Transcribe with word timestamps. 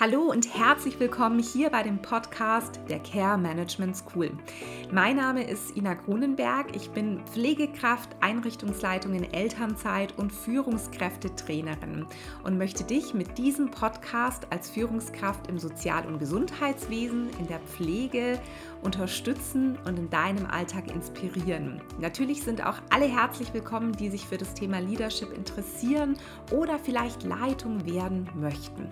Hallo 0.00 0.22
und 0.22 0.52
herzlich 0.52 0.98
willkommen 0.98 1.38
hier 1.38 1.70
bei 1.70 1.84
dem 1.84 2.02
Podcast 2.02 2.80
der 2.90 2.98
Care 2.98 3.38
Management 3.38 3.96
School. 3.96 4.32
Mein 4.90 5.14
Name 5.14 5.48
ist 5.48 5.76
Ina 5.76 5.94
Grunenberg. 5.94 6.74
Ich 6.74 6.90
bin 6.90 7.24
Pflegekraft, 7.26 8.08
Einrichtungsleitung 8.20 9.14
in 9.14 9.32
Elternzeit 9.32 10.18
und 10.18 10.32
Führungskräftetrainerin 10.32 12.06
und 12.42 12.58
möchte 12.58 12.82
dich 12.82 13.14
mit 13.14 13.38
diesem 13.38 13.70
Podcast 13.70 14.48
als 14.50 14.68
Führungskraft 14.68 15.46
im 15.46 15.60
Sozial- 15.60 16.08
und 16.08 16.18
Gesundheitswesen, 16.18 17.30
in 17.38 17.46
der 17.46 17.60
Pflege 17.60 18.40
unterstützen 18.82 19.78
und 19.86 19.96
in 19.96 20.10
deinem 20.10 20.46
Alltag 20.46 20.90
inspirieren. 20.90 21.80
Natürlich 22.00 22.42
sind 22.42 22.66
auch 22.66 22.78
alle 22.90 23.06
herzlich 23.06 23.54
willkommen, 23.54 23.92
die 23.92 24.10
sich 24.10 24.26
für 24.26 24.38
das 24.38 24.54
Thema 24.54 24.80
Leadership 24.80 25.32
interessieren 25.32 26.16
oder 26.50 26.80
vielleicht 26.80 27.22
Leitung 27.22 27.86
werden 27.86 28.28
möchten. 28.34 28.88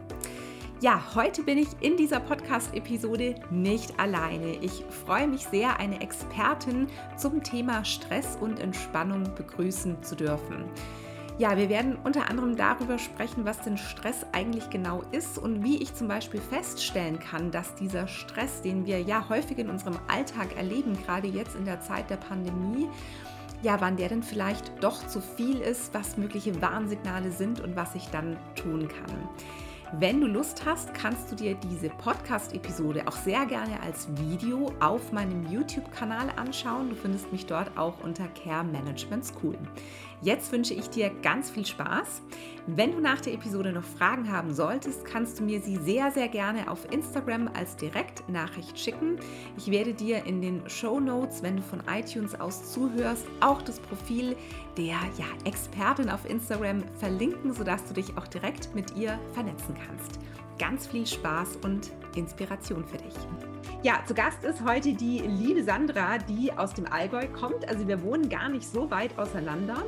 Ja, 0.83 1.01
heute 1.15 1.45
bin 1.45 1.59
ich 1.59 1.69
in 1.81 1.97
dieser 1.97 2.19
Podcast-Episode 2.19 3.37
nicht 3.53 4.01
alleine. 4.01 4.57
Ich 4.63 4.85
freue 5.07 5.29
mich 5.29 5.43
sehr, 5.43 5.79
eine 5.79 6.01
Expertin 6.01 6.89
zum 7.17 7.41
Thema 7.45 7.85
Stress 7.85 8.37
und 8.41 8.59
Entspannung 8.59 9.33
begrüßen 9.37 10.03
zu 10.03 10.17
dürfen. 10.17 10.65
Ja, 11.39 11.57
wir 11.57 11.69
werden 11.69 11.97
unter 12.03 12.29
anderem 12.29 12.57
darüber 12.57 12.99
sprechen, 12.99 13.45
was 13.45 13.61
denn 13.61 13.79
Stress 13.79 14.27
eigentlich 14.33 14.71
genau 14.71 15.05
ist 15.13 15.39
und 15.39 15.63
wie 15.63 15.81
ich 15.81 15.95
zum 15.95 16.09
Beispiel 16.09 16.41
feststellen 16.41 17.21
kann, 17.21 17.53
dass 17.53 17.77
dieser 17.77 18.09
Stress, 18.09 18.61
den 18.61 18.85
wir 18.85 19.01
ja 19.03 19.29
häufig 19.29 19.59
in 19.59 19.71
unserem 19.71 20.01
Alltag 20.09 20.57
erleben, 20.57 20.99
gerade 21.07 21.29
jetzt 21.29 21.55
in 21.55 21.65
der 21.65 21.81
Zeit 21.81 22.11
der 22.11 22.17
Pandemie, 22.17 22.89
ja, 23.63 23.81
wann 23.81 23.97
der 23.97 24.09
denn 24.09 24.25
vielleicht 24.25 24.73
doch 24.83 25.07
zu 25.07 25.21
viel 25.21 25.61
ist, 25.61 25.95
was 25.95 26.17
mögliche 26.17 26.61
Warnsignale 26.61 27.31
sind 27.31 27.61
und 27.61 27.77
was 27.77 27.95
ich 27.95 28.09
dann 28.09 28.37
tun 28.57 28.89
kann. 28.89 29.29
Wenn 29.99 30.23
du 30.23 30.27
Lust 30.27 30.65
hast, 30.65 30.95
kannst 30.95 31.31
du 31.31 31.37
dir 31.37 31.55
diese 31.55 31.91
Podcast-Episode 31.91 33.07
auch 33.07 33.13
sehr 33.13 33.45
gerne 33.45 33.79
als 33.83 34.09
Video 34.17 34.73
auf 34.81 35.13
meinem 35.13 35.47
YouTube-Kanal 35.53 36.31
anschauen. 36.37 36.89
Du 36.89 36.97
findest 36.97 37.31
mich 37.31 37.45
dort 37.45 37.77
auch 37.77 38.03
unter 38.03 38.27
Care 38.29 38.65
Management 38.65 39.27
School. 39.27 39.59
Jetzt 40.23 40.51
wünsche 40.51 40.73
ich 40.73 40.89
dir 40.89 41.11
ganz 41.21 41.51
viel 41.51 41.67
Spaß. 41.67 42.23
Wenn 42.67 42.93
du 42.93 43.01
nach 43.01 43.21
der 43.21 43.35
Episode 43.35 43.73
noch 43.73 43.85
Fragen 43.85 44.33
haben 44.33 44.55
solltest, 44.55 45.05
kannst 45.05 45.41
du 45.41 45.45
mir 45.45 45.61
sie 45.61 45.77
sehr, 45.77 46.11
sehr 46.11 46.29
gerne 46.29 46.71
auf 46.71 46.91
Instagram 46.91 47.51
als 47.53 47.77
Direktnachricht 47.77 48.79
schicken. 48.79 49.19
Ich 49.59 49.71
werde 49.71 49.93
dir 49.93 50.25
in 50.25 50.41
den 50.41 50.63
Show 50.71 51.01
Notes, 51.01 51.43
wenn 51.43 51.57
du 51.57 51.63
von 51.63 51.83
iTunes 51.93 52.41
aus 52.41 52.73
zuhörst, 52.73 53.27
auch 53.41 53.61
das 53.61 53.79
Profil 53.79 54.37
der 54.79 54.95
ja, 55.19 55.27
Expertin 55.45 56.09
auf 56.09 56.25
Instagram 56.25 56.83
verlinken, 56.99 57.53
sodass 57.53 57.85
du 57.85 57.93
dich 57.93 58.17
auch 58.17 58.29
direkt 58.29 58.75
mit 58.75 58.97
ihr 58.97 59.19
vernetzen 59.35 59.75
kannst. 59.75 59.82
Ganz 60.59 60.87
viel 60.87 61.07
Spaß 61.07 61.57
und 61.57 61.91
Inspiration 62.15 62.87
für 62.87 62.99
dich. 62.99 63.15
Ja, 63.83 64.05
zu 64.07 64.15
Gast 64.15 64.45
ist 64.45 64.63
heute 64.63 64.95
die 64.95 65.19
liebe 65.19 65.65
Sandra, 65.65 66.19
die 66.19 66.53
aus 66.53 66.73
dem 66.73 66.87
Allgäu 66.87 67.27
kommt. 67.27 67.69
Also 67.69 67.89
wir 67.89 68.01
wohnen 68.03 68.29
gar 68.29 68.49
nicht 68.49 68.65
so 68.65 68.91
weit 68.93 69.19
auseinander. 69.19 69.85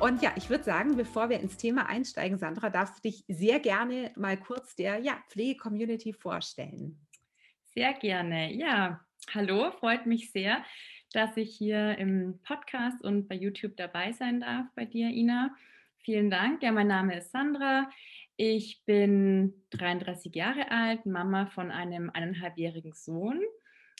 Und 0.00 0.20
ja, 0.20 0.32
ich 0.34 0.50
würde 0.50 0.64
sagen, 0.64 0.96
bevor 0.96 1.30
wir 1.30 1.38
ins 1.38 1.56
Thema 1.56 1.88
einsteigen, 1.88 2.38
Sandra, 2.38 2.70
darfst 2.70 2.96
du 2.96 3.08
dich 3.08 3.24
sehr 3.28 3.60
gerne 3.60 4.10
mal 4.16 4.36
kurz 4.36 4.74
der 4.74 4.98
ja, 4.98 5.16
Pflege-Community 5.28 6.12
vorstellen. 6.12 6.98
Sehr 7.72 7.92
gerne. 7.92 8.52
Ja, 8.52 9.00
hallo, 9.32 9.70
freut 9.70 10.06
mich 10.06 10.32
sehr, 10.32 10.64
dass 11.12 11.36
ich 11.36 11.54
hier 11.56 11.96
im 11.98 12.40
Podcast 12.42 13.02
und 13.04 13.28
bei 13.28 13.36
YouTube 13.36 13.76
dabei 13.76 14.12
sein 14.12 14.40
darf 14.40 14.66
bei 14.74 14.86
dir, 14.86 15.08
Ina. 15.08 15.54
Vielen 15.98 16.30
Dank. 16.30 16.62
Ja, 16.62 16.72
mein 16.72 16.88
Name 16.88 17.18
ist 17.18 17.30
Sandra. 17.30 17.88
Ich 18.38 18.82
bin 18.84 19.54
33 19.70 20.34
Jahre 20.34 20.70
alt, 20.70 21.06
Mama 21.06 21.46
von 21.46 21.70
einem 21.70 22.10
eineinhalbjährigen 22.10 22.92
Sohn. 22.92 23.40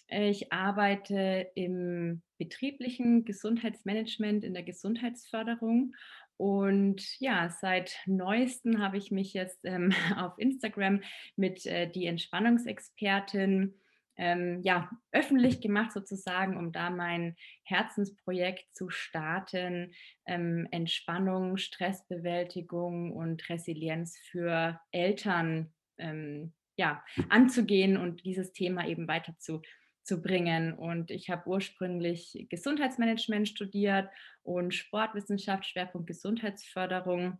Ich 0.09 0.53
arbeite 0.53 1.51
im 1.55 2.21
betrieblichen 2.37 3.25
Gesundheitsmanagement, 3.25 4.45
in 4.45 4.53
der 4.53 4.63
Gesundheitsförderung. 4.63 5.95
Und 6.37 7.19
ja, 7.19 7.49
seit 7.49 7.97
neuestem 8.05 8.79
habe 8.83 8.99
ich 8.99 9.11
mich 9.11 9.33
jetzt 9.33 9.61
ähm, 9.65 9.93
auf 10.19 10.39
Instagram 10.39 11.01
mit 11.37 11.65
äh, 11.65 11.91
die 11.91 12.05
Entspannungsexpertin 12.05 13.75
ähm, 14.17 14.61
ja, 14.63 14.91
öffentlich 15.13 15.61
gemacht 15.61 15.93
sozusagen, 15.93 16.57
um 16.57 16.73
da 16.73 16.91
mein 16.91 17.37
Herzensprojekt 17.65 18.65
zu 18.75 18.91
starten, 18.91 19.93
ähm, 20.27 20.67
Entspannung, 20.71 21.57
Stressbewältigung 21.57 23.13
und 23.13 23.49
Resilienz 23.49 24.19
für 24.31 24.81
Eltern 24.91 25.73
ähm, 25.99 26.53
ja, 26.77 27.03
anzugehen 27.29 27.97
und 27.97 28.25
dieses 28.25 28.53
Thema 28.53 28.87
eben 28.87 29.09
weiter 29.09 29.35
zu, 29.39 29.63
zu 30.03 30.23
bringen. 30.23 30.75
Und 30.75 31.11
ich 31.11 31.31
habe 31.31 31.49
ursprünglich 31.49 32.47
Gesundheitsmanagement 32.51 33.49
studiert 33.49 34.09
und 34.43 34.75
Sportwissenschaft, 34.75 35.67
Schwerpunkt 35.67 36.07
Gesundheitsförderung, 36.07 37.39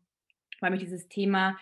weil 0.61 0.71
mich 0.71 0.81
dieses 0.81 1.09
Thema 1.09 1.59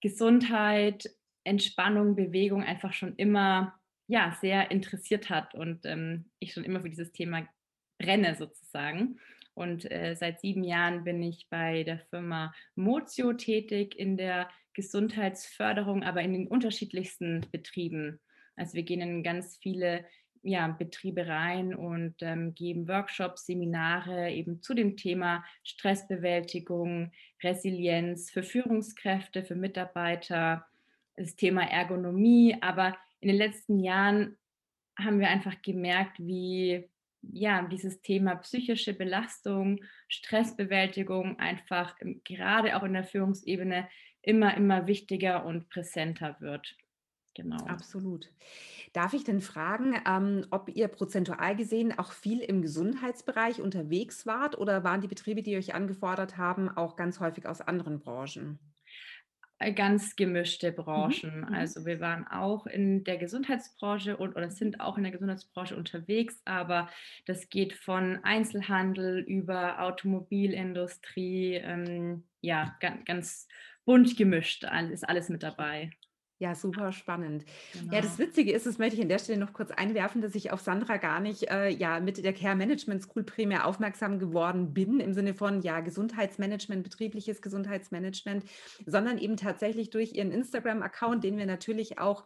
Gesundheit, 0.00 1.10
Entspannung, 1.44 2.14
Bewegung 2.14 2.62
einfach 2.62 2.92
schon 2.92 3.14
immer 3.16 3.77
ja, 4.08 4.36
sehr 4.40 4.70
interessiert 4.70 5.30
hat 5.30 5.54
und 5.54 5.84
ähm, 5.84 6.24
ich 6.40 6.52
schon 6.52 6.64
immer 6.64 6.80
für 6.80 6.90
dieses 6.90 7.12
Thema 7.12 7.46
brenne 7.98 8.34
sozusagen. 8.34 9.20
Und 9.54 9.90
äh, 9.90 10.16
seit 10.16 10.40
sieben 10.40 10.64
Jahren 10.64 11.04
bin 11.04 11.22
ich 11.22 11.48
bei 11.50 11.82
der 11.84 11.98
Firma 11.98 12.54
Mozio 12.74 13.32
tätig 13.34 13.98
in 13.98 14.16
der 14.16 14.48
Gesundheitsförderung, 14.72 16.04
aber 16.04 16.22
in 16.22 16.32
den 16.32 16.48
unterschiedlichsten 16.48 17.44
Betrieben. 17.52 18.20
Also 18.56 18.74
wir 18.74 18.84
gehen 18.84 19.00
in 19.00 19.22
ganz 19.22 19.56
viele 19.56 20.04
ja, 20.42 20.68
Betriebe 20.68 21.26
rein 21.26 21.74
und 21.74 22.14
ähm, 22.20 22.54
geben 22.54 22.88
Workshops, 22.88 23.46
Seminare 23.46 24.30
eben 24.30 24.62
zu 24.62 24.72
dem 24.72 24.96
Thema 24.96 25.44
Stressbewältigung, 25.64 27.12
Resilienz 27.42 28.30
für 28.30 28.42
Führungskräfte, 28.42 29.44
für 29.44 29.56
Mitarbeiter, 29.56 30.66
das 31.16 31.34
Thema 31.34 31.64
Ergonomie, 31.68 32.56
aber 32.60 32.96
in 33.20 33.28
den 33.28 33.36
letzten 33.36 33.78
Jahren 33.80 34.36
haben 34.98 35.20
wir 35.20 35.28
einfach 35.28 35.60
gemerkt, 35.62 36.18
wie 36.18 36.88
ja, 37.22 37.62
dieses 37.62 38.00
Thema 38.00 38.36
psychische 38.36 38.94
Belastung, 38.94 39.80
Stressbewältigung 40.08 41.38
einfach 41.38 41.96
gerade 42.24 42.76
auch 42.76 42.84
in 42.84 42.92
der 42.92 43.04
Führungsebene 43.04 43.88
immer, 44.22 44.56
immer 44.56 44.86
wichtiger 44.86 45.44
und 45.44 45.68
präsenter 45.68 46.36
wird. 46.40 46.76
Genau. 47.34 47.64
Absolut. 47.66 48.32
Darf 48.92 49.12
ich 49.12 49.22
denn 49.22 49.40
fragen, 49.40 49.94
ähm, 50.06 50.44
ob 50.50 50.68
ihr 50.74 50.88
prozentual 50.88 51.54
gesehen 51.54 51.96
auch 51.96 52.10
viel 52.10 52.40
im 52.40 52.62
Gesundheitsbereich 52.62 53.60
unterwegs 53.60 54.26
wart 54.26 54.58
oder 54.58 54.82
waren 54.82 55.02
die 55.02 55.08
Betriebe, 55.08 55.42
die 55.42 55.56
euch 55.56 55.72
angefordert 55.72 56.36
haben, 56.36 56.68
auch 56.68 56.96
ganz 56.96 57.20
häufig 57.20 57.46
aus 57.46 57.60
anderen 57.60 58.00
Branchen? 58.00 58.58
Äh, 59.60 59.72
ganz 59.72 60.14
gemischte 60.14 60.70
mhm, 60.70 60.76
Branchen. 60.76 61.40
Mhm. 61.40 61.54
Also 61.54 61.84
wir 61.84 62.00
waren 62.00 62.26
auch 62.28 62.66
in 62.66 63.02
der 63.04 63.18
Gesundheitsbranche 63.18 64.16
und 64.16 64.36
oder 64.36 64.50
sind 64.50 64.80
auch 64.80 64.96
in 64.96 65.02
der 65.02 65.12
Gesundheitsbranche 65.12 65.76
unterwegs, 65.76 66.40
aber 66.44 66.88
das 67.26 67.48
geht 67.48 67.72
von 67.72 68.20
Einzelhandel 68.22 69.18
über 69.18 69.82
Automobilindustrie, 69.82 71.54
ähm, 71.54 72.24
ja, 72.40 72.76
ganz, 72.80 73.04
ganz 73.04 73.48
bunt 73.84 74.16
gemischt, 74.16 74.64
ist 74.92 75.08
alles 75.08 75.28
mit 75.28 75.42
dabei. 75.42 75.90
Ja, 76.40 76.54
super 76.54 76.92
spannend. 76.92 77.44
Genau. 77.72 77.94
Ja, 77.94 78.00
das 78.00 78.16
genau. 78.16 78.28
Witzige 78.28 78.52
ist, 78.52 78.64
das 78.64 78.78
möchte 78.78 78.94
ich 78.94 79.02
an 79.02 79.08
der 79.08 79.18
Stelle 79.18 79.40
noch 79.40 79.52
kurz 79.52 79.72
einwerfen, 79.72 80.22
dass 80.22 80.36
ich 80.36 80.52
auf 80.52 80.60
Sandra 80.60 80.96
gar 80.96 81.18
nicht 81.18 81.50
äh, 81.50 81.68
ja, 81.68 81.98
mit 81.98 82.22
der 82.22 82.32
Care 82.32 82.54
Management 82.54 83.02
School 83.02 83.24
primär 83.24 83.66
aufmerksam 83.66 84.20
geworden 84.20 84.72
bin, 84.72 85.00
im 85.00 85.14
Sinne 85.14 85.34
von 85.34 85.62
ja, 85.62 85.80
Gesundheitsmanagement, 85.80 86.84
betriebliches 86.84 87.42
Gesundheitsmanagement, 87.42 88.44
sondern 88.86 89.18
eben 89.18 89.36
tatsächlich 89.36 89.90
durch 89.90 90.14
ihren 90.14 90.30
Instagram-Account, 90.30 91.24
den 91.24 91.38
wir 91.38 91.46
natürlich 91.46 91.98
auch 91.98 92.24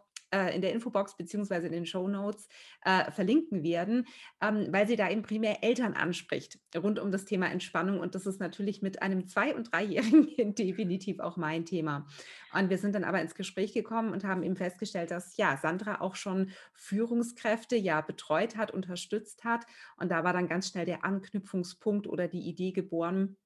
in 0.55 0.61
der 0.61 0.73
Infobox 0.73 1.17
beziehungsweise 1.17 1.67
in 1.67 1.73
den 1.73 1.85
Show 1.85 2.07
Notes 2.07 2.47
äh, 2.83 3.11
verlinken 3.11 3.63
werden, 3.63 4.05
ähm, 4.41 4.67
weil 4.71 4.87
sie 4.87 4.95
da 4.95 5.09
eben 5.09 5.21
primär 5.21 5.63
Eltern 5.63 5.93
anspricht 5.93 6.59
rund 6.75 6.99
um 6.99 7.11
das 7.11 7.25
Thema 7.25 7.51
Entspannung. 7.51 7.99
Und 7.99 8.15
das 8.15 8.25
ist 8.25 8.39
natürlich 8.39 8.81
mit 8.81 9.01
einem 9.01 9.27
Zwei- 9.27 9.55
und 9.55 9.71
Dreijährigen 9.71 10.55
definitiv 10.55 11.19
auch 11.19 11.37
mein 11.37 11.65
Thema. 11.65 12.07
Und 12.53 12.69
wir 12.69 12.77
sind 12.77 12.95
dann 12.95 13.03
aber 13.03 13.21
ins 13.21 13.35
Gespräch 13.35 13.73
gekommen 13.73 14.11
und 14.11 14.23
haben 14.23 14.43
eben 14.43 14.55
festgestellt, 14.55 15.11
dass 15.11 15.37
ja 15.37 15.57
Sandra 15.57 16.01
auch 16.01 16.15
schon 16.15 16.51
Führungskräfte 16.73 17.75
ja 17.75 18.01
betreut 18.01 18.57
hat, 18.57 18.71
unterstützt 18.71 19.43
hat. 19.43 19.65
Und 19.97 20.09
da 20.09 20.23
war 20.23 20.33
dann 20.33 20.47
ganz 20.47 20.69
schnell 20.69 20.85
der 20.85 21.03
Anknüpfungspunkt 21.03 22.07
oder 22.07 22.27
die 22.27 22.47
Idee 22.47 22.71
geboren, 22.71 23.37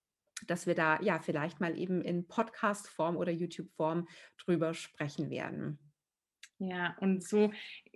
dass 0.45 0.67
wir 0.67 0.75
da 0.75 1.01
ja 1.01 1.19
vielleicht 1.19 1.59
mal 1.59 1.77
eben 1.77 2.01
in 2.01 2.27
Podcast-Form 2.27 3.17
oder 3.17 3.31
YouTube-Form 3.31 4.07
drüber 4.37 4.73
sprechen 4.73 5.29
werden. 5.29 5.79
Ja, 6.59 6.95
und 6.99 7.23
so 7.23 7.51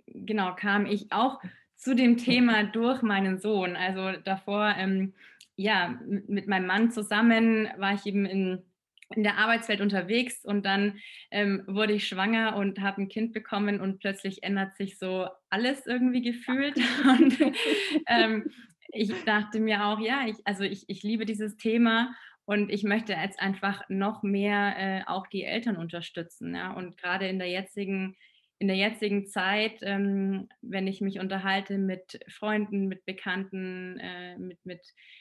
genau 0.06 0.54
kam 0.54 0.86
ich 0.86 1.12
auch 1.12 1.40
zu 1.76 1.94
dem 1.94 2.16
Thema 2.16 2.64
durch 2.64 3.02
meinen 3.02 3.38
Sohn. 3.38 3.76
Also 3.76 4.12
davor, 4.24 4.74
ähm, 4.76 5.14
ja, 5.56 5.98
mit 6.28 6.46
meinem 6.46 6.66
Mann 6.66 6.90
zusammen 6.90 7.68
war 7.76 7.94
ich 7.94 8.06
eben 8.06 8.24
in 8.24 8.62
in 9.16 9.22
der 9.22 9.38
Arbeitswelt 9.38 9.80
unterwegs 9.80 10.44
und 10.44 10.64
dann 10.64 10.98
ähm, 11.30 11.64
wurde 11.66 11.92
ich 11.92 12.08
schwanger 12.08 12.56
und 12.56 12.80
habe 12.80 13.02
ein 13.02 13.08
Kind 13.08 13.32
bekommen 13.32 13.80
und 13.80 13.98
plötzlich 13.98 14.42
ändert 14.42 14.76
sich 14.76 14.98
so 14.98 15.28
alles 15.50 15.86
irgendwie 15.86 16.22
gefühlt. 16.22 16.76
Und 17.04 17.38
ähm, 18.06 18.50
ich 18.88 19.12
dachte 19.24 19.60
mir 19.60 19.86
auch, 19.86 20.00
ja, 20.00 20.26
ich, 20.26 20.36
also 20.44 20.64
ich, 20.64 20.84
ich 20.88 21.02
liebe 21.02 21.24
dieses 21.24 21.56
Thema 21.56 22.14
und 22.44 22.70
ich 22.70 22.82
möchte 22.82 23.12
jetzt 23.12 23.40
einfach 23.40 23.82
noch 23.88 24.22
mehr 24.22 24.74
äh, 24.76 25.02
auch 25.06 25.26
die 25.26 25.44
Eltern 25.44 25.76
unterstützen. 25.76 26.54
Ja? 26.54 26.72
Und 26.72 26.98
gerade 26.98 27.28
in 27.28 27.38
der 27.38 27.48
jetzigen 27.48 28.16
in 28.62 28.68
der 28.68 28.76
jetzigen 28.76 29.26
Zeit, 29.26 29.80
ähm, 29.82 30.48
wenn 30.60 30.86
ich 30.86 31.00
mich 31.00 31.18
unterhalte 31.18 31.78
mit 31.78 32.20
Freunden, 32.28 32.86
mit 32.86 33.04
Bekannten, 33.04 33.98
äh, 33.98 34.38
mit, 34.38 34.64
mit 34.64 34.80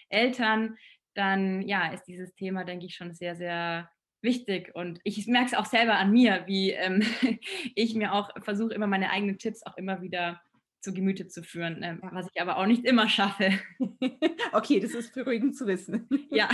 Eltern, 0.10 0.78
dann 1.16 1.64
ja, 1.64 1.92
ist 1.92 2.04
dieses 2.04 2.36
Thema, 2.36 2.66
denke 2.66 2.86
ich, 2.86 2.94
schon 2.94 3.16
sehr, 3.16 3.36
sehr 3.36 3.90
wichtig. 4.22 4.76
Und 4.76 5.00
ich 5.04 5.26
merke 5.26 5.48
es 5.48 5.54
auch 5.56 5.66
selber 5.66 5.96
an 5.96 6.12
mir, 6.12 6.44
wie 6.46 6.70
ähm, 6.70 7.02
ich 7.76 7.96
mir 7.96 8.14
auch 8.14 8.30
versuche, 8.44 8.76
immer 8.76 8.86
meine 8.86 9.10
eigenen 9.10 9.40
Tipps 9.40 9.66
auch 9.66 9.76
immer 9.76 10.04
wieder 10.04 10.40
zu 10.80 10.94
Gemüte 10.94 11.28
zu 11.28 11.42
führen, 11.42 11.82
äh, 11.82 11.98
was 12.02 12.28
ich 12.32 12.40
aber 12.40 12.58
auch 12.58 12.68
nicht 12.68 12.86
immer 12.86 13.10
schaffe. 13.10 13.54
okay, 14.52 14.80
das 14.80 14.92
ist 14.92 15.16
beruhigend 15.16 15.58
zu 15.58 15.66
wissen. 15.66 16.08
Ja. 16.30 16.48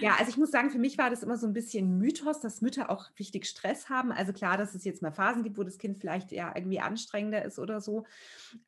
Ja, 0.00 0.16
also 0.18 0.30
ich 0.30 0.36
muss 0.36 0.50
sagen, 0.50 0.70
für 0.70 0.78
mich 0.78 0.98
war 0.98 1.10
das 1.10 1.22
immer 1.22 1.36
so 1.36 1.46
ein 1.46 1.52
bisschen 1.52 1.98
Mythos, 1.98 2.40
dass 2.40 2.60
Mütter 2.60 2.90
auch 2.90 3.06
richtig 3.18 3.46
Stress 3.46 3.88
haben. 3.88 4.12
Also 4.12 4.32
klar, 4.32 4.56
dass 4.56 4.74
es 4.74 4.84
jetzt 4.84 5.02
mal 5.02 5.12
Phasen 5.12 5.42
gibt, 5.42 5.58
wo 5.58 5.62
das 5.62 5.78
Kind 5.78 5.98
vielleicht 5.98 6.32
ja 6.32 6.52
irgendwie 6.54 6.80
anstrengender 6.80 7.44
ist 7.44 7.58
oder 7.58 7.80
so. 7.80 8.04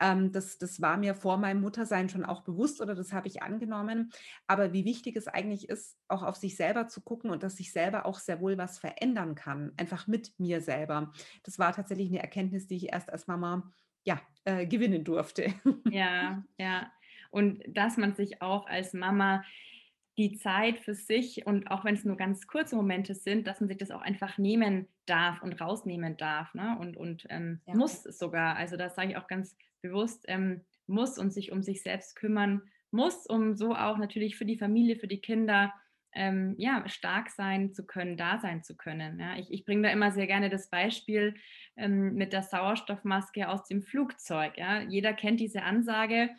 Ähm, 0.00 0.32
das, 0.32 0.58
das 0.58 0.80
war 0.80 0.96
mir 0.96 1.14
vor 1.14 1.38
meinem 1.38 1.60
Muttersein 1.60 2.08
schon 2.08 2.24
auch 2.24 2.42
bewusst 2.42 2.80
oder 2.80 2.94
das 2.94 3.12
habe 3.12 3.28
ich 3.28 3.42
angenommen. 3.42 4.12
Aber 4.46 4.72
wie 4.72 4.84
wichtig 4.84 5.16
es 5.16 5.28
eigentlich 5.28 5.68
ist, 5.68 5.96
auch 6.08 6.22
auf 6.22 6.36
sich 6.36 6.56
selber 6.56 6.88
zu 6.88 7.00
gucken 7.00 7.30
und 7.30 7.42
dass 7.42 7.56
sich 7.56 7.72
selber 7.72 8.06
auch 8.06 8.18
sehr 8.18 8.40
wohl 8.40 8.58
was 8.58 8.78
verändern 8.78 9.34
kann, 9.34 9.72
einfach 9.76 10.06
mit 10.06 10.38
mir 10.38 10.60
selber. 10.60 11.12
Das 11.42 11.58
war 11.58 11.72
tatsächlich 11.72 12.08
eine 12.08 12.20
Erkenntnis, 12.20 12.66
die 12.66 12.76
ich 12.76 12.92
erst 12.92 13.10
als 13.10 13.26
Mama 13.26 13.70
ja, 14.04 14.20
äh, 14.44 14.66
gewinnen 14.66 15.04
durfte. 15.04 15.52
Ja, 15.90 16.42
ja. 16.58 16.90
Und 17.30 17.62
dass 17.66 17.96
man 17.96 18.14
sich 18.14 18.42
auch 18.42 18.66
als 18.66 18.92
Mama 18.92 19.42
die 20.18 20.36
Zeit 20.36 20.78
für 20.80 20.94
sich 20.94 21.46
und 21.46 21.70
auch 21.70 21.84
wenn 21.84 21.94
es 21.94 22.04
nur 22.04 22.16
ganz 22.16 22.46
kurze 22.46 22.76
Momente 22.76 23.14
sind, 23.14 23.46
dass 23.46 23.60
man 23.60 23.68
sich 23.68 23.78
das 23.78 23.90
auch 23.90 24.02
einfach 24.02 24.36
nehmen 24.36 24.86
darf 25.06 25.42
und 25.42 25.58
rausnehmen 25.60 26.16
darf 26.16 26.52
ne? 26.54 26.76
und, 26.80 26.96
und 26.96 27.26
ähm, 27.30 27.60
ja. 27.66 27.74
muss 27.74 28.02
sogar. 28.02 28.56
Also 28.56 28.76
das 28.76 28.94
sage 28.94 29.12
ich 29.12 29.16
auch 29.16 29.26
ganz 29.26 29.56
bewusst, 29.80 30.24
ähm, 30.28 30.62
muss 30.86 31.18
und 31.18 31.32
sich 31.32 31.50
um 31.52 31.62
sich 31.62 31.82
selbst 31.82 32.16
kümmern 32.16 32.62
muss, 32.90 33.26
um 33.26 33.54
so 33.54 33.74
auch 33.74 33.96
natürlich 33.96 34.36
für 34.36 34.44
die 34.44 34.58
Familie, 34.58 34.96
für 34.96 35.08
die 35.08 35.20
Kinder 35.20 35.72
ähm, 36.14 36.54
ja, 36.58 36.86
stark 36.88 37.30
sein 37.30 37.72
zu 37.72 37.86
können, 37.86 38.16
da 38.16 38.38
sein 38.38 38.62
zu 38.62 38.76
können. 38.76 39.18
Ja? 39.18 39.36
Ich, 39.38 39.50
ich 39.50 39.64
bringe 39.64 39.82
da 39.82 39.88
immer 39.90 40.12
sehr 40.12 40.26
gerne 40.26 40.50
das 40.50 40.68
Beispiel 40.68 41.34
ähm, 41.76 42.14
mit 42.14 42.34
der 42.34 42.42
Sauerstoffmaske 42.42 43.48
aus 43.48 43.64
dem 43.64 43.82
Flugzeug. 43.82 44.58
Ja? 44.58 44.82
Jeder 44.82 45.14
kennt 45.14 45.40
diese 45.40 45.62
Ansage, 45.62 46.30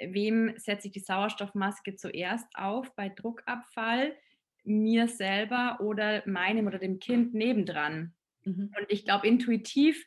wem 0.00 0.54
setze 0.56 0.88
ich 0.88 0.92
die 0.92 1.00
Sauerstoffmaske 1.00 1.96
zuerst 1.96 2.46
auf 2.54 2.94
bei 2.94 3.08
Druckabfall? 3.08 4.16
Mir 4.64 5.08
selber 5.08 5.78
oder 5.80 6.22
meinem 6.26 6.66
oder 6.66 6.78
dem 6.78 6.98
Kind 6.98 7.34
nebendran. 7.34 8.14
Mhm. 8.44 8.72
Und 8.78 8.86
ich 8.88 9.04
glaube, 9.04 9.26
intuitiv, 9.26 10.06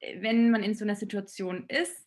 äh, 0.00 0.20
wenn 0.22 0.50
man 0.50 0.62
in 0.62 0.74
so 0.74 0.84
einer 0.84 0.96
Situation 0.96 1.66
ist, 1.68 2.06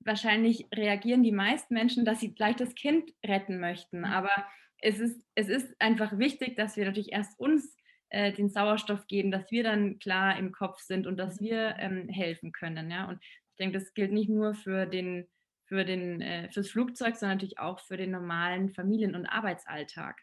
wahrscheinlich 0.00 0.66
reagieren 0.74 1.22
die 1.22 1.32
meisten 1.32 1.74
Menschen, 1.74 2.04
dass 2.04 2.20
sie 2.20 2.34
gleich 2.34 2.56
das 2.56 2.74
Kind 2.74 3.10
retten 3.24 3.58
möchten. 3.60 3.98
Mhm. 3.98 4.04
Aber 4.04 4.30
es 4.78 4.98
ist, 4.98 5.22
es 5.34 5.48
ist 5.48 5.74
einfach 5.78 6.18
wichtig, 6.18 6.56
dass 6.56 6.76
wir 6.76 6.84
natürlich 6.86 7.12
erst 7.12 7.38
uns 7.38 7.76
äh, 8.08 8.32
den 8.32 8.48
Sauerstoff 8.48 9.06
geben, 9.06 9.30
dass 9.30 9.50
wir 9.50 9.62
dann 9.62 9.98
klar 9.98 10.38
im 10.38 10.52
Kopf 10.52 10.80
sind 10.80 11.06
und 11.06 11.16
dass 11.16 11.40
mhm. 11.40 11.44
wir 11.44 11.76
ähm, 11.78 12.08
helfen 12.08 12.52
können. 12.52 12.90
Ja? 12.90 13.08
Und 13.08 13.22
ich 13.22 13.56
denke, 13.58 13.78
das 13.78 13.92
gilt 13.92 14.12
nicht 14.12 14.30
nur 14.30 14.54
für 14.54 14.86
den 14.86 15.28
für 15.70 15.84
den, 15.84 16.20
äh, 16.20 16.50
fürs 16.50 16.68
Flugzeug, 16.68 17.14
sondern 17.14 17.36
natürlich 17.36 17.60
auch 17.60 17.78
für 17.78 17.96
den 17.96 18.10
normalen 18.10 18.70
Familien- 18.70 19.14
und 19.14 19.24
Arbeitsalltag. 19.26 20.20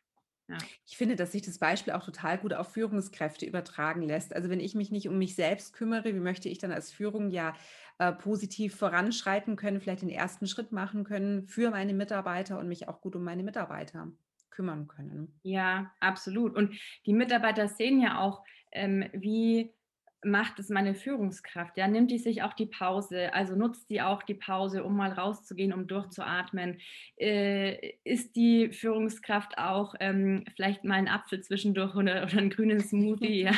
Ja. 0.50 0.58
Ich 0.86 0.98
finde, 0.98 1.16
dass 1.16 1.32
sich 1.32 1.42
das 1.42 1.58
Beispiel 1.58 1.94
auch 1.94 2.04
total 2.04 2.38
gut 2.38 2.54
auf 2.54 2.74
Führungskräfte 2.74 3.46
übertragen 3.46 4.02
lässt. 4.02 4.36
Also 4.36 4.50
wenn 4.50 4.60
ich 4.60 4.76
mich 4.76 4.92
nicht 4.92 5.08
um 5.08 5.18
mich 5.18 5.36
selbst 5.36 5.72
kümmere, 5.72 6.14
wie 6.14 6.20
möchte 6.20 6.50
ich 6.50 6.58
dann 6.58 6.74
als 6.74 6.92
Führung 6.92 7.30
ja 7.30 7.54
äh, 7.98 8.12
positiv 8.12 8.76
voranschreiten 8.76 9.56
können, 9.56 9.80
vielleicht 9.80 10.02
den 10.02 10.10
ersten 10.10 10.48
Schritt 10.48 10.74
machen 10.74 11.06
können 11.06 11.48
für 11.48 11.72
meine 11.72 11.94
Mitarbeiter 11.94 12.60
und 12.60 12.68
mich 12.68 12.90
auch 12.90 13.00
gut 13.00 13.16
um 13.16 13.24
meine 13.24 13.44
Mitarbeiter 13.44 14.12
kümmern 14.50 14.90
können. 14.90 15.40
Ja, 15.44 15.94
absolut. 16.02 16.58
Und 16.58 16.78
die 17.06 17.14
Mitarbeiter 17.14 17.70
sehen 17.70 18.02
ja 18.02 18.20
auch, 18.20 18.44
ähm, 18.74 19.06
wie 19.14 19.74
macht 20.24 20.60
es 20.60 20.70
meine 20.70 20.96
Führungskraft? 20.96 21.78
Ja, 21.78 21.88
nimmt 21.88 22.12
die 22.12 22.18
sich 22.18 22.42
auch 22.42 22.54
die 22.54 22.66
Pause, 22.66 23.34
also 23.34 23.56
nutzt 23.56 23.90
die 23.90 24.02
auch 24.02 24.24
die 24.24 24.34
Pause, 24.34 24.84
um 24.84 24.96
mal 24.96 25.12
rauszugehen, 25.12 25.74
um 25.74 25.88
durchzuatmen? 25.88 26.80
Äh, 27.18 27.94
ist 28.04 28.36
die 28.36 28.72
Führungskraft 28.72 29.58
auch 29.58 29.94
ähm, 30.00 30.44
vielleicht 30.56 30.84
mal 30.84 30.96
ein 30.96 31.08
Apfel 31.08 31.42
zwischendurch 31.42 31.96
oder, 31.96 32.24
oder 32.24 32.38
einen 32.38 32.50
grünen 32.50 32.80
Smoothie? 32.80 33.42
ja, 33.42 33.54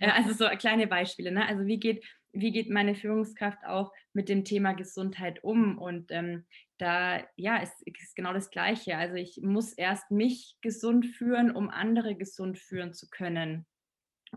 äh, 0.00 0.10
also 0.10 0.32
so 0.32 0.48
kleine 0.56 0.86
Beispiele. 0.86 1.32
Ne? 1.32 1.46
Also 1.46 1.66
wie 1.66 1.80
geht, 1.80 2.04
wie 2.32 2.52
geht 2.52 2.70
meine 2.70 2.94
Führungskraft 2.94 3.64
auch 3.66 3.92
mit 4.12 4.28
dem 4.28 4.44
Thema 4.44 4.74
Gesundheit 4.74 5.42
um? 5.42 5.78
Und 5.78 6.10
ähm, 6.10 6.44
da, 6.78 7.22
ja, 7.36 7.56
ist, 7.56 7.74
ist 7.86 8.14
genau 8.14 8.34
das 8.34 8.50
Gleiche. 8.50 8.98
Also 8.98 9.14
ich 9.14 9.40
muss 9.42 9.72
erst 9.72 10.10
mich 10.10 10.56
gesund 10.60 11.06
führen, 11.06 11.50
um 11.50 11.70
andere 11.70 12.16
gesund 12.16 12.58
führen 12.58 12.92
zu 12.92 13.08
können 13.08 13.66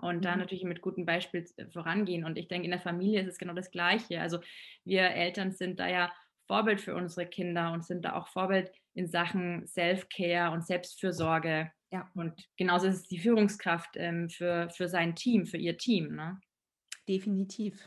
und 0.02 0.24
da 0.24 0.34
mhm. 0.34 0.40
natürlich 0.40 0.64
mit 0.64 0.82
gutem 0.82 1.06
Beispiel 1.06 1.46
äh, 1.58 1.66
vorangehen. 1.68 2.26
Und 2.26 2.38
ich 2.38 2.48
denke, 2.48 2.66
in 2.66 2.72
der 2.72 2.82
Familie 2.82 3.22
ist 3.22 3.28
es 3.28 3.38
genau 3.38 3.54
das 3.54 3.72
Gleiche. 3.72 4.22
Also 4.22 4.40
wir 4.86 5.04
Eltern 5.04 5.52
sind 5.52 5.80
da 5.80 5.88
ja 5.88 6.12
Vorbild 6.48 6.82
für 6.82 6.96
unsere 6.96 7.28
Kinder 7.28 7.72
und 7.72 7.86
sind 7.86 8.06
da 8.06 8.14
auch 8.14 8.28
Vorbild 8.28 8.72
in 8.94 9.08
Sachen 9.08 9.68
Self-Care 9.68 10.52
und 10.52 10.66
Selbstfürsorge. 10.66 11.72
Ja. 11.92 12.10
Und 12.16 12.34
genauso 12.58 12.88
ist 12.88 12.96
es 12.96 13.08
die 13.08 13.20
Führungskraft 13.20 13.92
ähm, 13.96 14.30
für, 14.30 14.70
für 14.70 14.88
sein 14.88 15.16
Team, 15.16 15.46
für 15.46 15.58
ihr 15.58 15.78
Team. 15.78 16.16
Ne? 16.16 16.40
Definitiv. 17.08 17.86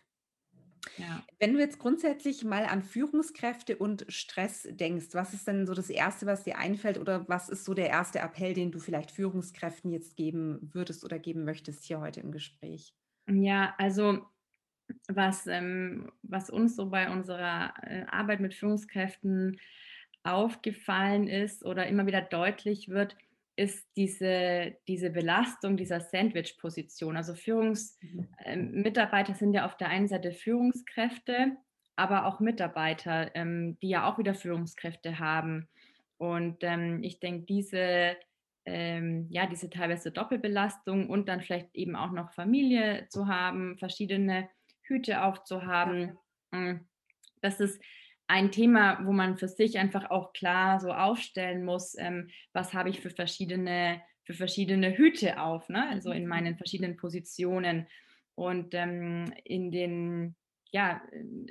Ja. 0.96 1.26
Wenn 1.38 1.54
du 1.54 1.60
jetzt 1.60 1.78
grundsätzlich 1.78 2.44
mal 2.44 2.64
an 2.64 2.82
Führungskräfte 2.82 3.76
und 3.76 4.06
Stress 4.08 4.66
denkst, 4.70 5.08
was 5.12 5.34
ist 5.34 5.46
denn 5.48 5.66
so 5.66 5.74
das 5.74 5.90
Erste, 5.90 6.24
was 6.26 6.44
dir 6.44 6.56
einfällt 6.58 6.98
oder 6.98 7.28
was 7.28 7.48
ist 7.48 7.64
so 7.64 7.74
der 7.74 7.90
erste 7.90 8.20
Appell, 8.20 8.54
den 8.54 8.70
du 8.72 8.78
vielleicht 8.78 9.10
Führungskräften 9.10 9.90
jetzt 9.90 10.16
geben 10.16 10.58
würdest 10.72 11.04
oder 11.04 11.18
geben 11.18 11.44
möchtest 11.44 11.84
hier 11.84 12.00
heute 12.00 12.20
im 12.20 12.32
Gespräch? 12.32 12.94
Ja, 13.28 13.74
also 13.78 14.26
was, 15.08 15.46
ähm, 15.48 16.12
was 16.22 16.50
uns 16.50 16.76
so 16.76 16.90
bei 16.90 17.10
unserer 17.10 17.74
äh, 17.82 18.04
Arbeit 18.06 18.40
mit 18.40 18.54
Führungskräften 18.54 19.60
aufgefallen 20.24 21.28
ist 21.28 21.64
oder 21.64 21.86
immer 21.88 22.06
wieder 22.06 22.22
deutlich 22.22 22.88
wird, 22.88 23.16
ist 23.56 23.86
diese, 23.96 24.76
diese 24.88 25.10
Belastung 25.10 25.76
dieser 25.76 26.00
Sandwich-Position. 26.00 27.16
Also 27.16 27.34
Führungsmitarbeiter 27.34 29.30
mhm. 29.30 29.34
ähm, 29.34 29.38
sind 29.38 29.52
ja 29.52 29.66
auf 29.66 29.76
der 29.76 29.88
einen 29.88 30.08
Seite 30.08 30.32
Führungskräfte, 30.32 31.56
aber 31.96 32.26
auch 32.26 32.40
Mitarbeiter, 32.40 33.34
ähm, 33.34 33.78
die 33.82 33.90
ja 33.90 34.10
auch 34.10 34.18
wieder 34.18 34.34
Führungskräfte 34.34 35.18
haben. 35.18 35.68
Und 36.16 36.58
ähm, 36.62 37.02
ich 37.02 37.20
denke, 37.20 37.44
diese, 37.46 38.16
ähm, 38.64 39.26
ja, 39.28 39.46
diese 39.46 39.68
teilweise 39.68 40.12
Doppelbelastung 40.12 41.10
und 41.10 41.28
dann 41.28 41.42
vielleicht 41.42 41.74
eben 41.74 41.94
auch 41.96 42.12
noch 42.12 42.32
Familie 42.32 43.06
zu 43.10 43.26
haben, 43.28 43.76
verschiedene 43.78 44.48
Hüte 44.82 45.22
aufzuhaben. 45.22 46.16
Mm, 46.52 46.76
das 47.42 47.60
ist 47.60 47.82
ein 48.26 48.50
Thema, 48.50 49.00
wo 49.04 49.12
man 49.12 49.36
für 49.36 49.48
sich 49.48 49.78
einfach 49.78 50.10
auch 50.10 50.32
klar 50.32 50.80
so 50.80 50.92
aufstellen 50.92 51.64
muss, 51.64 51.96
ähm, 51.98 52.30
was 52.52 52.72
habe 52.72 52.88
ich 52.88 53.00
für 53.00 53.10
verschiedene, 53.10 54.00
für 54.24 54.34
verschiedene 54.34 54.96
Hüte 54.96 55.40
auf, 55.40 55.68
ne? 55.68 55.88
also 55.88 56.10
in 56.12 56.22
mhm. 56.22 56.28
meinen 56.28 56.56
verschiedenen 56.56 56.96
Positionen. 56.96 57.86
Und 58.34 58.74
ähm, 58.74 59.32
in 59.44 59.70
den 59.70 60.34
ja, 60.72 61.02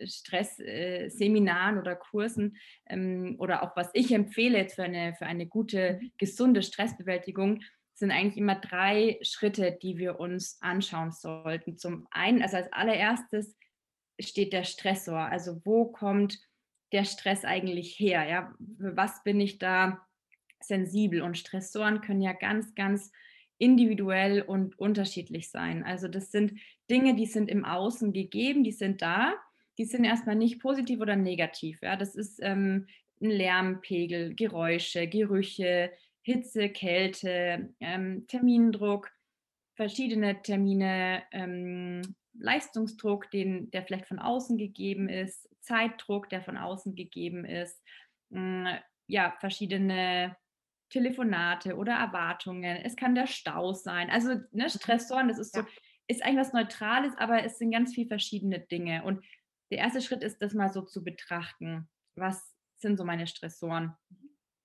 Stressseminaren 0.03 1.77
äh, 1.77 1.79
oder 1.79 1.95
Kursen 1.95 2.57
ähm, 2.89 3.35
oder 3.37 3.61
auch 3.61 3.75
was 3.75 3.91
ich 3.93 4.11
empfehle 4.11 4.57
jetzt 4.57 4.75
für 4.75 4.83
eine, 4.83 5.13
für 5.13 5.27
eine 5.27 5.45
gute, 5.45 5.99
mhm. 6.01 6.11
gesunde 6.17 6.63
Stressbewältigung, 6.63 7.61
sind 7.93 8.11
eigentlich 8.11 8.37
immer 8.37 8.55
drei 8.55 9.19
Schritte, 9.21 9.77
die 9.79 9.97
wir 9.97 10.19
uns 10.19 10.57
anschauen 10.61 11.11
sollten. 11.11 11.77
Zum 11.77 12.07
einen, 12.09 12.41
also 12.41 12.57
als 12.57 12.73
allererstes 12.73 13.55
steht 14.19 14.53
der 14.53 14.63
Stressor, 14.63 15.19
also 15.19 15.61
wo 15.63 15.85
kommt 15.85 16.39
der 16.91 17.05
Stress 17.05 17.45
eigentlich 17.45 18.00
her? 18.00 18.27
Ja, 18.27 18.53
was 18.60 19.24
bin 19.24 19.39
ich 19.39 19.57
da 19.57 20.05
sensibel? 20.60 21.21
Und 21.21 21.38
Stressoren 21.38 22.01
können 22.01 22.21
ja 22.21 22.33
ganz, 22.33 22.75
ganz 22.75 23.12
individuell 23.57 24.41
und 24.41 24.77
unterschiedlich 24.79 25.51
sein. 25.51 25.83
Also 25.83 26.07
das 26.07 26.31
sind 26.31 26.60
Dinge, 26.89 27.15
die 27.15 27.27
sind 27.27 27.50
im 27.50 27.63
Außen 27.63 28.12
gegeben, 28.12 28.63
die 28.63 28.71
sind 28.71 29.01
da, 29.01 29.36
die 29.77 29.86
sind 29.86 30.03
erstmal 30.03 30.36
nicht 30.36 30.60
positiv 30.60 31.00
oder 31.00 31.15
negativ. 31.15 31.79
Ja, 31.81 31.95
das 31.95 32.15
ist 32.15 32.39
ähm, 32.41 32.88
ein 33.21 33.29
Lärmpegel, 33.29 34.33
Geräusche, 34.36 35.07
Gerüche, 35.07 35.91
Hitze, 36.24 36.69
Kälte, 36.69 37.74
ähm, 37.79 38.25
Termindruck, 38.27 39.12
verschiedene 39.75 40.41
Termine, 40.41 41.24
ähm, 41.31 42.01
Leistungsdruck, 42.33 43.29
den, 43.31 43.69
der 43.71 43.83
vielleicht 43.83 44.07
von 44.07 44.19
außen 44.19 44.57
gegeben 44.57 45.09
ist, 45.09 45.50
Zeitdruck, 45.61 46.29
der 46.29 46.41
von 46.41 46.57
außen 46.57 46.95
gegeben 46.95 47.45
ist, 47.45 47.81
hm, 48.31 48.67
ja, 49.07 49.35
verschiedene 49.39 50.35
Telefonate 50.89 51.75
oder 51.75 51.93
Erwartungen. 51.93 52.77
Es 52.83 52.95
kann 52.95 53.15
der 53.15 53.27
Stau 53.27 53.73
sein. 53.73 54.09
Also 54.09 54.29
ne, 54.51 54.65
mhm. 54.65 54.69
Stressoren, 54.69 55.27
das 55.27 55.39
ist 55.39 55.53
so, 55.53 55.61
ja. 55.61 55.67
ist 56.07 56.23
eigentlich 56.23 56.39
was 56.39 56.53
Neutrales, 56.53 57.13
aber 57.17 57.43
es 57.43 57.57
sind 57.57 57.71
ganz 57.71 57.93
viele 57.93 58.07
verschiedene 58.07 58.59
Dinge. 58.59 59.03
Und 59.03 59.23
der 59.71 59.79
erste 59.79 60.01
Schritt 60.01 60.23
ist, 60.23 60.41
das 60.41 60.53
mal 60.53 60.71
so 60.71 60.81
zu 60.81 61.03
betrachten. 61.03 61.89
Was 62.15 62.53
sind 62.77 62.97
so 62.97 63.05
meine 63.05 63.27
Stressoren? 63.27 63.95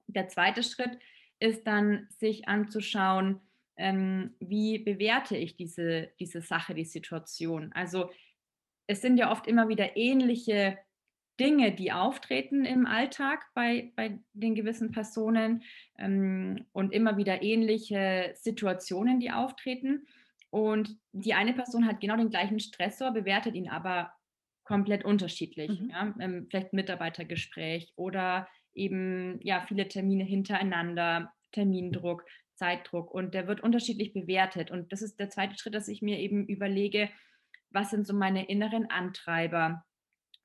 Der 0.08 0.28
zweite 0.28 0.62
Schritt 0.62 0.98
ist 1.38 1.66
dann, 1.66 2.08
sich 2.18 2.48
anzuschauen, 2.48 3.40
ähm, 3.76 4.34
wie 4.40 4.78
bewerte 4.78 5.36
ich 5.36 5.56
diese, 5.56 6.10
diese 6.18 6.40
Sache, 6.40 6.74
die 6.74 6.84
Situation. 6.84 7.72
Also 7.72 8.10
es 8.86 9.00
sind 9.00 9.18
ja 9.18 9.30
oft 9.30 9.46
immer 9.46 9.68
wieder 9.68 9.96
ähnliche 9.96 10.78
Dinge, 11.38 11.72
die 11.72 11.92
auftreten 11.92 12.64
im 12.64 12.86
Alltag 12.86 13.44
bei, 13.54 13.92
bei 13.94 14.18
den 14.32 14.54
gewissen 14.54 14.90
Personen 14.90 15.62
ähm, 15.98 16.64
und 16.72 16.92
immer 16.92 17.16
wieder 17.16 17.42
ähnliche 17.42 18.32
Situationen, 18.34 19.20
die 19.20 19.30
auftreten. 19.30 20.06
Und 20.50 20.96
die 21.12 21.34
eine 21.34 21.52
Person 21.52 21.86
hat 21.86 22.00
genau 22.00 22.16
den 22.16 22.30
gleichen 22.30 22.60
Stressor, 22.60 23.12
bewertet 23.12 23.54
ihn 23.54 23.68
aber 23.68 24.12
komplett 24.64 25.04
unterschiedlich. 25.04 25.80
Mhm. 25.80 25.90
Ja? 25.90 26.14
Ähm, 26.20 26.46
vielleicht 26.50 26.72
Mitarbeitergespräch 26.72 27.92
oder 27.96 28.48
eben 28.72 29.38
ja 29.42 29.64
viele 29.68 29.88
Termine 29.88 30.24
hintereinander, 30.24 31.32
Termindruck, 31.52 32.24
Zeitdruck 32.56 33.10
und 33.10 33.34
der 33.34 33.46
wird 33.46 33.62
unterschiedlich 33.62 34.12
bewertet. 34.12 34.70
Und 34.70 34.92
das 34.92 35.02
ist 35.02 35.18
der 35.20 35.30
zweite 35.30 35.56
Schritt, 35.58 35.74
dass 35.74 35.88
ich 35.88 36.02
mir 36.02 36.18
eben 36.18 36.46
überlege, 36.46 37.10
was 37.70 37.90
sind 37.90 38.06
so 38.06 38.14
meine 38.14 38.48
inneren 38.48 38.90
Antreiber? 38.90 39.84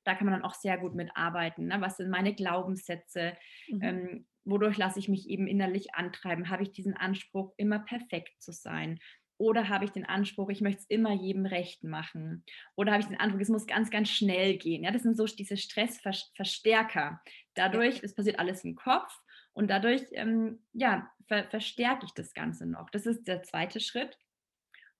Da 0.04 0.14
kann 0.14 0.26
man 0.26 0.34
dann 0.34 0.44
auch 0.44 0.54
sehr 0.54 0.78
gut 0.78 0.94
mitarbeiten. 0.94 1.66
Ne? 1.66 1.80
Was 1.80 1.96
sind 1.96 2.10
meine 2.10 2.34
Glaubenssätze? 2.34 3.36
Mhm. 3.68 3.82
Ähm, 3.82 4.26
wodurch 4.44 4.76
lasse 4.76 4.98
ich 4.98 5.08
mich 5.08 5.28
eben 5.28 5.46
innerlich 5.46 5.94
antreiben? 5.94 6.50
Habe 6.50 6.64
ich 6.64 6.72
diesen 6.72 6.96
Anspruch, 6.96 7.52
immer 7.56 7.78
perfekt 7.78 8.42
zu 8.42 8.52
sein? 8.52 8.98
Oder 9.38 9.68
habe 9.68 9.84
ich 9.84 9.90
den 9.90 10.04
Anspruch, 10.04 10.50
ich 10.50 10.60
möchte 10.60 10.82
es 10.82 10.86
immer 10.90 11.12
jedem 11.12 11.46
recht 11.46 11.82
machen? 11.82 12.44
Oder 12.76 12.92
habe 12.92 13.02
ich 13.02 13.08
den 13.08 13.18
Anspruch, 13.18 13.40
es 13.40 13.48
muss 13.48 13.66
ganz, 13.66 13.90
ganz 13.90 14.08
schnell 14.08 14.56
gehen? 14.56 14.84
Ja, 14.84 14.90
das 14.90 15.02
sind 15.02 15.16
so 15.16 15.24
diese 15.26 15.56
Stressverstärker. 15.56 17.20
Dadurch, 17.54 18.02
es 18.02 18.14
passiert 18.14 18.38
alles 18.38 18.62
im 18.64 18.76
Kopf 18.76 19.12
und 19.54 19.68
dadurch, 19.68 20.02
ähm, 20.12 20.60
ja, 20.72 21.10
ver 21.28 21.44
verstärke 21.50 22.06
ich 22.06 22.12
das 22.12 22.34
Ganze 22.34 22.66
noch. 22.66 22.90
Das 22.90 23.06
ist 23.06 23.28
der 23.28 23.42
zweite 23.42 23.80
Schritt. 23.80 24.18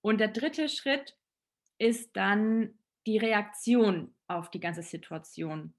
Und 0.00 0.18
der 0.18 0.28
dritte 0.28 0.68
Schritt 0.68 1.16
ist 1.78 2.16
dann 2.16 2.78
die 3.06 3.18
Reaktion 3.18 4.14
auf 4.28 4.50
die 4.50 4.60
ganze 4.60 4.82
Situation. 4.82 5.74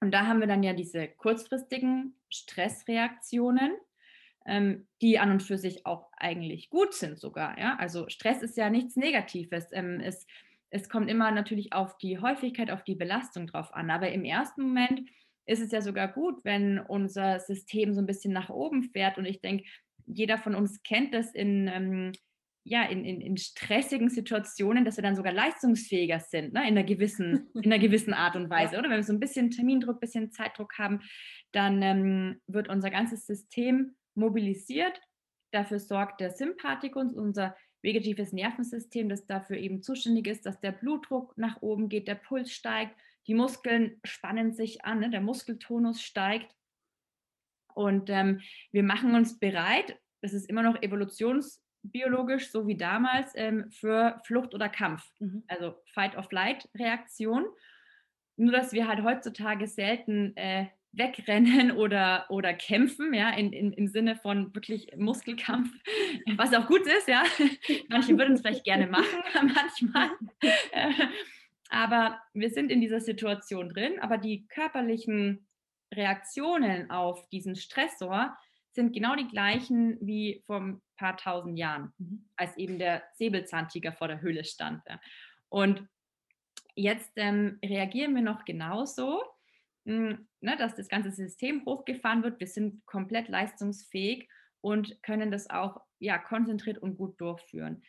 Und 0.00 0.12
da 0.12 0.26
haben 0.26 0.40
wir 0.40 0.46
dann 0.46 0.62
ja 0.62 0.72
diese 0.72 1.08
kurzfristigen 1.08 2.14
Stressreaktionen, 2.28 3.72
ähm, 4.44 4.86
die 5.00 5.18
an 5.18 5.30
und 5.30 5.42
für 5.42 5.58
sich 5.58 5.86
auch 5.86 6.10
eigentlich 6.16 6.70
gut 6.70 6.94
sind 6.94 7.18
sogar. 7.18 7.58
Ja? 7.58 7.76
Also 7.76 8.08
Stress 8.08 8.42
ist 8.42 8.56
ja 8.56 8.70
nichts 8.70 8.96
Negatives. 8.96 9.66
Ähm, 9.72 10.00
es, 10.00 10.26
es 10.70 10.88
kommt 10.88 11.10
immer 11.10 11.30
natürlich 11.30 11.72
auf 11.72 11.96
die 11.98 12.18
Häufigkeit, 12.18 12.70
auf 12.70 12.84
die 12.84 12.94
Belastung 12.94 13.46
drauf 13.46 13.72
an. 13.74 13.90
Aber 13.90 14.10
im 14.10 14.24
ersten 14.24 14.62
Moment 14.62 15.08
ist 15.46 15.62
es 15.62 15.70
ja 15.70 15.80
sogar 15.80 16.08
gut, 16.08 16.44
wenn 16.44 16.78
unser 16.78 17.40
System 17.40 17.94
so 17.94 18.00
ein 18.00 18.06
bisschen 18.06 18.32
nach 18.32 18.50
oben 18.50 18.82
fährt. 18.82 19.16
Und 19.16 19.26
ich 19.26 19.40
denke, 19.40 19.64
jeder 20.06 20.38
von 20.38 20.54
uns 20.54 20.82
kennt 20.82 21.14
das 21.14 21.32
in, 21.34 21.68
ähm, 21.68 22.12
ja, 22.64 22.82
in, 22.84 23.04
in, 23.04 23.20
in, 23.20 23.36
stressigen 23.36 24.10
Situationen, 24.10 24.84
dass 24.84 24.96
wir 24.96 25.02
dann 25.02 25.14
sogar 25.14 25.32
leistungsfähiger 25.32 26.18
sind, 26.18 26.52
ne? 26.52 26.60
in, 26.62 26.76
einer 26.76 26.82
gewissen, 26.82 27.48
in 27.54 27.72
einer 27.72 27.78
gewissen 27.78 28.12
Art 28.12 28.34
und 28.34 28.50
Weise. 28.50 28.76
Oder 28.78 28.90
wenn 28.90 28.96
wir 28.96 29.04
so 29.04 29.12
ein 29.12 29.20
bisschen 29.20 29.50
Termindruck, 29.50 29.96
ein 29.96 30.00
bisschen 30.00 30.32
Zeitdruck 30.32 30.76
haben, 30.78 31.00
dann 31.52 31.80
ähm, 31.82 32.40
wird 32.48 32.68
unser 32.68 32.90
ganzes 32.90 33.26
System 33.26 33.94
mobilisiert. 34.14 35.00
Dafür 35.52 35.78
sorgt 35.78 36.20
der 36.20 36.30
Sympathikus, 36.30 37.12
unser 37.14 37.56
vegetatives 37.82 38.32
Nervensystem, 38.32 39.08
das 39.08 39.26
dafür 39.26 39.58
eben 39.58 39.80
zuständig 39.80 40.26
ist, 40.26 40.44
dass 40.44 40.58
der 40.60 40.72
Blutdruck 40.72 41.38
nach 41.38 41.62
oben 41.62 41.88
geht, 41.88 42.08
der 42.08 42.16
Puls 42.16 42.50
steigt, 42.50 42.96
die 43.26 43.34
Muskeln 43.34 44.00
spannen 44.04 44.52
sich 44.52 44.84
an, 44.84 45.00
ne? 45.00 45.10
der 45.10 45.20
Muskeltonus 45.20 46.02
steigt. 46.02 46.54
Und 47.74 48.08
ähm, 48.08 48.40
wir 48.72 48.82
machen 48.82 49.14
uns 49.14 49.38
bereit, 49.38 49.98
das 50.22 50.32
ist 50.32 50.48
immer 50.48 50.62
noch 50.62 50.80
evolutionsbiologisch, 50.80 52.50
so 52.50 52.66
wie 52.66 52.76
damals, 52.76 53.32
ähm, 53.34 53.70
für 53.70 54.20
Flucht 54.24 54.54
oder 54.54 54.68
Kampf. 54.68 55.04
Mhm. 55.18 55.44
Also 55.46 55.76
Fight-of-Flight-Reaktion. 55.92 57.44
Nur, 58.36 58.52
dass 58.52 58.72
wir 58.72 58.88
halt 58.88 59.02
heutzutage 59.02 59.66
selten 59.66 60.36
äh, 60.36 60.66
wegrennen 60.92 61.70
oder, 61.76 62.26
oder 62.28 62.54
kämpfen, 62.54 63.12
ja, 63.12 63.30
in, 63.30 63.52
in, 63.52 63.72
im 63.72 63.88
Sinne 63.88 64.16
von 64.16 64.54
wirklich 64.54 64.88
Muskelkampf, 64.96 65.70
was 66.36 66.54
auch 66.54 66.66
gut 66.66 66.86
ist, 66.86 67.08
ja. 67.08 67.24
Manche 67.88 68.16
würden 68.16 68.34
es 68.34 68.40
vielleicht 68.40 68.64
gerne 68.64 68.86
machen, 68.86 69.22
manchmal. 69.54 70.10
Aber 71.70 72.20
wir 72.32 72.50
sind 72.50 72.70
in 72.70 72.80
dieser 72.80 73.00
Situation 73.00 73.68
drin, 73.68 73.98
aber 74.00 74.18
die 74.18 74.46
körperlichen 74.48 75.48
Reaktionen 75.92 76.90
auf 76.90 77.28
diesen 77.28 77.56
Stressor 77.56 78.36
sind 78.72 78.92
genau 78.92 79.16
die 79.16 79.28
gleichen 79.28 79.98
wie 80.00 80.42
vor 80.46 80.60
ein 80.60 80.82
paar 80.96 81.16
tausend 81.16 81.58
Jahren, 81.58 81.92
mhm. 81.98 82.28
als 82.36 82.56
eben 82.56 82.78
der 82.78 83.02
Säbelzahntiger 83.14 83.92
vor 83.92 84.08
der 84.08 84.20
Höhle 84.20 84.44
stand. 84.44 84.82
Und 85.48 85.88
jetzt 86.74 87.10
ähm, 87.16 87.58
reagieren 87.64 88.14
wir 88.14 88.22
noch 88.22 88.44
genauso, 88.44 89.22
mh, 89.84 90.10
hm, 90.10 90.28
ne, 90.40 90.56
dass 90.56 90.74
das 90.74 90.88
ganze 90.88 91.10
System 91.10 91.64
hochgefahren 91.64 92.22
wird. 92.22 92.38
Wir 92.38 92.46
sind 92.46 92.84
komplett 92.86 93.28
leistungsfähig 93.28 94.28
und 94.60 95.02
können 95.02 95.30
das 95.30 95.48
auch 95.48 95.80
ja, 95.98 96.18
konzentriert 96.18 96.78
und 96.78 96.96
gut 96.96 97.20
durchführen. 97.20 97.82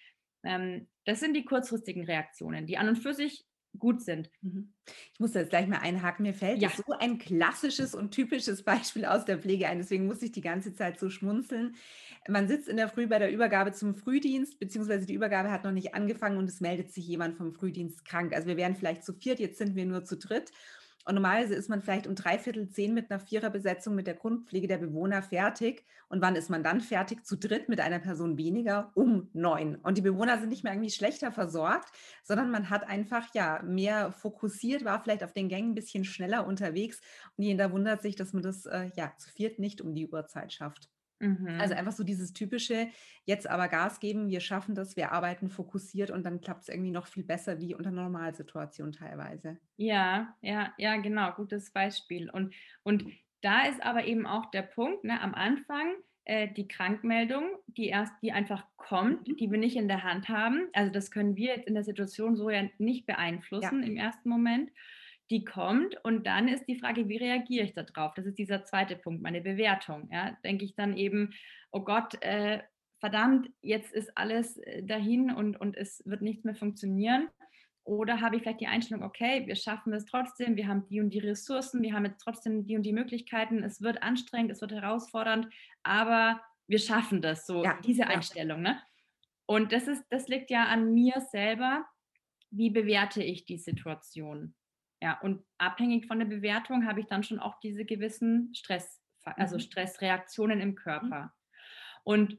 Ähm, 0.43 0.87
das 1.05 1.19
sind 1.19 1.33
die 1.33 1.45
kurzfristigen 1.45 2.05
Reaktionen, 2.05 2.67
die 2.67 2.77
an 2.77 2.89
und 2.89 2.97
für 2.97 3.13
sich 3.13 3.46
gut 3.79 4.01
sind. 4.01 4.29
Mhm. 4.41 4.73
Ich 5.13 5.19
muss 5.19 5.33
jetzt 5.33 5.49
gleich 5.49 5.67
mal 5.67 5.79
einhaken. 5.79 6.23
Mir 6.23 6.33
fällt 6.33 6.61
ja. 6.61 6.69
so 6.69 6.83
ein 6.99 7.17
klassisches 7.17 7.95
und 7.95 8.11
typisches 8.11 8.63
Beispiel 8.65 9.05
aus 9.05 9.25
der 9.25 9.39
Pflege 9.39 9.67
ein. 9.67 9.77
Deswegen 9.79 10.05
muss 10.05 10.21
ich 10.21 10.31
die 10.31 10.41
ganze 10.41 10.73
Zeit 10.73 10.99
so 10.99 11.09
schmunzeln. 11.09 11.75
Man 12.27 12.47
sitzt 12.47 12.67
in 12.67 12.77
der 12.77 12.89
Früh 12.89 13.07
bei 13.07 13.19
der 13.19 13.31
Übergabe 13.31 13.71
zum 13.71 13.95
Frühdienst, 13.95 14.59
beziehungsweise 14.59 15.05
die 15.05 15.13
Übergabe 15.13 15.51
hat 15.51 15.63
noch 15.63 15.71
nicht 15.71 15.93
angefangen 15.93 16.37
und 16.37 16.49
es 16.49 16.61
meldet 16.61 16.91
sich 16.91 17.07
jemand 17.07 17.35
vom 17.35 17.53
Frühdienst 17.53 18.05
krank. 18.05 18.33
Also 18.33 18.47
wir 18.47 18.57
wären 18.57 18.75
vielleicht 18.75 19.03
zu 19.03 19.13
viert, 19.13 19.39
jetzt 19.39 19.57
sind 19.57 19.75
wir 19.75 19.85
nur 19.85 20.03
zu 20.03 20.17
dritt. 20.17 20.51
Und 21.07 21.15
normalerweise 21.15 21.55
ist 21.55 21.69
man 21.69 21.81
vielleicht 21.81 22.05
um 22.05 22.15
dreiviertel 22.15 22.67
zehn 22.67 22.93
mit 22.93 23.09
einer 23.09 23.21
Viererbesetzung 23.21 23.95
mit 23.95 24.07
der 24.07 24.15
Grundpflege 24.15 24.67
der 24.67 24.77
Bewohner 24.77 25.23
fertig. 25.23 25.85
Und 26.09 26.21
wann 26.21 26.35
ist 26.35 26.49
man 26.49 26.63
dann 26.63 26.81
fertig? 26.81 27.25
Zu 27.25 27.37
dritt 27.37 27.69
mit 27.69 27.79
einer 27.79 27.99
Person 27.99 28.37
weniger 28.37 28.91
um 28.93 29.29
neun. 29.31 29.77
Und 29.77 29.97
die 29.97 30.01
Bewohner 30.01 30.37
sind 30.37 30.49
nicht 30.49 30.65
mehr 30.65 30.73
irgendwie 30.73 30.91
schlechter 30.91 31.31
versorgt, 31.31 31.87
sondern 32.23 32.51
man 32.51 32.69
hat 32.69 32.85
einfach 32.89 33.33
ja 33.33 33.63
mehr 33.63 34.11
fokussiert, 34.11 34.83
war 34.83 35.01
vielleicht 35.01 35.23
auf 35.23 35.31
den 35.31 35.47
Gängen 35.47 35.71
ein 35.71 35.75
bisschen 35.75 36.03
schneller 36.03 36.45
unterwegs. 36.45 36.99
Und 37.37 37.45
jeder 37.45 37.71
wundert 37.71 38.01
sich, 38.01 38.17
dass 38.17 38.33
man 38.33 38.43
das 38.43 38.65
äh, 38.65 38.89
ja 38.97 39.13
zu 39.17 39.29
viert 39.29 39.59
nicht 39.59 39.79
um 39.79 39.95
die 39.95 40.09
Uhrzeit 40.09 40.51
schafft. 40.51 40.89
Also 41.19 41.33
mhm. 41.41 41.47
Also 41.59 41.73
einfach 41.75 41.91
so 41.91 42.03
dieses 42.03 42.33
typische, 42.33 42.87
jetzt 43.25 43.49
aber 43.49 43.67
Gas 43.67 43.99
geben, 43.99 44.29
wir 44.29 44.39
schaffen 44.39 44.75
das, 44.75 44.95
wir 44.95 45.11
arbeiten 45.11 45.49
fokussiert 45.49 46.11
und 46.11 46.23
dann 46.23 46.41
klappt 46.41 46.63
es 46.63 46.69
irgendwie 46.69 46.91
noch 46.91 47.07
viel 47.07 47.23
besser 47.23 47.59
wie 47.59 47.75
unter 47.75 47.91
Normalsituationen 47.91 48.93
teilweise. 48.93 49.57
Ja, 49.77 50.35
ja, 50.41 50.73
ja, 50.77 50.95
genau, 50.97 51.31
gutes 51.31 51.71
Beispiel. 51.71 52.29
Und, 52.29 52.53
und 52.83 53.05
da 53.41 53.65
ist 53.65 53.83
aber 53.83 54.05
eben 54.05 54.25
auch 54.25 54.49
der 54.51 54.63
Punkt, 54.63 55.03
ne, 55.03 55.21
am 55.21 55.33
Anfang 55.33 55.93
äh, 56.25 56.47
die 56.53 56.67
Krankmeldung, 56.67 57.43
die 57.67 57.87
erst, 57.87 58.13
die 58.21 58.31
einfach 58.31 58.65
kommt, 58.75 59.27
mhm. 59.27 59.37
die 59.37 59.51
wir 59.51 59.57
nicht 59.57 59.75
in 59.75 59.87
der 59.87 60.03
Hand 60.03 60.29
haben. 60.29 60.67
Also 60.73 60.91
das 60.91 61.11
können 61.11 61.35
wir 61.35 61.55
jetzt 61.55 61.67
in 61.67 61.73
der 61.73 61.83
Situation 61.83 62.35
so 62.35 62.49
ja 62.49 62.63
nicht 62.77 63.05
beeinflussen 63.05 63.81
ja. 63.81 63.87
im 63.87 63.97
ersten 63.97 64.29
Moment 64.29 64.69
die 65.29 65.43
kommt 65.43 65.95
und 66.03 66.25
dann 66.25 66.47
ist 66.47 66.65
die 66.67 66.79
Frage, 66.79 67.09
wie 67.09 67.17
reagiere 67.17 67.65
ich 67.65 67.73
darauf? 67.73 68.13
Das 68.13 68.25
ist 68.25 68.37
dieser 68.37 68.63
zweite 68.63 68.95
Punkt, 68.95 69.21
meine 69.21 69.41
Bewertung. 69.41 70.09
Ja, 70.11 70.37
denke 70.43 70.65
ich 70.65 70.75
dann 70.75 70.95
eben, 70.95 71.33
oh 71.71 71.81
Gott, 71.81 72.21
äh, 72.21 72.61
verdammt, 72.99 73.49
jetzt 73.61 73.91
ist 73.91 74.17
alles 74.17 74.57
äh, 74.57 74.83
dahin 74.83 75.31
und, 75.31 75.59
und 75.59 75.75
es 75.75 76.01
wird 76.05 76.21
nichts 76.21 76.43
mehr 76.43 76.55
funktionieren. 76.55 77.29
Oder 77.83 78.19
habe 78.19 78.35
ich 78.35 78.41
vielleicht 78.41 78.59
die 78.59 78.67
Einstellung, 78.67 79.03
okay, 79.03 79.47
wir 79.47 79.55
schaffen 79.55 79.93
es 79.93 80.05
trotzdem, 80.05 80.57
wir 80.57 80.67
haben 80.67 80.85
die 80.89 80.99
und 80.99 81.09
die 81.11 81.19
Ressourcen, 81.19 81.81
wir 81.81 81.93
haben 81.93 82.03
jetzt 82.03 82.19
trotzdem 82.19 82.65
die 82.65 82.75
und 82.75 82.83
die 82.83 82.91
Möglichkeiten, 82.91 83.63
es 83.63 83.81
wird 83.81 84.03
anstrengend, 84.03 84.51
es 84.51 84.59
wird 84.59 84.73
herausfordernd, 84.73 85.47
aber 85.83 86.41
wir 86.67 86.79
schaffen 86.79 87.21
das, 87.21 87.45
so 87.47 87.63
ja, 87.63 87.79
diese 87.85 88.07
Einstellung. 88.07 88.61
Ne? 88.61 88.77
Und 89.45 89.71
das 89.71 89.87
ist, 89.87 90.03
das 90.09 90.27
liegt 90.27 90.49
ja 90.51 90.65
an 90.65 90.93
mir 90.93 91.21
selber, 91.31 91.85
wie 92.51 92.69
bewerte 92.69 93.23
ich 93.23 93.45
die 93.45 93.57
Situation? 93.57 94.53
Ja, 95.01 95.19
und 95.21 95.43
abhängig 95.57 96.07
von 96.07 96.19
der 96.19 96.25
Bewertung 96.25 96.87
habe 96.87 96.99
ich 96.99 97.05
dann 97.05 97.23
schon 97.23 97.39
auch 97.39 97.59
diese 97.59 97.85
gewissen 97.85 98.53
Stress, 98.55 98.99
also 99.23 99.55
mhm. 99.55 99.61
Stressreaktionen 99.61 100.59
im 100.59 100.69
mhm. 100.69 100.75
Körper. 100.75 101.33
Und 102.03 102.37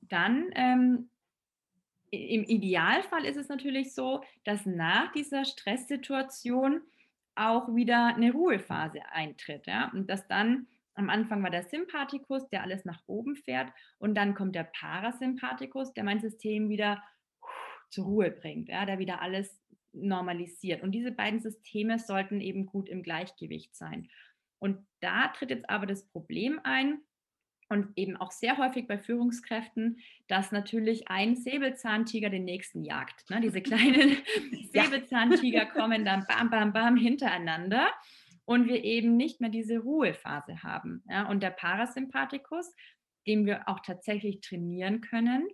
dann 0.00 0.50
ähm, 0.54 1.10
im 2.10 2.44
Idealfall 2.44 3.24
ist 3.24 3.36
es 3.36 3.48
natürlich 3.48 3.94
so, 3.94 4.22
dass 4.44 4.66
nach 4.66 5.12
dieser 5.12 5.44
Stresssituation 5.44 6.82
auch 7.34 7.74
wieder 7.74 8.14
eine 8.14 8.32
Ruhephase 8.32 9.00
eintritt. 9.10 9.66
Ja? 9.66 9.90
Und 9.92 10.08
dass 10.08 10.26
dann 10.26 10.66
am 10.94 11.10
Anfang 11.10 11.42
war 11.42 11.50
der 11.50 11.64
Sympathikus, 11.64 12.48
der 12.48 12.62
alles 12.62 12.84
nach 12.84 13.02
oben 13.06 13.36
fährt, 13.36 13.70
und 13.98 14.14
dann 14.14 14.34
kommt 14.34 14.54
der 14.54 14.64
Parasympathikus, 14.64 15.92
der 15.92 16.04
mein 16.04 16.20
System 16.20 16.68
wieder 16.68 17.02
zur 17.90 18.06
Ruhe 18.06 18.30
bringt, 18.30 18.68
ja? 18.68 18.86
der 18.86 18.98
wieder 18.98 19.20
alles 19.20 19.60
normalisiert. 19.96 20.82
Und 20.82 20.92
diese 20.92 21.12
beiden 21.12 21.40
Systeme 21.40 21.98
sollten 21.98 22.40
eben 22.40 22.66
gut 22.66 22.88
im 22.88 23.02
Gleichgewicht 23.02 23.74
sein. 23.74 24.08
Und 24.58 24.86
da 25.00 25.28
tritt 25.28 25.50
jetzt 25.50 25.68
aber 25.68 25.86
das 25.86 26.06
Problem 26.08 26.60
ein, 26.64 27.00
und 27.68 27.88
eben 27.96 28.16
auch 28.16 28.30
sehr 28.30 28.58
häufig 28.58 28.86
bei 28.86 28.98
Führungskräften, 28.98 29.98
dass 30.28 30.52
natürlich 30.52 31.08
ein 31.08 31.36
Säbelzahntiger 31.36 32.30
den 32.30 32.44
nächsten 32.44 32.84
jagt. 32.84 33.28
Ne? 33.30 33.40
Diese 33.40 33.60
kleinen 33.60 34.18
Säbelzahntiger 34.72 35.66
kommen 35.66 36.04
dann 36.04 36.24
bam, 36.28 36.50
bam, 36.50 36.72
bam 36.72 36.96
hintereinander 36.96 37.90
und 38.44 38.68
wir 38.68 38.84
eben 38.84 39.16
nicht 39.16 39.40
mehr 39.40 39.50
diese 39.50 39.78
Ruhephase 39.78 40.62
haben. 40.62 41.02
Ja? 41.08 41.28
Und 41.28 41.42
der 41.42 41.50
Parasympathikus, 41.50 42.74
den 43.26 43.46
wir 43.46 43.68
auch 43.68 43.80
tatsächlich 43.80 44.40
trainieren 44.40 45.00
können, 45.00 45.48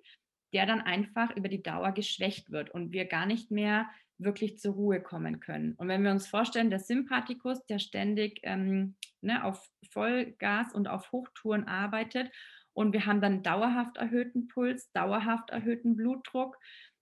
der 0.52 0.66
dann 0.66 0.82
einfach 0.82 1.34
über 1.34 1.48
die 1.48 1.62
Dauer 1.62 1.92
geschwächt 1.92 2.50
wird 2.50 2.70
und 2.70 2.92
wir 2.92 3.06
gar 3.06 3.24
nicht 3.24 3.50
mehr 3.50 3.88
wirklich 4.24 4.58
zur 4.58 4.74
Ruhe 4.74 5.00
kommen 5.00 5.40
können. 5.40 5.74
Und 5.74 5.88
wenn 5.88 6.04
wir 6.04 6.10
uns 6.10 6.26
vorstellen, 6.26 6.70
der 6.70 6.78
Sympathikus, 6.78 7.64
der 7.66 7.78
ständig 7.78 8.40
ähm, 8.42 8.96
ne, 9.20 9.44
auf 9.44 9.70
Vollgas 9.90 10.72
und 10.74 10.88
auf 10.88 11.12
Hochtouren 11.12 11.66
arbeitet 11.66 12.30
und 12.72 12.92
wir 12.92 13.06
haben 13.06 13.20
dann 13.20 13.42
dauerhaft 13.42 13.96
erhöhten 13.96 14.48
Puls, 14.48 14.90
dauerhaft 14.92 15.50
erhöhten 15.50 15.96
Blutdruck, 15.96 16.58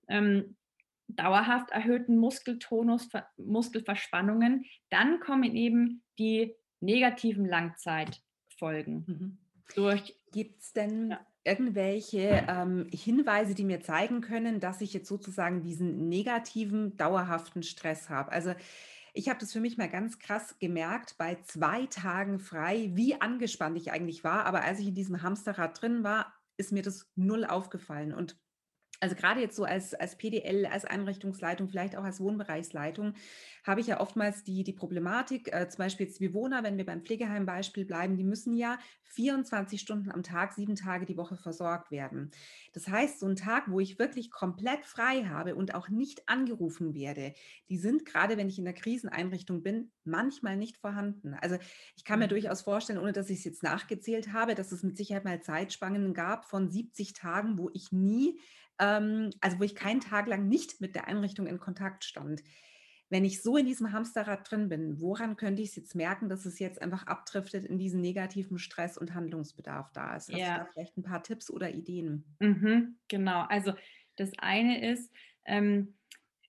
ähm, 0.09 0.57
dauerhaft 1.09 1.71
erhöhten 1.71 2.17
Muskeltonus, 2.17 3.09
Muskelverspannungen, 3.37 4.65
dann 4.91 5.21
kommen 5.21 5.57
eben 5.57 6.03
die 6.19 6.55
negativen 6.81 7.45
Langzeitfolgen. 7.47 9.05
Mhm. 9.07 9.39
Durch 9.75 10.21
Gibt 10.33 10.61
es 10.62 10.73
denn 10.73 11.11
ja 11.11 11.21
irgendwelche 11.50 12.47
ähm, 12.49 12.87
Hinweise, 12.92 13.54
die 13.54 13.64
mir 13.64 13.80
zeigen 13.80 14.21
können, 14.21 14.61
dass 14.61 14.80
ich 14.80 14.92
jetzt 14.95 15.09
sozusagen 15.09 15.62
diesen 15.62 16.09
negativen, 16.09 16.97
dauerhaften 16.97 17.64
Stress 17.64 18.09
habe? 18.09 18.30
Also 18.30 18.54
ich 19.12 19.28
habe 19.28 19.40
das 19.40 19.52
für 19.52 19.61
mich 19.61 19.76
mal 19.76 19.88
ganz 19.88 20.21
krass 20.21 20.57
gemerkt 20.61 21.16
bei 21.19 21.37
zwei 21.42 21.87
Tagen 21.87 22.38
frei, 22.38 22.90
wie 22.95 23.21
angespannt 23.21 23.76
ich 23.76 23.90
eigentlich 23.90 24.23
war. 24.23 24.47
Aber 24.47 24.62
als 24.62 24.78
ich 24.78 24.87
in 24.87 24.95
diesem 24.95 25.23
Hamsterrad 25.23 25.83
drin 25.83 26.04
war, 26.04 26.33
ist 26.57 26.71
mir 26.71 26.83
das 26.83 27.11
null 27.16 27.45
aufgefallen. 27.45 28.14
Und 28.14 28.38
also 29.00 29.16
gerade 29.16 29.40
jetzt 29.40 29.57
so 29.57 29.64
als, 29.64 29.95
als 29.95 30.16
PDL, 30.16 30.66
als 30.66 30.85
Einrichtungsleitung, 30.85 31.69
vielleicht 31.69 31.97
auch 31.97 32.04
als 32.04 32.21
Wohnbereichsleitung, 32.21 33.14
habe 33.66 33.80
ich 33.80 33.87
ja 33.87 34.00
oftmals 34.00 34.45
die, 34.45 34.62
die 34.62 34.73
Problematik, 34.73 35.52
äh, 35.52 35.69
zum 35.69 35.78
Beispiel 35.78 36.07
jetzt 36.07 36.21
Bewohner, 36.21 36.62
wenn 36.62 36.76
wir 36.76 36.87
beim 36.87 37.02
Pflegeheimbeispiel 37.02 37.87
bleiben, 37.87 38.16
die 38.16 38.25
müssen 38.25 38.54
ja 38.54 38.78
24 39.04 39.80
Stunden 39.80 40.11
am 40.11 40.23
Tag, 40.23 40.52
sieben 40.52 40.76
Tage 40.76 41.04
die 41.04 41.16
Woche 41.16 41.37
versorgt 41.37 41.90
werden. 41.90 42.30
Das 42.73 42.88
heißt, 42.88 43.21
so 43.21 43.26
ein 43.26 43.37
Tag, 43.37 43.71
wo 43.71 43.80
ich 43.80 43.99
wirklich 43.99 44.30
komplett 44.30 44.85
frei 44.85 45.25
habe 45.25 45.57
und 45.57 45.75
auch 45.75 45.88
nicht 45.88 46.28
angerufen 46.28 46.95
werde, 46.95 47.35
die 47.69 47.78
sind 47.78 48.04
gerade, 48.04 48.37
wenn 48.37 48.49
ich 48.49 48.59
in 48.59 48.64
der 48.64 48.75
Kriseneinrichtung 48.75 49.62
bin, 49.62 49.90
manchmal 50.04 50.57
nicht 50.57 50.76
vorhanden. 50.76 51.35
Also 51.35 51.57
ich 51.97 52.04
kann 52.04 52.19
mir 52.19 52.26
mhm. 52.26 52.30
durchaus 52.30 52.62
vorstellen, 52.62 53.00
ohne 53.00 53.12
dass 53.12 53.30
ich 53.30 53.38
es 53.38 53.45
jetzt 53.45 53.62
nachgezählt 53.62 54.33
habe, 54.33 54.54
dass 54.54 54.73
es 54.73 54.83
mit 54.83 54.97
Sicherheit 54.97 55.25
mal 55.25 55.42
Zeitspannen 55.42 56.14
gab 56.14 56.45
von 56.45 56.71
70 56.71 57.12
Tagen, 57.14 57.59
wo 57.59 57.71
ich 57.73 57.90
nie 57.92 58.38
ähm, 58.80 59.30
also 59.40 59.60
wo 59.60 59.62
ich 59.62 59.75
keinen 59.75 60.00
Tag 60.00 60.26
lang 60.26 60.49
nicht 60.49 60.80
mit 60.80 60.94
der 60.94 61.06
Einrichtung 61.06 61.46
in 61.46 61.60
Kontakt 61.60 62.04
stand. 62.04 62.42
Wenn 63.10 63.25
ich 63.25 63.42
so 63.42 63.56
in 63.56 63.66
diesem 63.66 63.92
Hamsterrad 63.92 64.49
drin 64.49 64.68
bin, 64.68 65.00
woran 65.00 65.37
könnte 65.37 65.62
ich 65.62 65.70
es 65.70 65.76
jetzt 65.76 65.94
merken, 65.96 66.28
dass 66.28 66.46
es 66.46 66.60
jetzt 66.60 66.80
einfach 66.80 67.06
abdriftet 67.06 67.64
in 67.64 67.76
diesen 67.76 68.00
negativen 68.00 68.58
Stress 68.58 68.97
und 68.97 69.14
Handlungsbedarf 69.14 69.90
da 69.93 70.16
ist? 70.16 70.30
Hast 70.30 70.38
ja. 70.38 70.58
du 70.58 70.64
da 70.64 70.71
vielleicht 70.73 70.97
ein 70.97 71.02
paar 71.02 71.23
Tipps 71.23 71.50
oder 71.50 71.71
Ideen? 71.71 72.25
Mhm, 72.38 72.97
genau, 73.08 73.43
also 73.49 73.75
das 74.16 74.30
eine 74.38 74.93
ist, 74.93 75.12
ähm, 75.45 75.95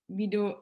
wie 0.08 0.30
du 0.30 0.56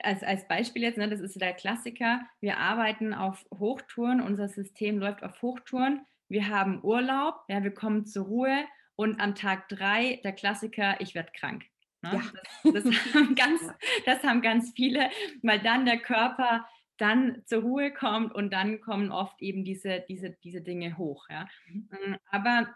als, 0.00 0.22
als 0.22 0.46
Beispiel 0.46 0.82
jetzt, 0.82 0.98
ne, 0.98 1.08
das 1.08 1.20
ist 1.20 1.40
der 1.40 1.54
Klassiker, 1.54 2.20
wir 2.40 2.58
arbeiten 2.58 3.14
auf 3.14 3.44
Hochtouren, 3.50 4.20
unser 4.20 4.48
System 4.48 4.98
läuft 4.98 5.22
auf 5.22 5.40
Hochtouren, 5.40 6.04
wir 6.28 6.48
haben 6.48 6.84
Urlaub, 6.84 7.36
ja, 7.48 7.62
wir 7.62 7.72
kommen 7.72 8.04
zur 8.04 8.26
Ruhe 8.26 8.64
und 8.96 9.20
am 9.20 9.34
Tag 9.34 9.68
drei, 9.68 10.20
der 10.24 10.32
Klassiker, 10.32 11.00
ich 11.00 11.14
werde 11.14 11.32
krank. 11.32 11.64
Ne? 12.02 12.22
Ja. 12.64 12.72
Das, 12.72 12.84
das, 12.84 12.84
haben 13.14 13.34
ganz, 13.34 13.60
das 14.06 14.22
haben 14.22 14.42
ganz 14.42 14.72
viele, 14.74 15.10
weil 15.42 15.60
dann 15.60 15.86
der 15.86 15.98
Körper 15.98 16.66
dann 16.98 17.42
zur 17.46 17.62
Ruhe 17.62 17.92
kommt 17.92 18.34
und 18.34 18.52
dann 18.52 18.80
kommen 18.80 19.10
oft 19.10 19.40
eben 19.40 19.64
diese, 19.64 20.04
diese, 20.08 20.30
diese 20.44 20.60
Dinge 20.60 20.98
hoch. 20.98 21.28
Ja? 21.28 21.48
Mhm. 21.66 21.88
Mm, 21.90 22.16
aber 22.30 22.74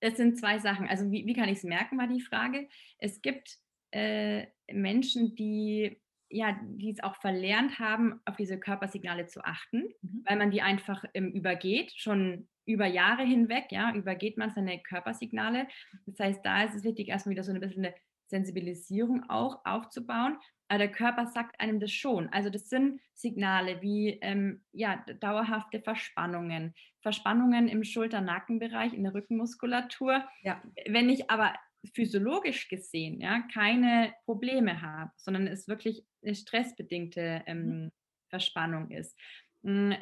es 0.00 0.16
sind 0.16 0.38
zwei 0.38 0.58
Sachen. 0.58 0.88
Also 0.88 1.10
wie, 1.10 1.26
wie 1.26 1.34
kann 1.34 1.48
ich 1.48 1.58
es 1.58 1.64
merken, 1.64 1.98
war 1.98 2.08
die 2.08 2.22
Frage. 2.22 2.68
Es 2.98 3.20
gibt 3.20 3.58
äh, 3.90 4.46
Menschen, 4.72 5.34
die 5.34 6.00
ja, 6.30 6.58
die 6.62 6.90
es 6.90 7.02
auch 7.02 7.16
verlernt 7.16 7.78
haben, 7.78 8.20
auf 8.24 8.36
diese 8.36 8.58
Körpersignale 8.58 9.26
zu 9.26 9.44
achten, 9.44 9.88
mhm. 10.00 10.24
weil 10.26 10.38
man 10.38 10.50
die 10.50 10.62
einfach 10.62 11.04
ähm, 11.14 11.32
übergeht, 11.32 11.92
schon 11.96 12.48
über 12.64 12.86
Jahre 12.86 13.24
hinweg, 13.24 13.66
ja, 13.70 13.92
übergeht 13.94 14.38
man 14.38 14.50
seine 14.50 14.80
Körpersignale. 14.80 15.66
Das 16.06 16.20
heißt, 16.20 16.40
da 16.44 16.62
ist 16.62 16.74
es 16.74 16.84
wichtig, 16.84 17.08
erstmal 17.08 17.32
wieder 17.32 17.42
so 17.42 17.52
ein 17.52 17.60
bisschen 17.60 17.84
eine 17.84 17.94
Sensibilisierung 18.26 19.28
auch 19.28 19.64
aufzubauen. 19.64 20.38
Aber 20.68 20.78
der 20.78 20.92
Körper 20.92 21.26
sagt 21.26 21.60
einem 21.60 21.80
das 21.80 21.90
schon. 21.90 22.28
Also 22.28 22.48
das 22.48 22.68
sind 22.68 23.00
Signale 23.12 23.82
wie 23.82 24.18
ähm, 24.22 24.62
ja, 24.70 25.04
dauerhafte 25.18 25.80
Verspannungen, 25.80 26.74
Verspannungen 27.00 27.66
im 27.66 27.82
Schulter-Nackenbereich, 27.82 28.94
in 28.94 29.02
der 29.02 29.14
Rückenmuskulatur. 29.14 30.24
Ja. 30.42 30.62
Wenn 30.86 31.10
ich 31.10 31.28
aber 31.28 31.54
physiologisch 31.94 32.68
gesehen 32.68 33.20
ja, 33.20 33.42
keine 33.52 34.14
Probleme 34.24 34.82
habe, 34.82 35.10
sondern 35.16 35.46
es 35.46 35.68
wirklich 35.68 36.04
eine 36.22 36.34
stressbedingte 36.34 37.42
ähm, 37.46 37.66
mhm. 37.66 37.92
Verspannung 38.28 38.90
ist, 38.90 39.18
hm, 39.62 39.94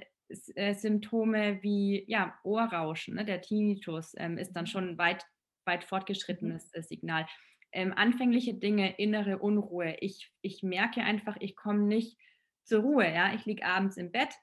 äh, 0.55 0.75
Symptome 0.75 1.63
wie 1.63 2.05
ja, 2.07 2.39
Ohrrauschen, 2.45 3.15
ne? 3.15 3.25
der 3.25 3.41
Tinnitus 3.41 4.15
ähm, 4.19 4.39
ist 4.39 4.53
dann 4.53 4.65
mhm. 4.65 4.69
schon 4.69 4.99
weit, 4.99 5.25
weit 5.65 5.85
fortgeschrittenes 5.85 6.71
mhm. 6.75 6.83
Signal. 6.83 7.27
Ähm, 7.73 7.93
anfängliche 7.95 8.55
Dinge, 8.55 8.97
innere 8.97 9.39
Unruhe. 9.39 9.97
Ich, 10.01 10.33
ich 10.41 10.63
merke 10.63 11.03
einfach, 11.03 11.37
ich 11.41 11.55
komme 11.55 11.81
nicht 11.81 12.19
zur 12.65 12.83
Ruhe. 12.83 13.11
Ja? 13.11 13.35
Ich 13.35 13.47
liege 13.47 13.65
abends 13.65 13.97
im 13.97 14.11
Bett, 14.11 14.35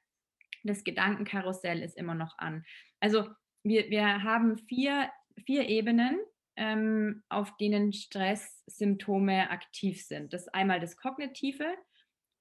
das 0.64 0.84
Gedankenkarussell 0.84 1.82
ist 1.82 1.98
immer 1.98 2.16
noch 2.16 2.38
an. 2.38 2.66
Also 3.00 3.30
wir, 3.64 3.90
wir 3.90 4.24
haben 4.24 4.58
vier, 4.58 5.12
vier 5.46 5.68
Ebenen, 5.70 6.20
ähm, 6.58 7.24
auf 7.30 7.56
denen 7.58 7.94
Stresssymptome 7.94 9.50
aktiv 9.50 10.04
sind. 10.04 10.34
Das 10.34 10.44
ist 10.44 10.54
einmal 10.54 10.80
das 10.80 10.98
Kognitive, 10.98 11.66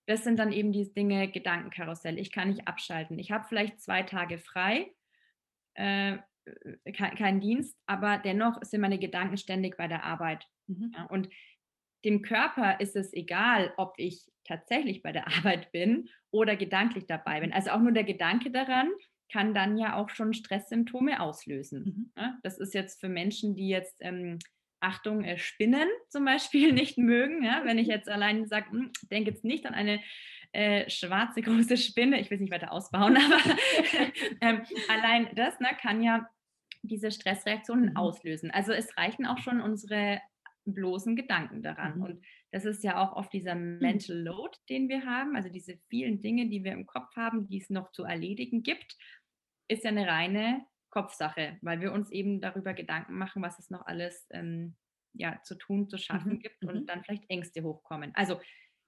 das 0.06 0.22
sind 0.22 0.38
dann 0.38 0.52
eben 0.52 0.72
diese 0.72 0.92
Dinge, 0.92 1.30
Gedankenkarussell. 1.30 2.18
Ich 2.18 2.30
kann 2.30 2.50
nicht 2.50 2.68
abschalten. 2.68 3.18
Ich 3.18 3.30
habe 3.30 3.46
vielleicht 3.48 3.80
zwei 3.80 4.02
Tage 4.02 4.38
frei, 4.38 4.92
äh, 5.74 6.18
kein, 6.94 7.14
kein, 7.16 7.40
Dienst, 7.40 7.78
aber 7.86 8.18
dennoch 8.18 8.62
sind 8.62 8.82
meine 8.82 8.98
Gedanken 8.98 9.38
ständig 9.38 9.78
bei 9.78 9.88
der 9.88 10.04
Arbeit. 10.04 10.46
Mhm. 10.66 10.92
Ja, 10.94 11.04
und 11.04 11.28
dem 12.04 12.20
Körper 12.20 12.80
ist 12.80 12.96
es 12.96 13.14
egal, 13.14 13.72
ob 13.78 13.94
ich 13.96 14.30
tatsächlich 14.46 15.02
bei 15.02 15.12
der 15.12 15.26
Arbeit 15.38 15.72
bin 15.72 16.08
oder 16.30 16.54
gedanklich 16.56 17.06
dabei 17.06 17.40
bin. 17.40 17.52
Also 17.52 17.70
auch 17.70 17.80
nur 17.80 17.92
der 17.92 18.04
Gedanke 18.04 18.50
daran 18.50 18.90
kann 19.32 19.54
dann 19.54 19.76
ja 19.76 19.96
auch 19.96 20.10
schon 20.10 20.32
Stresssymptome 20.32 21.20
auslösen. 21.20 21.84
Mhm. 21.84 22.10
Ja, 22.16 22.38
das 22.42 22.58
ist 22.58 22.74
jetzt 22.74 23.00
für 23.00 23.08
Menschen, 23.08 23.56
die 23.56 23.68
jetzt 23.68 23.96
ähm, 24.00 24.38
Achtung, 24.80 25.24
äh, 25.24 25.38
Spinnen 25.38 25.88
zum 26.08 26.24
Beispiel 26.24 26.72
nicht 26.72 26.98
mögen. 26.98 27.42
Ja? 27.42 27.62
Wenn 27.64 27.78
ich 27.78 27.88
jetzt 27.88 28.08
allein 28.08 28.46
sage, 28.46 28.70
hm, 28.70 28.92
denke 29.10 29.30
jetzt 29.30 29.44
nicht 29.44 29.66
an 29.66 29.74
eine 29.74 30.00
äh, 30.52 30.88
schwarze 30.88 31.42
große 31.42 31.76
Spinne, 31.76 32.20
ich 32.20 32.30
will 32.30 32.36
es 32.36 32.40
nicht 32.40 32.52
weiter 32.52 32.70
ausbauen, 32.70 33.16
aber 33.24 33.56
ähm, 34.40 34.62
allein 34.88 35.28
das 35.34 35.58
ne, 35.58 35.68
kann 35.80 36.02
ja 36.02 36.28
diese 36.82 37.10
Stressreaktionen 37.10 37.90
mhm. 37.90 37.96
auslösen. 37.96 38.50
Also 38.50 38.72
es 38.72 38.96
reichen 38.96 39.26
auch 39.26 39.38
schon 39.38 39.60
unsere 39.60 40.20
bloßen 40.64 41.16
Gedanken 41.16 41.62
daran. 41.62 41.98
Mhm. 41.98 42.02
Und 42.02 42.26
das 42.52 42.64
ist 42.64 42.84
ja 42.84 43.02
auch 43.02 43.16
oft 43.16 43.32
dieser 43.32 43.54
mhm. 43.54 43.78
Mental 43.78 44.16
Load, 44.16 44.56
den 44.68 44.88
wir 44.88 45.04
haben, 45.04 45.36
also 45.36 45.48
diese 45.48 45.78
vielen 45.88 46.22
Dinge, 46.22 46.48
die 46.48 46.64
wir 46.64 46.72
im 46.72 46.86
Kopf 46.86 47.14
haben, 47.16 47.46
die 47.46 47.58
es 47.58 47.70
noch 47.70 47.92
zu 47.92 48.04
erledigen 48.04 48.62
gibt, 48.62 48.96
ist 49.68 49.84
ja 49.84 49.90
eine 49.90 50.06
reine 50.06 50.64
Kopfsache, 50.90 51.58
weil 51.62 51.80
wir 51.80 51.92
uns 51.92 52.10
eben 52.10 52.40
darüber 52.40 52.72
Gedanken 52.72 53.18
machen, 53.18 53.42
was 53.42 53.58
es 53.58 53.70
noch 53.70 53.84
alles 53.86 54.26
ähm, 54.30 54.76
ja, 55.12 55.40
zu 55.42 55.54
tun, 55.56 55.88
zu 55.88 55.98
schaffen 55.98 56.34
mhm. 56.34 56.38
gibt 56.40 56.64
und 56.64 56.82
mhm. 56.82 56.86
dann 56.86 57.02
vielleicht 57.02 57.28
Ängste 57.28 57.62
hochkommen. 57.62 58.12
Also 58.14 58.40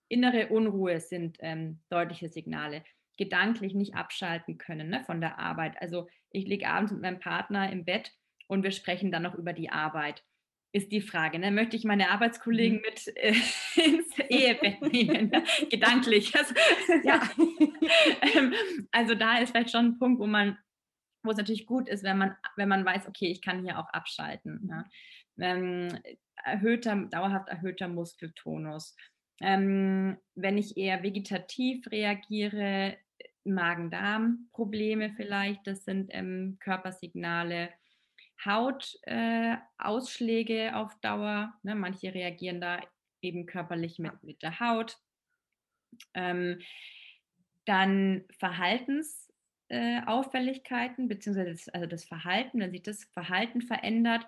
innere 0.09 0.49
Unruhe 0.49 1.01
sind 1.01 1.39
ähm, 1.41 1.81
deutliche 1.89 2.29
Signale. 2.29 2.85
Gedanklich 3.17 3.75
nicht 3.75 3.95
abschalten 3.95 4.59
können 4.59 4.91
ne, 4.91 5.03
von 5.05 5.21
der 5.21 5.39
Arbeit. 5.39 5.81
Also 5.81 6.07
ich 6.31 6.47
liege 6.47 6.69
abends 6.69 6.93
mit 6.93 7.01
meinem 7.01 7.19
Partner 7.19 7.73
im 7.73 7.85
Bett 7.85 8.13
und 8.47 8.63
wir 8.63 8.73
sprechen 8.73 9.11
dann 9.11 9.23
noch 9.23 9.35
über 9.35 9.53
die 9.53 9.71
Arbeit. 9.71 10.23
Ist 10.73 10.93
die 10.93 11.01
Frage, 11.01 11.39
ne? 11.39 11.51
möchte 11.51 11.77
ich 11.77 11.85
meine 11.85 12.11
Arbeitskollegen 12.11 12.79
mhm. 12.79 12.83
mit 12.83 13.17
äh, 13.17 13.35
ins 13.83 14.19
Ehebett 14.19 14.81
nehmen, 14.93 15.31
ne? 15.31 15.45
gedanklich. 15.71 16.35
Also, 16.37 16.55
ja. 17.05 17.23
Ähm, 18.35 18.53
also 18.91 19.15
da 19.15 19.39
ist 19.39 19.51
vielleicht 19.51 19.71
schon 19.71 19.87
ein 19.87 19.99
Punkt, 19.99 20.21
wo 20.21 20.27
man, 20.27 20.59
wo 21.23 21.31
es 21.31 21.37
natürlich 21.37 21.67
gut 21.67 21.89
ist, 21.89 22.03
wenn 22.03 22.19
man, 22.19 22.37
wenn 22.57 22.69
man 22.69 22.85
weiß, 22.85 23.07
okay, 23.07 23.27
ich 23.27 23.41
kann 23.41 23.63
hier 23.63 23.79
auch 23.79 23.89
abschalten. 23.91 24.67
Ne? 24.67 24.85
Ähm, 25.39 25.99
erhöhter, 26.45 26.97
dauerhaft 27.11 27.49
erhöhter 27.49 27.89
Muskeltonus. 27.89 28.97
Ähm, 29.41 30.17
wenn 30.35 30.59
ich 30.59 30.77
eher 30.77 31.03
vegetativ 31.03 31.87
reagiere, 31.91 32.97
Magen-Darm-Probleme 33.45 35.13
vielleicht, 35.17 35.67
das 35.67 35.85
sind 35.85 36.11
ähm, 36.13 36.59
Körpersignale. 36.61 37.71
Hautausschläge 38.45 40.59
äh, 40.59 40.73
auf 40.73 40.95
Dauer, 41.01 41.55
ne? 41.63 41.75
manche 41.75 42.13
reagieren 42.15 42.61
da 42.61 42.81
eben 43.23 43.47
körperlich 43.47 43.99
mit, 43.99 44.23
mit 44.23 44.43
der 44.43 44.61
Haut. 44.61 44.99
Ähm, 46.15 46.61
dann 47.65 48.25
Verhaltensauffälligkeiten, 48.39 51.07
äh, 51.07 51.09
beziehungsweise 51.09 51.51
das, 51.51 51.69
also 51.71 51.87
das 51.87 52.05
Verhalten, 52.05 52.61
wenn 52.61 52.71
sich 52.71 52.83
das 52.83 53.05
Verhalten 53.05 53.63
verändert, 53.63 54.27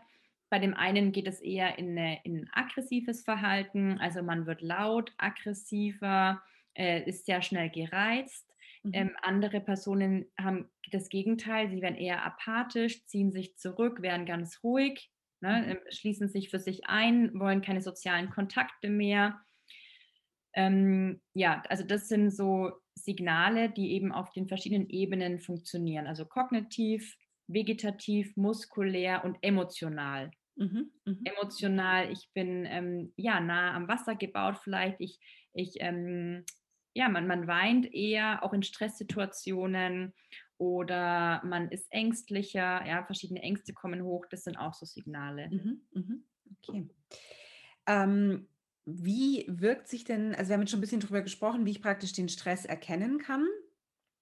bei 0.50 0.58
dem 0.58 0.74
einen 0.74 1.12
geht 1.12 1.28
es 1.28 1.40
eher 1.40 1.78
in, 1.78 1.90
eine, 1.90 2.20
in 2.24 2.38
ein 2.38 2.50
aggressives 2.52 3.22
Verhalten, 3.22 4.00
also 4.00 4.22
man 4.22 4.46
wird 4.46 4.62
laut, 4.62 5.12
aggressiver, 5.18 6.42
äh, 6.74 7.02
ist 7.02 7.26
sehr 7.26 7.42
schnell 7.42 7.70
gereizt. 7.70 8.47
Mhm. 8.88 8.94
Ähm, 8.94 9.16
andere 9.22 9.61
Personen 9.61 10.27
haben 10.38 10.70
das 10.90 11.09
Gegenteil, 11.09 11.70
sie 11.70 11.83
werden 11.83 11.96
eher 11.96 12.24
apathisch, 12.24 13.05
ziehen 13.07 13.33
sich 13.33 13.57
zurück, 13.57 14.03
werden 14.03 14.27
ganz 14.27 14.62
ruhig, 14.64 15.11
ne, 15.40 15.77
äh, 15.79 15.92
schließen 15.92 16.29
sich 16.29 16.51
für 16.51 16.59
sich 16.59 16.87
ein, 16.87 17.38
wollen 17.38 17.62
keine 17.62 17.83
sozialen 17.83 18.31
Kontakte 18.31 18.88
mehr. 18.88 19.40
Ähm, 20.55 21.20
ja, 21.35 21.62
also 21.68 21.85
das 21.85 22.09
sind 22.09 22.31
so 22.31 22.72
Signale, 22.94 23.70
die 23.70 23.92
eben 23.92 24.12
auf 24.12 24.33
den 24.33 24.48
verschiedenen 24.48 24.88
Ebenen 24.88 25.38
funktionieren, 25.40 26.07
also 26.07 26.24
kognitiv, 26.27 27.16
vegetativ, 27.46 28.37
muskulär 28.37 29.24
und 29.24 29.38
emotional. 29.42 30.31
Mhm, 30.57 30.90
mh. 31.07 31.16
Emotional, 31.24 32.11
ich 32.11 32.31
bin 32.35 32.64
ähm, 32.66 33.12
ja 33.16 33.40
nah 33.40 33.74
am 33.74 33.88
Wasser 33.88 34.16
gebaut, 34.16 34.59
vielleicht 34.62 35.01
ich, 35.01 35.20
ich 35.53 35.74
ähm, 35.81 36.44
ja, 36.98 37.08
man, 37.08 37.28
man 37.28 37.46
weint 37.46 37.94
eher 37.94 38.42
auch 38.42 38.52
in 38.52 38.64
Stresssituationen 38.64 40.12
oder 40.56 41.40
man 41.44 41.70
ist 41.70 41.87
ängstlicher, 41.92 42.84
ja, 42.84 43.04
verschiedene 43.04 43.40
Ängste 43.40 43.72
kommen 43.72 44.02
hoch, 44.02 44.26
das 44.28 44.42
sind 44.42 44.56
auch 44.56 44.74
so 44.74 44.84
Signale. 44.84 45.48
Mhm, 45.48 45.80
mh. 45.92 46.14
Okay. 46.66 46.88
Ähm, 47.87 48.48
wie 48.84 49.44
wirkt 49.46 49.87
sich 49.87 50.02
denn, 50.02 50.34
also 50.34 50.48
wir 50.48 50.54
haben 50.54 50.62
jetzt 50.62 50.72
schon 50.72 50.78
ein 50.78 50.80
bisschen 50.80 50.98
darüber 50.98 51.22
gesprochen, 51.22 51.64
wie 51.66 51.70
ich 51.70 51.82
praktisch 51.82 52.14
den 52.14 52.28
Stress 52.28 52.64
erkennen 52.64 53.18
kann 53.18 53.46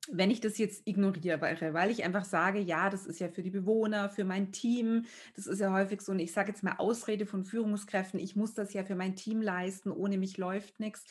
wenn 0.08 0.30
ich 0.30 0.40
das 0.40 0.56
jetzt 0.58 0.86
ignoriere, 0.86 1.40
weil 1.74 1.90
ich 1.90 2.04
einfach 2.04 2.24
sage, 2.24 2.60
ja, 2.60 2.90
das 2.90 3.06
ist 3.06 3.18
ja 3.18 3.28
für 3.28 3.42
die 3.42 3.50
Bewohner, 3.50 4.08
für 4.08 4.22
mein 4.22 4.52
Team, 4.52 5.04
das 5.34 5.48
ist 5.48 5.58
ja 5.58 5.72
häufig 5.72 6.00
so, 6.00 6.12
und 6.12 6.20
ich 6.20 6.32
sage 6.32 6.50
jetzt 6.50 6.62
mal 6.62 6.76
Ausrede 6.78 7.26
von 7.26 7.44
Führungskräften, 7.44 8.20
ich 8.20 8.36
muss 8.36 8.54
das 8.54 8.72
ja 8.72 8.84
für 8.84 8.94
mein 8.94 9.16
Team 9.16 9.42
leisten, 9.42 9.90
ohne 9.90 10.16
mich 10.16 10.36
läuft 10.36 10.78
nichts. 10.78 11.04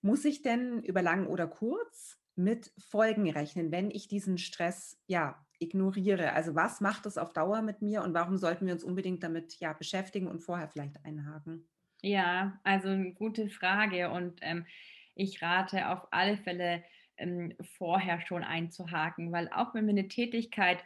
Muss 0.00 0.24
ich 0.24 0.42
denn 0.42 0.82
über 0.82 1.02
lang 1.02 1.26
oder 1.26 1.46
kurz 1.46 2.18
mit 2.36 2.72
Folgen 2.78 3.28
rechnen, 3.30 3.72
wenn 3.72 3.90
ich 3.90 4.08
diesen 4.08 4.38
Stress 4.38 5.02
ja 5.06 5.44
ignoriere? 5.58 6.32
Also 6.32 6.54
was 6.54 6.80
macht 6.80 7.06
das 7.06 7.18
auf 7.18 7.32
Dauer 7.32 7.62
mit 7.62 7.82
mir 7.82 8.02
und 8.02 8.14
warum 8.14 8.36
sollten 8.36 8.66
wir 8.66 8.74
uns 8.74 8.84
unbedingt 8.84 9.22
damit 9.22 9.58
ja 9.58 9.72
beschäftigen 9.72 10.28
und 10.28 10.40
vorher 10.40 10.68
vielleicht 10.68 11.04
einhaken? 11.04 11.68
Ja, 12.02 12.60
also 12.62 12.88
eine 12.88 13.12
gute 13.12 13.48
Frage 13.48 14.10
und 14.10 14.38
ähm, 14.42 14.66
ich 15.14 15.42
rate 15.42 15.88
auf 15.88 16.06
alle 16.12 16.36
Fälle 16.36 16.84
ähm, 17.16 17.54
vorher 17.76 18.20
schon 18.20 18.44
einzuhaken, 18.44 19.32
weil 19.32 19.48
auch 19.48 19.74
wenn 19.74 19.86
wir 19.86 19.90
eine 19.92 20.06
Tätigkeit 20.06 20.84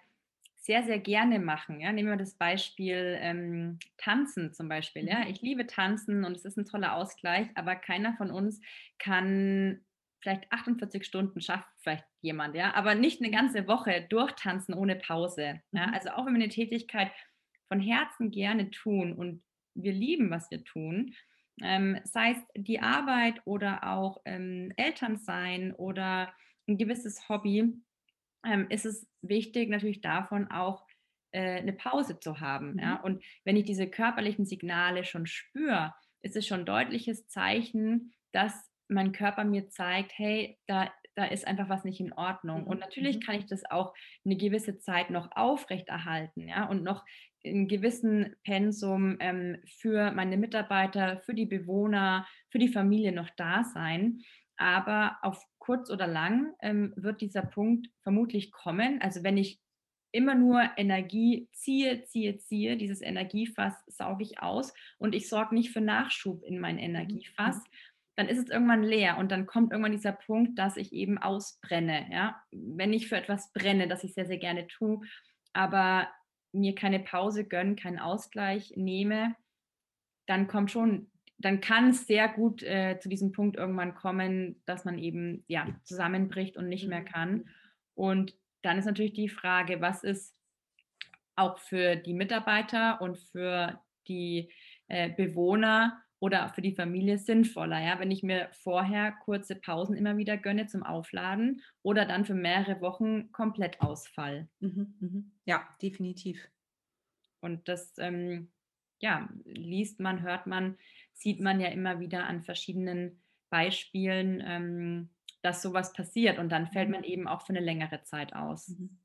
sehr, 0.62 0.84
sehr 0.84 1.00
gerne 1.00 1.40
machen. 1.40 1.80
Ja? 1.80 1.92
Nehmen 1.92 2.08
wir 2.08 2.16
das 2.16 2.34
Beispiel 2.34 3.18
ähm, 3.20 3.78
Tanzen 3.98 4.54
zum 4.54 4.68
Beispiel. 4.68 5.06
Ja? 5.06 5.20
Mhm. 5.20 5.26
Ich 5.26 5.42
liebe 5.42 5.66
Tanzen 5.66 6.24
und 6.24 6.36
es 6.36 6.44
ist 6.44 6.56
ein 6.56 6.64
toller 6.64 6.94
Ausgleich, 6.94 7.48
aber 7.56 7.74
keiner 7.74 8.14
von 8.16 8.30
uns 8.30 8.60
kann 8.98 9.84
vielleicht 10.20 10.50
48 10.52 11.04
Stunden 11.04 11.40
schafft 11.40 11.68
vielleicht 11.80 12.04
jemand, 12.20 12.54
ja, 12.54 12.72
aber 12.74 12.94
nicht 12.94 13.20
eine 13.20 13.32
ganze 13.32 13.66
Woche 13.66 14.06
durchtanzen 14.08 14.72
ohne 14.72 14.94
Pause. 14.94 15.60
Ja? 15.72 15.88
Mhm. 15.88 15.94
Also 15.94 16.10
auch 16.10 16.26
wenn 16.26 16.34
wir 16.34 16.42
eine 16.42 16.48
Tätigkeit 16.48 17.10
von 17.66 17.80
Herzen 17.80 18.30
gerne 18.30 18.70
tun 18.70 19.12
und 19.14 19.42
wir 19.74 19.92
lieben, 19.92 20.30
was 20.30 20.48
wir 20.50 20.62
tun, 20.62 21.14
ähm, 21.60 21.98
sei 22.04 22.32
es 22.32 22.38
die 22.54 22.80
Arbeit 22.80 23.40
oder 23.46 23.88
auch 23.88 24.20
ähm, 24.24 24.72
Elternsein 24.76 25.74
oder 25.74 26.32
ein 26.68 26.78
gewisses 26.78 27.28
Hobby, 27.28 27.74
ähm, 28.44 28.66
ist 28.68 28.86
es 28.86 29.08
wichtig, 29.22 29.68
natürlich 29.68 30.00
davon 30.00 30.50
auch 30.50 30.86
äh, 31.32 31.58
eine 31.58 31.72
Pause 31.72 32.18
zu 32.20 32.40
haben. 32.40 32.74
Mhm. 32.74 32.78
Ja? 32.78 33.00
Und 33.00 33.24
wenn 33.44 33.56
ich 33.56 33.64
diese 33.64 33.88
körperlichen 33.88 34.46
Signale 34.46 35.04
schon 35.04 35.26
spüre, 35.26 35.94
ist 36.20 36.36
es 36.36 36.46
schon 36.46 36.60
ein 36.60 36.66
deutliches 36.66 37.26
Zeichen, 37.28 38.12
dass 38.32 38.70
mein 38.88 39.12
Körper 39.12 39.44
mir 39.44 39.68
zeigt, 39.68 40.12
hey, 40.16 40.58
da, 40.66 40.92
da 41.14 41.24
ist 41.24 41.46
einfach 41.46 41.68
was 41.68 41.84
nicht 41.84 42.00
in 42.00 42.12
Ordnung. 42.12 42.62
Mhm. 42.62 42.66
Und 42.66 42.80
natürlich 42.80 43.16
mhm. 43.16 43.20
kann 43.20 43.34
ich 43.36 43.46
das 43.46 43.64
auch 43.70 43.94
eine 44.24 44.36
gewisse 44.36 44.78
Zeit 44.78 45.10
noch 45.10 45.30
aufrechterhalten, 45.32 46.48
ja, 46.48 46.66
und 46.66 46.82
noch 46.82 47.04
in 47.44 47.66
gewissen 47.66 48.36
Pensum 48.44 49.16
ähm, 49.18 49.56
für 49.80 50.12
meine 50.12 50.36
Mitarbeiter, 50.36 51.18
für 51.18 51.34
die 51.34 51.46
Bewohner, 51.46 52.26
für 52.50 52.58
die 52.58 52.68
Familie 52.68 53.12
noch 53.12 53.30
da 53.36 53.64
sein. 53.64 54.20
Aber 54.56 55.18
auf 55.22 55.42
kurz 55.62 55.90
oder 55.90 56.08
lang 56.08 56.54
ähm, 56.60 56.92
wird 56.96 57.20
dieser 57.20 57.42
Punkt 57.42 57.88
vermutlich 58.00 58.50
kommen. 58.50 59.00
Also 59.00 59.22
wenn 59.22 59.36
ich 59.36 59.60
immer 60.10 60.34
nur 60.34 60.68
Energie 60.76 61.48
ziehe, 61.52 62.02
ziehe, 62.02 62.36
ziehe, 62.36 62.76
dieses 62.76 63.00
Energiefass 63.00 63.72
sauge 63.86 64.24
ich 64.24 64.42
aus 64.42 64.74
und 64.98 65.14
ich 65.14 65.28
sorge 65.28 65.54
nicht 65.54 65.70
für 65.70 65.80
Nachschub 65.80 66.42
in 66.42 66.58
mein. 66.58 66.78
Energiefass, 66.78 67.58
mhm. 67.58 67.76
dann 68.16 68.28
ist 68.28 68.38
es 68.38 68.50
irgendwann 68.50 68.82
leer 68.82 69.18
und 69.18 69.30
dann 69.30 69.46
kommt 69.46 69.70
irgendwann 69.70 69.92
dieser 69.92 70.12
Punkt, 70.12 70.58
dass 70.58 70.76
ich 70.76 70.92
eben 70.92 71.16
ausbrenne. 71.16 72.08
Ja? 72.10 72.42
Wenn 72.50 72.92
ich 72.92 73.08
für 73.08 73.16
etwas 73.16 73.52
brenne, 73.52 73.86
das 73.86 74.02
ich 74.02 74.14
sehr, 74.14 74.26
sehr 74.26 74.38
gerne 74.38 74.66
tue, 74.66 75.00
aber 75.52 76.08
mir 76.50 76.74
keine 76.74 76.98
Pause 76.98 77.44
gönne, 77.44 77.76
keinen 77.76 78.00
Ausgleich 78.00 78.72
nehme, 78.74 79.36
dann 80.26 80.48
kommt 80.48 80.72
schon, 80.72 81.11
dann 81.44 81.60
kann 81.60 81.90
es 81.90 82.06
sehr 82.06 82.28
gut 82.28 82.62
äh, 82.62 82.98
zu 83.00 83.08
diesem 83.08 83.32
Punkt 83.32 83.56
irgendwann 83.56 83.94
kommen, 83.94 84.62
dass 84.64 84.84
man 84.84 84.98
eben 84.98 85.44
ja 85.48 85.66
zusammenbricht 85.84 86.56
und 86.56 86.68
nicht 86.68 86.88
mehr 86.88 87.00
mhm. 87.00 87.06
kann. 87.06 87.48
Und 87.94 88.34
dann 88.62 88.78
ist 88.78 88.86
natürlich 88.86 89.12
die 89.12 89.28
Frage, 89.28 89.80
was 89.80 90.04
ist 90.04 90.36
auch 91.36 91.58
für 91.58 91.96
die 91.96 92.14
Mitarbeiter 92.14 93.00
und 93.00 93.18
für 93.18 93.80
die 94.08 94.50
äh, 94.88 95.10
Bewohner 95.10 96.02
oder 96.22 96.48
für 96.50 96.62
die 96.62 96.74
Familie 96.74 97.18
sinnvoller, 97.18 97.82
ja, 97.82 97.98
wenn 97.98 98.12
ich 98.12 98.22
mir 98.22 98.48
vorher 98.52 99.10
kurze 99.24 99.56
Pausen 99.56 99.96
immer 99.96 100.16
wieder 100.16 100.36
gönne 100.36 100.66
zum 100.66 100.84
Aufladen 100.84 101.62
oder 101.82 102.04
dann 102.04 102.24
für 102.24 102.34
mehrere 102.34 102.80
Wochen 102.80 103.32
komplett 103.32 103.80
Ausfall. 103.80 104.48
Mhm, 104.60 104.94
mhm. 105.00 105.32
Ja, 105.46 105.66
definitiv. 105.82 106.48
Und 107.40 107.66
das, 107.66 107.94
ähm, 107.98 108.52
ja, 109.02 109.28
liest 109.44 110.00
man, 110.00 110.22
hört 110.22 110.46
man, 110.46 110.78
sieht 111.12 111.40
man 111.40 111.60
ja 111.60 111.68
immer 111.68 112.00
wieder 112.00 112.26
an 112.26 112.42
verschiedenen 112.42 113.20
Beispielen, 113.50 114.42
ähm, 114.46 115.10
dass 115.42 115.60
sowas 115.60 115.92
passiert 115.92 116.38
und 116.38 116.50
dann 116.50 116.68
fällt 116.68 116.88
mhm. 116.88 116.94
man 116.94 117.04
eben 117.04 117.28
auch 117.28 117.42
für 117.42 117.50
eine 117.50 117.60
längere 117.60 118.02
Zeit 118.04 118.32
aus. 118.32 118.68
Mhm. 118.68 118.96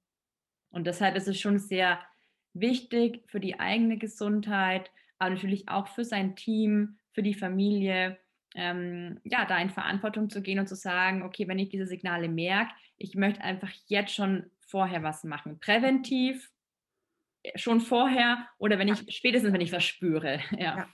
Und 0.70 0.86
deshalb 0.86 1.16
ist 1.16 1.28
es 1.28 1.40
schon 1.40 1.58
sehr 1.58 2.00
wichtig 2.54 3.24
für 3.28 3.40
die 3.40 3.60
eigene 3.60 3.98
Gesundheit, 3.98 4.92
aber 5.18 5.32
natürlich 5.32 5.68
auch 5.68 5.88
für 5.88 6.06
sein 6.06 6.36
Team, 6.36 6.98
für 7.12 7.24
die 7.24 7.34
Familie, 7.34 8.18
ähm, 8.54 9.20
ja, 9.24 9.46
da 9.46 9.58
in 9.60 9.72
Verantwortung 9.72 10.30
zu 10.30 10.44
gehen 10.44 10.60
und 10.60 10.68
zu 10.68 10.76
sagen, 10.76 11.24
okay, 11.24 11.48
wenn 11.48 11.60
ich 11.60 11.70
diese 11.70 11.88
Signale 11.88 12.30
merke, 12.30 12.72
ich 12.98 13.16
möchte 13.16 13.42
einfach 13.42 13.72
jetzt 13.88 14.14
schon 14.14 14.52
vorher 14.60 15.02
was 15.02 15.24
machen. 15.24 15.60
Präventiv, 15.60 16.52
schon 17.56 17.80
vorher 17.80 18.48
oder 18.58 18.80
wenn 18.80 18.88
ich, 18.88 19.16
spätestens 19.16 19.54
wenn 19.54 19.62
ich 19.62 19.72
was 19.72 19.84
spüre. 19.84 20.40
Ja. 20.52 20.78
ja. 20.78 20.88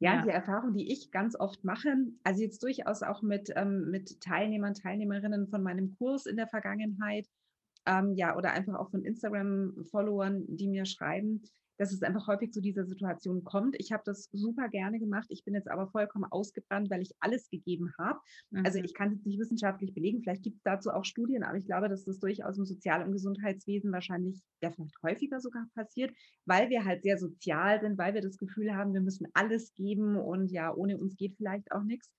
Ja, 0.00 0.22
die 0.22 0.30
Erfahrung, 0.30 0.74
die 0.74 0.92
ich 0.92 1.12
ganz 1.12 1.38
oft 1.38 1.64
mache, 1.64 1.94
also 2.24 2.42
jetzt 2.42 2.62
durchaus 2.62 3.02
auch 3.02 3.22
mit, 3.22 3.50
ähm, 3.56 3.90
mit 3.90 4.20
Teilnehmern, 4.20 4.74
Teilnehmerinnen 4.74 5.48
von 5.48 5.62
meinem 5.62 5.96
Kurs 5.96 6.26
in 6.26 6.36
der 6.36 6.48
Vergangenheit, 6.48 7.26
ähm, 7.86 8.12
ja, 8.14 8.36
oder 8.36 8.52
einfach 8.52 8.74
auch 8.74 8.90
von 8.90 9.02
Instagram-Followern, 9.02 10.44
die 10.48 10.68
mir 10.68 10.84
schreiben, 10.84 11.42
dass 11.78 11.92
es 11.92 12.02
einfach 12.02 12.26
häufig 12.26 12.52
zu 12.52 12.60
dieser 12.60 12.84
Situation 12.84 13.44
kommt. 13.44 13.76
Ich 13.78 13.92
habe 13.92 14.02
das 14.04 14.28
super 14.32 14.68
gerne 14.68 14.98
gemacht. 14.98 15.26
Ich 15.28 15.44
bin 15.44 15.54
jetzt 15.54 15.68
aber 15.68 15.88
vollkommen 15.88 16.24
ausgebrannt, 16.30 16.90
weil 16.90 17.02
ich 17.02 17.12
alles 17.20 17.48
gegeben 17.50 17.92
habe. 17.98 18.18
Also 18.52 18.60
mhm. 18.60 18.74
Also 18.74 18.78
ich 18.86 18.94
kann 18.94 19.12
es 19.12 19.24
nicht 19.24 19.38
wissenschaftlich 19.38 19.94
belegen. 19.94 20.20
Vielleicht 20.22 20.42
gibt 20.42 20.56
es 20.56 20.62
dazu 20.64 20.90
auch 20.90 21.04
Studien, 21.04 21.44
aber 21.44 21.56
ich 21.56 21.66
glaube, 21.66 21.88
dass 21.88 22.04
das 22.04 22.18
durchaus 22.18 22.58
im 22.58 22.64
Sozial- 22.64 23.04
und 23.04 23.12
Gesundheitswesen 23.12 23.92
wahrscheinlich 23.92 24.42
ja 24.60 24.72
vielleicht 24.72 25.00
häufiger 25.02 25.40
sogar 25.40 25.66
passiert, 25.74 26.12
weil 26.44 26.70
wir 26.70 26.84
halt 26.84 27.02
sehr 27.02 27.18
sozial 27.18 27.80
sind, 27.80 27.98
weil 27.98 28.14
wir 28.14 28.20
das 28.20 28.36
Gefühl 28.36 28.74
haben, 28.74 28.92
wir 28.92 29.00
müssen 29.00 29.28
alles 29.32 29.74
geben 29.74 30.16
und 30.16 30.50
ja, 30.50 30.74
ohne 30.74 30.98
uns 30.98 31.16
geht 31.16 31.36
vielleicht 31.36 31.70
auch 31.70 31.84
nichts 31.84 32.10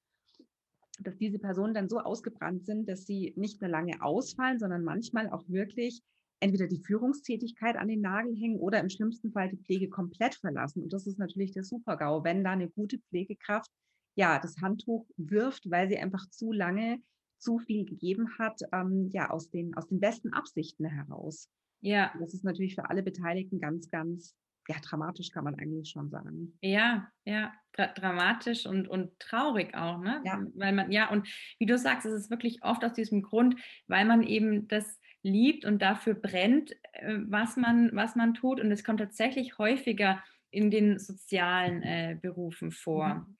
dass 1.01 1.17
diese 1.17 1.39
Personen 1.39 1.73
dann 1.73 1.89
so 1.89 1.99
ausgebrannt 1.99 2.65
sind, 2.65 2.87
dass 2.87 3.05
sie 3.05 3.33
nicht 3.35 3.61
nur 3.61 3.69
lange 3.69 4.01
ausfallen, 4.01 4.59
sondern 4.59 4.83
manchmal 4.83 5.29
auch 5.29 5.43
wirklich 5.49 6.01
entweder 6.39 6.67
die 6.67 6.83
Führungstätigkeit 6.83 7.77
an 7.77 7.87
den 7.87 8.01
Nagel 8.01 8.35
hängen 8.35 8.59
oder 8.59 8.79
im 8.79 8.89
schlimmsten 8.89 9.31
Fall 9.31 9.49
die 9.49 9.57
Pflege 9.57 9.89
komplett 9.89 10.35
verlassen. 10.35 10.83
Und 10.83 10.93
das 10.93 11.07
ist 11.07 11.17
natürlich 11.17 11.53
der 11.53 11.63
Super-GAU, 11.63 12.23
wenn 12.23 12.43
da 12.43 12.51
eine 12.51 12.69
gute 12.69 12.99
Pflegekraft 12.99 13.71
ja 14.15 14.39
das 14.39 14.57
Handtuch 14.61 15.05
wirft, 15.17 15.69
weil 15.69 15.89
sie 15.89 15.97
einfach 15.97 16.29
zu 16.29 16.51
lange 16.51 16.99
zu 17.37 17.59
viel 17.59 17.85
gegeben 17.85 18.29
hat, 18.39 18.61
ähm, 18.71 19.09
ja, 19.11 19.29
aus 19.29 19.49
den, 19.49 19.75
aus 19.75 19.87
den 19.87 19.99
besten 19.99 20.33
Absichten 20.33 20.85
heraus. 20.85 21.49
Ja. 21.81 22.11
Das 22.19 22.33
ist 22.33 22.43
natürlich 22.43 22.75
für 22.75 22.89
alle 22.89 23.03
Beteiligten 23.03 23.59
ganz, 23.59 23.89
ganz 23.89 24.35
ja, 24.67 24.75
dramatisch 24.81 25.29
kann 25.29 25.43
man 25.43 25.55
eigentlich 25.55 25.89
schon 25.89 26.09
sagen. 26.09 26.57
Ja, 26.61 27.07
ja, 27.25 27.53
dra 27.73 27.87
dramatisch 27.87 28.65
und, 28.65 28.87
und 28.87 29.17
traurig 29.19 29.75
auch, 29.75 29.99
ne? 29.99 30.21
Ja. 30.25 30.43
Weil 30.55 30.73
man, 30.73 30.91
ja, 30.91 31.09
und 31.11 31.27
wie 31.59 31.65
du 31.67 31.77
sagst, 31.77 32.05
es 32.05 32.13
ist 32.13 32.31
wirklich 32.31 32.63
oft 32.63 32.83
aus 32.83 32.93
diesem 32.93 33.21
Grund, 33.21 33.55
weil 33.87 34.05
man 34.05 34.23
eben 34.23 34.67
das 34.67 34.99
liebt 35.25 35.65
und 35.65 35.81
dafür 35.81 36.13
brennt, 36.13 36.71
äh, 36.93 37.17
was 37.27 37.57
man, 37.57 37.89
was 37.93 38.15
man 38.15 38.35
tut. 38.35 38.59
Und 38.59 38.71
es 38.71 38.83
kommt 38.83 38.99
tatsächlich 38.99 39.57
häufiger 39.57 40.23
in 40.51 40.69
den 40.69 40.99
sozialen 40.99 41.81
äh, 41.81 42.17
Berufen 42.21 42.71
vor. 42.71 43.15
Mhm. 43.15 43.37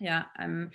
Ja, 0.00 0.30
ähm, 0.38 0.70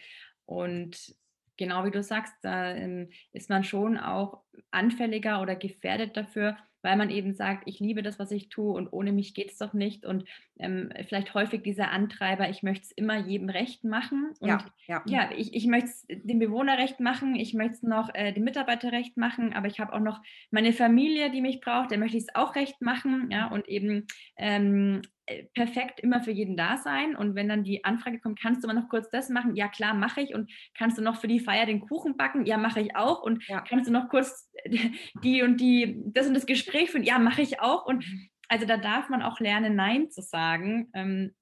und 0.46 1.16
genau 1.58 1.86
wie 1.86 1.92
du 1.92 2.04
sagst, 2.04 2.34
da 2.42 2.76
ähm, 2.76 3.10
ist 3.32 3.50
man 3.50 3.64
schon 3.64 3.98
auch 3.98 4.44
anfälliger 4.72 5.42
oder 5.42 5.56
gefährdet 5.56 6.18
dafür, 6.18 6.58
weil 6.82 6.98
man 6.98 7.10
eben 7.10 7.34
sagt, 7.34 7.64
ich 7.66 7.80
liebe 7.80 8.02
das, 8.02 8.20
was 8.20 8.32
ich 8.32 8.50
tue 8.50 8.74
und 8.74 8.88
ohne 8.92 9.12
mich 9.12 9.34
geht 9.34 9.52
es 9.52 9.58
doch 9.58 9.74
nicht. 9.74 10.06
Und 10.06 10.26
ähm, 10.60 10.92
vielleicht 11.08 11.34
häufig 11.34 11.62
dieser 11.62 11.92
Antreiber, 11.92 12.50
ich 12.50 12.64
möchte 12.64 12.86
es 12.86 12.92
immer 12.92 13.18
jedem 13.18 13.50
recht 13.50 13.84
machen. 13.84 14.34
Und 14.40 14.48
ja, 14.48 14.66
ja. 14.88 15.04
ja 15.06 15.30
ich, 15.36 15.54
ich 15.54 15.68
möchte 15.68 15.90
es 15.90 16.06
dem 16.08 16.40
Bewohner 16.40 16.78
recht 16.78 17.00
machen, 17.00 17.36
ich 17.36 17.54
möchte 17.54 17.74
es 17.74 17.84
noch 17.84 18.14
äh, 18.14 18.32
dem 18.32 18.44
Mitarbeiter 18.44 18.92
recht 18.92 19.18
machen, 19.18 19.54
aber 19.54 19.68
ich 19.68 19.80
habe 19.80 19.94
auch 19.94 20.00
noch 20.00 20.22
meine 20.52 20.74
Familie, 20.74 21.32
die 21.32 21.42
mich 21.42 21.62
braucht, 21.62 21.92
der 21.92 21.98
möchte 21.98 22.18
ich 22.18 22.24
es 22.24 22.36
auch 22.36 22.56
recht 22.56 22.82
machen. 22.82 23.30
Ja, 23.32 23.48
und 23.48 23.68
eben 23.68 24.08
ähm, 24.38 25.02
äh, 25.30 25.44
perfekt 25.54 26.00
immer 26.00 26.22
für 26.22 26.32
jeden 26.32 26.58
da 26.58 26.78
sein. 26.78 27.16
Und 27.16 27.36
wenn 27.36 27.48
dann 27.48 27.64
die 27.64 27.84
Anfrage 27.86 28.20
kommt, 28.20 28.42
kannst 28.42 28.64
du 28.64 28.68
mal 28.68 28.74
noch 28.74 28.90
kurz 28.90 29.10
das 29.10 29.30
machen? 29.30 29.56
Ja, 29.56 29.68
klar, 29.68 29.94
mache 29.94 30.22
ich. 30.22 30.34
Und 30.34 30.52
kannst 30.76 30.98
du 30.98 31.02
noch 31.04 31.18
für 31.18 31.28
die 31.28 31.40
Feier 31.40 31.68
den 31.68 31.82
Kuchen 31.82 32.18
backen? 32.18 32.46
Ja, 32.46 32.58
mache 32.58 32.82
ich 32.82 32.96
auch. 32.96 33.22
Und 33.22 33.48
ja. 33.48 33.62
kannst 33.62 33.88
du 33.88 33.94
noch 33.94 34.10
kurz 34.10 34.49
die 35.24 35.42
und 35.44 35.58
die, 35.58 36.02
das 36.06 36.28
und 36.28 36.34
das 36.34 36.46
Gespräch 36.46 36.92
führen? 36.92 37.04
Ja, 37.04 37.20
mache 37.20 37.42
ich 37.42 37.60
auch. 37.60 37.86
Und 37.86 38.08
mhm. 38.08 38.30
also 38.48 38.66
da 38.66 38.78
darf 38.78 39.10
man 39.10 39.22
auch 39.22 39.40
lernen, 39.40 39.76
Nein 39.76 40.10
zu 40.10 40.22
sagen. 40.22 40.90
Ähm, 40.94 41.36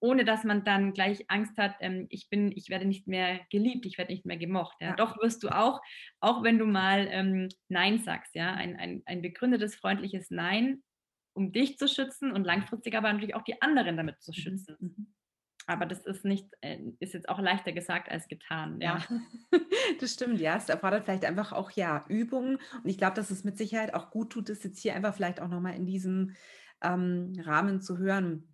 ohne 0.00 0.24
dass 0.24 0.42
man 0.42 0.64
dann 0.64 0.94
gleich 0.94 1.26
Angst 1.28 1.56
hat, 1.58 1.76
ähm, 1.78 2.06
ich 2.10 2.28
bin, 2.28 2.50
ich 2.56 2.70
werde 2.70 2.86
nicht 2.86 3.06
mehr 3.06 3.38
geliebt, 3.50 3.86
ich 3.86 3.98
werde 3.98 4.12
nicht 4.12 4.26
mehr 4.26 4.36
gemocht. 4.36 4.76
Ja. 4.80 4.88
Ja. 4.88 4.96
Doch 4.96 5.16
wirst 5.22 5.44
du 5.44 5.48
auch, 5.48 5.80
auch 6.18 6.42
wenn 6.42 6.58
du 6.58 6.66
mal 6.66 7.06
ähm, 7.10 7.48
Nein 7.68 8.00
sagst, 8.00 8.34
ja, 8.34 8.52
ein, 8.52 8.76
ein, 8.76 9.02
ein 9.06 9.22
begründetes, 9.22 9.76
freundliches 9.76 10.30
Nein 10.30 10.82
um 11.34 11.52
dich 11.52 11.78
zu 11.78 11.88
schützen 11.88 12.32
und 12.32 12.44
langfristig 12.44 12.96
aber 12.96 13.12
natürlich 13.12 13.34
auch 13.34 13.42
die 13.42 13.60
anderen 13.62 13.96
damit 13.96 14.22
zu 14.22 14.32
mhm, 14.32 14.34
schützen. 14.34 14.76
Mhm. 14.78 15.14
Aber 15.66 15.86
das 15.86 16.04
ist 16.04 16.24
nicht, 16.24 16.48
äh, 16.60 16.78
ist 16.98 17.14
jetzt 17.14 17.28
auch 17.28 17.38
leichter 17.38 17.72
gesagt 17.72 18.10
als 18.10 18.26
getan. 18.26 18.80
Ja, 18.80 18.98
ja. 18.98 19.20
das 20.00 20.12
stimmt, 20.12 20.40
ja. 20.40 20.56
Es 20.56 20.68
erfordert 20.68 21.04
vielleicht 21.04 21.24
einfach 21.24 21.52
auch 21.52 21.70
ja 21.70 22.04
Übungen. 22.08 22.56
Und 22.56 22.88
ich 22.88 22.98
glaube, 22.98 23.14
dass 23.14 23.30
es 23.30 23.44
mit 23.44 23.58
Sicherheit 23.58 23.94
auch 23.94 24.10
gut 24.10 24.30
tut, 24.30 24.48
das 24.48 24.62
jetzt 24.62 24.80
hier 24.80 24.94
einfach 24.94 25.14
vielleicht 25.14 25.40
auch 25.40 25.48
nochmal 25.48 25.74
in 25.74 25.86
diesem 25.86 26.34
ähm, 26.82 27.32
Rahmen 27.44 27.80
zu 27.80 27.98
hören. 27.98 28.51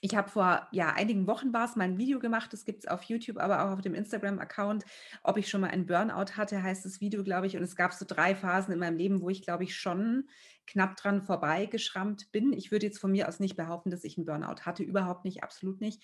Ich 0.00 0.14
habe 0.14 0.28
vor 0.28 0.66
ja, 0.72 0.92
einigen 0.92 1.26
Wochen 1.26 1.52
war 1.52 1.64
es 1.64 1.76
mal 1.76 1.84
ein 1.84 1.98
Video 1.98 2.18
gemacht, 2.18 2.52
das 2.52 2.64
gibt 2.64 2.84
es 2.84 2.88
auf 2.88 3.02
YouTube, 3.04 3.38
aber 3.38 3.64
auch 3.64 3.72
auf 3.72 3.80
dem 3.80 3.94
Instagram-Account, 3.94 4.84
ob 5.22 5.36
ich 5.36 5.48
schon 5.48 5.60
mal 5.60 5.70
einen 5.70 5.86
Burnout 5.86 6.36
hatte, 6.36 6.62
heißt 6.62 6.84
das 6.84 7.00
Video, 7.00 7.22
glaube 7.22 7.46
ich. 7.46 7.56
Und 7.56 7.62
es 7.62 7.76
gab 7.76 7.92
so 7.92 8.04
drei 8.06 8.34
Phasen 8.34 8.72
in 8.72 8.78
meinem 8.78 8.96
Leben, 8.96 9.20
wo 9.20 9.30
ich, 9.30 9.42
glaube 9.42 9.64
ich, 9.64 9.76
schon 9.76 10.28
knapp 10.66 10.96
dran 10.96 11.22
vorbeigeschrammt 11.22 12.32
bin. 12.32 12.52
Ich 12.52 12.70
würde 12.70 12.86
jetzt 12.86 12.98
von 12.98 13.12
mir 13.12 13.28
aus 13.28 13.40
nicht 13.40 13.56
behaupten, 13.56 13.90
dass 13.90 14.04
ich 14.04 14.16
einen 14.16 14.26
Burnout 14.26 14.62
hatte, 14.62 14.82
überhaupt 14.82 15.24
nicht, 15.24 15.42
absolut 15.42 15.80
nicht. 15.80 16.02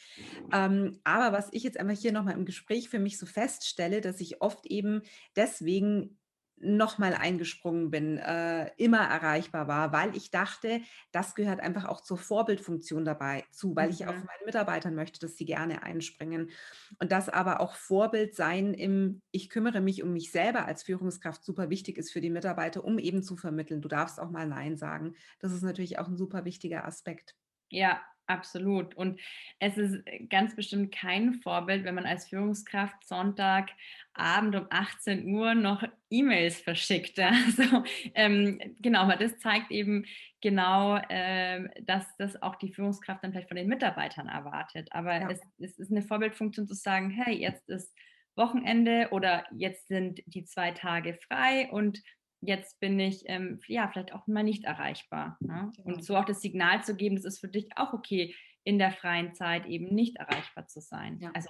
Ähm, 0.52 1.00
aber 1.04 1.36
was 1.36 1.48
ich 1.52 1.62
jetzt 1.64 1.78
einfach 1.78 1.98
hier 1.98 2.12
nochmal 2.12 2.34
im 2.34 2.44
Gespräch 2.44 2.88
für 2.88 2.98
mich 2.98 3.18
so 3.18 3.26
feststelle, 3.26 4.00
dass 4.00 4.20
ich 4.20 4.40
oft 4.40 4.66
eben 4.66 5.02
deswegen 5.36 6.18
nochmal 6.62 7.14
eingesprungen 7.14 7.90
bin, 7.90 8.18
äh, 8.18 8.70
immer 8.76 9.00
erreichbar 9.00 9.68
war, 9.68 9.92
weil 9.92 10.16
ich 10.16 10.30
dachte, 10.30 10.80
das 11.10 11.34
gehört 11.34 11.60
einfach 11.60 11.84
auch 11.86 12.00
zur 12.00 12.18
Vorbildfunktion 12.18 13.04
dabei 13.04 13.44
zu, 13.50 13.74
weil 13.76 13.88
mhm. 13.88 13.92
ich 13.92 14.06
auch 14.06 14.14
von 14.14 14.26
meinen 14.26 14.46
Mitarbeitern 14.46 14.94
möchte, 14.94 15.20
dass 15.20 15.36
sie 15.36 15.44
gerne 15.44 15.82
einspringen. 15.82 16.50
Und 16.98 17.12
dass 17.12 17.28
aber 17.28 17.60
auch 17.60 17.74
Vorbild 17.74 18.34
sein 18.34 18.74
im, 18.74 19.22
ich 19.30 19.50
kümmere 19.50 19.80
mich 19.80 20.02
um 20.02 20.12
mich 20.12 20.30
selber 20.30 20.66
als 20.66 20.82
Führungskraft 20.84 21.44
super 21.44 21.70
wichtig 21.70 21.98
ist 21.98 22.12
für 22.12 22.20
die 22.20 22.30
Mitarbeiter, 22.30 22.84
um 22.84 22.98
eben 22.98 23.22
zu 23.22 23.36
vermitteln. 23.36 23.82
Du 23.82 23.88
darfst 23.88 24.20
auch 24.20 24.30
mal 24.30 24.46
Nein 24.46 24.76
sagen. 24.76 25.14
Das 25.40 25.52
ist 25.52 25.62
natürlich 25.62 25.98
auch 25.98 26.08
ein 26.08 26.16
super 26.16 26.44
wichtiger 26.44 26.84
Aspekt. 26.84 27.34
Ja, 27.68 28.00
Absolut. 28.26 28.94
Und 28.94 29.20
es 29.58 29.76
ist 29.76 30.02
ganz 30.30 30.54
bestimmt 30.54 30.94
kein 30.94 31.34
Vorbild, 31.34 31.84
wenn 31.84 31.94
man 31.94 32.06
als 32.06 32.28
Führungskraft 32.28 33.04
Sonntagabend 33.04 34.54
um 34.54 34.66
18 34.70 35.34
Uhr 35.34 35.54
noch 35.54 35.82
E-Mails 36.10 36.60
verschickt. 36.60 37.18
Also, 37.22 37.84
ähm, 38.14 38.60
genau, 38.80 39.00
aber 39.00 39.16
das 39.16 39.38
zeigt 39.38 39.70
eben 39.70 40.06
genau, 40.40 40.96
äh, 41.08 41.68
dass 41.82 42.04
das 42.16 42.40
auch 42.40 42.56
die 42.56 42.72
Führungskraft 42.72 43.24
dann 43.24 43.32
vielleicht 43.32 43.48
von 43.48 43.56
den 43.56 43.68
Mitarbeitern 43.68 44.28
erwartet. 44.28 44.88
Aber 44.92 45.20
ja. 45.20 45.30
es, 45.30 45.40
es 45.58 45.78
ist 45.78 45.90
eine 45.90 46.02
Vorbildfunktion 46.02 46.66
zu 46.66 46.74
sagen, 46.74 47.10
hey, 47.10 47.34
jetzt 47.34 47.68
ist 47.68 47.92
Wochenende 48.36 49.08
oder 49.10 49.44
jetzt 49.52 49.88
sind 49.88 50.22
die 50.26 50.44
zwei 50.44 50.70
Tage 50.70 51.18
frei 51.28 51.68
und 51.70 52.02
jetzt 52.42 52.80
bin 52.80 52.98
ich 53.00 53.22
ähm, 53.26 53.60
ja 53.68 53.88
vielleicht 53.88 54.12
auch 54.12 54.26
mal 54.26 54.42
nicht 54.42 54.64
erreichbar. 54.64 55.38
Ne? 55.40 55.70
Genau. 55.76 55.88
Und 55.88 56.04
so 56.04 56.16
auch 56.16 56.24
das 56.24 56.42
Signal 56.42 56.82
zu 56.84 56.94
geben, 56.96 57.16
das 57.16 57.24
ist 57.24 57.40
für 57.40 57.48
dich 57.48 57.68
auch 57.76 57.92
okay, 57.92 58.34
in 58.64 58.78
der 58.78 58.92
freien 58.92 59.34
Zeit 59.34 59.66
eben 59.66 59.94
nicht 59.94 60.16
erreichbar 60.16 60.66
zu 60.66 60.80
sein. 60.80 61.18
Ja. 61.20 61.30
Also 61.34 61.48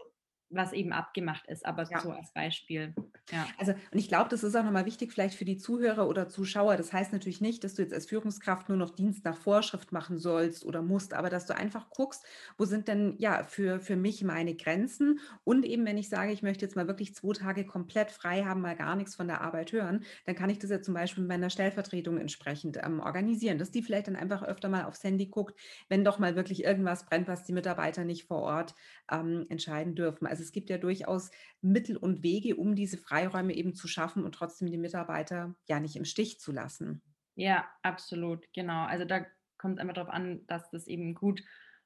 was 0.55 0.73
eben 0.73 0.93
abgemacht 0.93 1.47
ist, 1.47 1.65
aber 1.67 1.85
ja. 1.85 2.01
so 2.01 2.11
als 2.11 2.33
Beispiel. 2.33 2.95
Ja. 3.31 3.47
Also, 3.59 3.73
und 3.73 3.99
ich 3.99 4.09
glaube, 4.09 4.29
das 4.29 4.43
ist 4.43 4.57
auch 4.57 4.65
nochmal 4.65 4.87
wichtig, 4.87 5.12
vielleicht 5.12 5.37
für 5.37 5.45
die 5.45 5.57
Zuhörer 5.57 6.09
oder 6.09 6.29
Zuschauer. 6.29 6.77
Das 6.77 6.93
heißt 6.93 7.12
natürlich 7.12 7.41
nicht, 7.41 7.65
dass 7.65 7.75
du 7.75 7.83
jetzt 7.83 7.95
als 7.95 8.07
Führungskraft 8.07 8.69
nur 8.69 8.79
noch 8.79 8.91
Dienst 8.91 9.25
nach 9.25 9.37
Vorschrift 9.37 9.93
machen 9.93 10.19
sollst 10.19 10.65
oder 10.65 10.83
musst, 10.83 11.15
aber 11.15 11.31
dass 11.31 11.47
du 11.47 11.55
einfach 11.55 11.91
guckst, 11.91 12.25
wo 12.59 12.65
sind 12.65 12.88
denn 12.88 13.15
ja 13.19 13.45
für, 13.45 13.81
für 13.81 13.97
mich 13.97 14.25
meine 14.25 14.55
Grenzen 14.55 15.21
und 15.45 15.65
eben, 15.65 15.87
wenn 15.87 15.99
ich 15.99 16.09
sage, 16.09 16.33
ich 16.33 16.43
möchte 16.43 16.65
jetzt 16.65 16.77
mal 16.77 16.88
wirklich 16.88 17.15
zwei 17.15 17.33
Tage 17.33 17.65
komplett 17.65 18.11
frei 18.11 18.45
haben, 18.45 18.61
mal 18.61 18.77
gar 18.77 18.97
nichts 18.97 19.15
von 19.15 19.29
der 19.29 19.41
Arbeit 19.41 19.73
hören, 19.73 20.05
dann 20.27 20.35
kann 20.35 20.51
ich 20.51 20.59
das 20.59 20.71
ja 20.71 20.83
zum 20.83 20.95
Beispiel 20.95 21.23
mit 21.23 21.29
meiner 21.29 21.51
Stellvertretung 21.51 22.19
entsprechend 22.19 22.79
ähm, 22.83 23.01
organisieren, 23.01 23.59
dass 23.59 23.71
die 23.71 23.83
vielleicht 23.83 24.09
dann 24.09 24.17
einfach 24.17 24.43
öfter 24.43 24.69
mal 24.69 24.85
aufs 24.85 25.05
Handy 25.05 25.27
guckt, 25.27 25.59
wenn 25.88 26.05
doch 26.05 26.19
mal 26.19 26.37
wirklich 26.37 26.65
irgendwas 26.65 27.07
brennt, 27.07 27.29
was 27.29 27.45
die 27.45 27.53
Mitarbeiter 27.53 28.05
nicht 28.05 28.25
vor 28.25 28.43
Ort 28.43 28.75
ähm, 29.11 29.47
entscheiden 29.49 29.95
dürfen. 29.95 30.27
Also 30.27 30.41
es 30.42 30.52
gibt 30.52 30.70
ja 30.70 30.78
durchaus 30.78 31.31
Mittel 31.61 31.96
und 31.96 32.22
Wege, 32.22 32.57
um 32.57 32.74
diese 32.74 32.98
Freiräume 32.98 33.55
eben 33.55 33.74
zu 33.74 33.88
schaffen 33.88 34.24
und 34.24 34.35
trotzdem 34.35 34.70
die 34.70 34.78
Mitarbeiter 34.78 35.55
ja 35.68 35.81
nicht 35.81 35.96
im 35.96 36.05
Stich 36.05 36.40
zu 36.40 36.52
lassen. 36.52 37.02
Ja, 37.35 37.66
absolut, 37.83 38.46
genau. 38.52 38.85
Also 38.85 39.05
da 39.05 39.24
kommt 39.59 39.76
es 39.76 39.81
einfach 39.81 39.94
darauf 39.94 40.11
an, 40.11 40.46
dass 40.46 40.70
das 40.70 40.87
eben 40.87 41.14
gut 41.14 41.42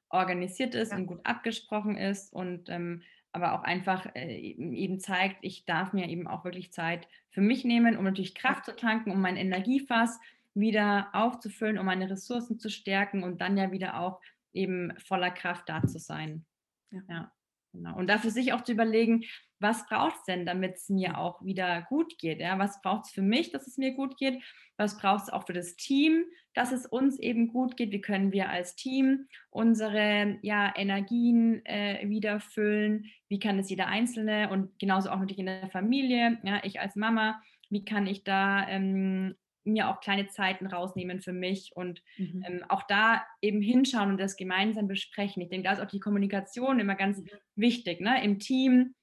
organisiert 0.09 0.75
ist 0.75 0.91
ja. 0.91 0.97
und 0.97 1.07
gut 1.07 1.19
abgesprochen 1.25 1.97
ist 1.97 2.33
und 2.33 2.69
ähm, 2.69 3.03
aber 3.31 3.53
auch 3.53 3.63
einfach 3.63 4.07
äh, 4.15 4.35
eben 4.35 4.99
zeigt, 4.99 5.37
ich 5.41 5.65
darf 5.65 5.93
mir 5.93 6.07
eben 6.07 6.27
auch 6.27 6.43
wirklich 6.43 6.71
Zeit 6.71 7.07
für 7.29 7.41
mich 7.41 7.65
nehmen, 7.65 7.97
um 7.97 8.03
natürlich 8.03 8.33
Kraft 8.33 8.65
zu 8.65 8.75
tanken, 8.75 9.11
um 9.11 9.21
mein 9.21 9.37
Energiefass 9.37 10.19
wieder 10.53 11.09
aufzufüllen, 11.13 11.77
um 11.77 11.85
meine 11.85 12.09
Ressourcen 12.09 12.57
zu 12.57 12.69
stärken 12.69 13.23
und 13.23 13.41
dann 13.41 13.57
ja 13.57 13.71
wieder 13.71 13.99
auch 13.99 14.19
eben 14.53 14.97
voller 14.99 15.29
Kraft 15.29 15.69
da 15.69 15.85
zu 15.85 15.99
sein. 15.99 16.45
Ja. 16.89 17.01
ja. 17.09 17.31
Genau. 17.77 17.95
Und 17.95 18.07
dafür 18.07 18.31
sich 18.31 18.53
auch 18.53 18.63
zu 18.63 18.71
überlegen, 18.71 19.23
was 19.59 19.85
braucht 19.87 20.15
es 20.17 20.23
denn, 20.23 20.45
damit 20.45 20.75
es 20.75 20.89
mir 20.89 21.17
auch 21.17 21.43
wieder 21.43 21.83
gut 21.89 22.17
geht? 22.17 22.39
Ja? 22.39 22.57
Was 22.57 22.81
braucht 22.81 23.05
es 23.05 23.11
für 23.11 23.21
mich, 23.21 23.51
dass 23.51 23.67
es 23.67 23.77
mir 23.77 23.93
gut 23.93 24.17
geht? 24.17 24.41
Was 24.77 24.97
braucht 24.97 25.23
es 25.23 25.29
auch 25.29 25.45
für 25.45 25.53
das 25.53 25.75
Team, 25.75 26.23
dass 26.53 26.71
es 26.71 26.85
uns 26.85 27.19
eben 27.19 27.49
gut 27.49 27.77
geht? 27.77 27.91
Wie 27.91 28.01
können 28.01 28.31
wir 28.31 28.49
als 28.49 28.75
Team 28.75 29.27
unsere 29.51 30.39
ja, 30.41 30.73
Energien 30.75 31.63
äh, 31.65 32.07
wieder 32.09 32.39
füllen? 32.39 33.05
Wie 33.29 33.39
kann 33.39 33.59
es 33.59 33.69
jeder 33.69 33.87
Einzelne 33.87 34.49
und 34.49 34.77
genauso 34.79 35.09
auch 35.09 35.19
natürlich 35.19 35.39
in 35.39 35.45
der 35.45 35.69
Familie, 35.69 36.39
ja, 36.43 36.59
ich 36.63 36.79
als 36.79 36.95
Mama, 36.95 37.41
wie 37.69 37.85
kann 37.85 38.07
ich 38.07 38.23
da 38.23 38.67
ähm, 38.67 39.35
mir 39.67 39.89
auch 39.89 39.99
kleine 39.99 40.27
Zeiten 40.27 40.67
rausnehmen 40.67 41.21
für 41.21 41.33
mich 41.33 41.71
und 41.75 42.01
mhm. 42.17 42.43
ähm, 42.47 42.65
auch 42.69 42.83
da 42.83 43.25
eben 43.41 43.61
hinschauen 43.61 44.11
und 44.11 44.17
das 44.17 44.37
gemeinsam 44.37 44.87
besprechen. 44.87 45.41
Ich 45.41 45.49
denke, 45.49 45.67
da 45.67 45.73
ist 45.73 45.81
auch 45.81 45.87
die 45.87 45.99
Kommunikation 45.99 46.79
immer 46.79 46.95
ganz 46.95 47.19
mhm. 47.19 47.29
wichtig, 47.55 48.01
ne? 48.01 48.23
im 48.23 48.39
Team 48.39 48.95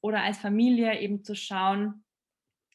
oder 0.00 0.22
als 0.22 0.38
Familie 0.38 1.00
eben 1.00 1.24
zu 1.24 1.34
schauen, 1.34 2.04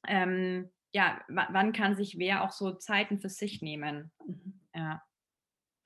ähm, 0.07 0.69
ja, 0.91 1.21
wann 1.27 1.73
kann 1.73 1.95
sich 1.95 2.17
wer 2.17 2.43
auch 2.43 2.51
so 2.51 2.71
Zeiten 2.73 3.19
für 3.19 3.29
sich 3.29 3.61
nehmen. 3.61 4.11
Mhm. 4.25 4.59
Ja. 4.73 5.03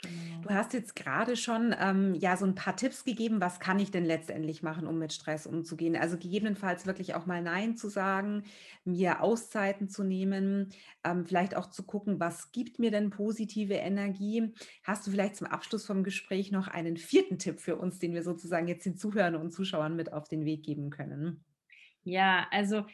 Genau. 0.03 0.43
Du 0.43 0.49
hast 0.49 0.73
jetzt 0.73 0.95
gerade 0.95 1.35
schon 1.37 1.73
ähm, 1.79 2.15
ja 2.15 2.35
so 2.37 2.45
ein 2.45 2.55
paar 2.55 2.75
Tipps 2.75 3.05
gegeben, 3.05 3.39
was 3.41 3.59
kann 3.59 3.79
ich 3.79 3.91
denn 3.91 4.03
letztendlich 4.05 4.61
machen, 4.61 4.87
um 4.87 4.99
mit 4.99 5.13
Stress 5.13 5.47
umzugehen? 5.47 5.95
Also 5.95 6.17
gegebenenfalls 6.17 6.85
wirklich 6.85 7.15
auch 7.15 7.25
mal 7.25 7.41
Nein 7.41 7.77
zu 7.77 7.87
sagen, 7.89 8.43
mir 8.83 9.21
Auszeiten 9.21 9.87
zu 9.87 10.03
nehmen, 10.03 10.69
ähm, 11.03 11.25
vielleicht 11.25 11.55
auch 11.55 11.69
zu 11.69 11.83
gucken, 11.83 12.19
was 12.19 12.51
gibt 12.51 12.79
mir 12.79 12.91
denn 12.91 13.09
positive 13.09 13.75
Energie? 13.75 14.53
Hast 14.83 15.07
du 15.07 15.11
vielleicht 15.11 15.37
zum 15.37 15.47
Abschluss 15.47 15.85
vom 15.85 16.03
Gespräch 16.03 16.51
noch 16.51 16.67
einen 16.67 16.97
vierten 16.97 17.39
Tipp 17.39 17.59
für 17.59 17.77
uns, 17.77 17.99
den 17.99 18.13
wir 18.13 18.23
sozusagen 18.23 18.67
jetzt 18.67 18.85
den 18.85 18.97
Zuhörern 18.97 19.35
und 19.35 19.51
Zuschauern 19.51 19.95
mit 19.95 20.11
auf 20.13 20.27
den 20.27 20.45
Weg 20.45 20.63
geben 20.63 20.89
können? 20.89 21.45
Ja, 22.03 22.47
also 22.51 22.85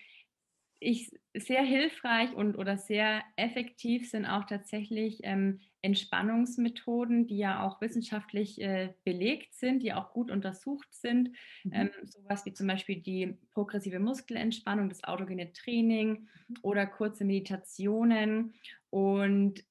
ich 0.80 1.12
sehr 1.36 1.64
hilfreich 1.64 2.34
und 2.34 2.58
oder 2.58 2.78
sehr 2.78 3.24
effektiv 3.38 4.10
sind 4.10 4.26
auch 4.26 4.46
tatsächlich 4.46 5.22
ähm, 5.24 5.62
Entspannungsmethoden, 5.82 7.28
die 7.28 7.38
ja 7.38 7.66
auch 7.66 7.80
wissenschaftlich 7.82 8.60
äh, 8.62 8.94
belegt 9.06 9.54
sind, 9.54 9.82
die 9.82 9.94
auch 9.94 10.12
gut 10.12 10.30
untersucht 10.30 10.94
sind. 10.94 11.30
Mhm. 11.64 11.74
Ähm, 11.74 11.90
sowas 12.04 12.46
wie 12.46 12.54
zum 12.54 12.68
Beispiel 12.68 12.98
die 13.02 13.38
progressive 13.54 14.00
Muskelentspannung, 14.00 14.90
das 14.90 15.04
autogene 15.04 15.54
Training 15.54 16.28
mhm. 16.48 16.56
oder 16.62 16.86
kurze 16.86 17.24
Meditationen. 17.24 18.54
Und 18.90 19.64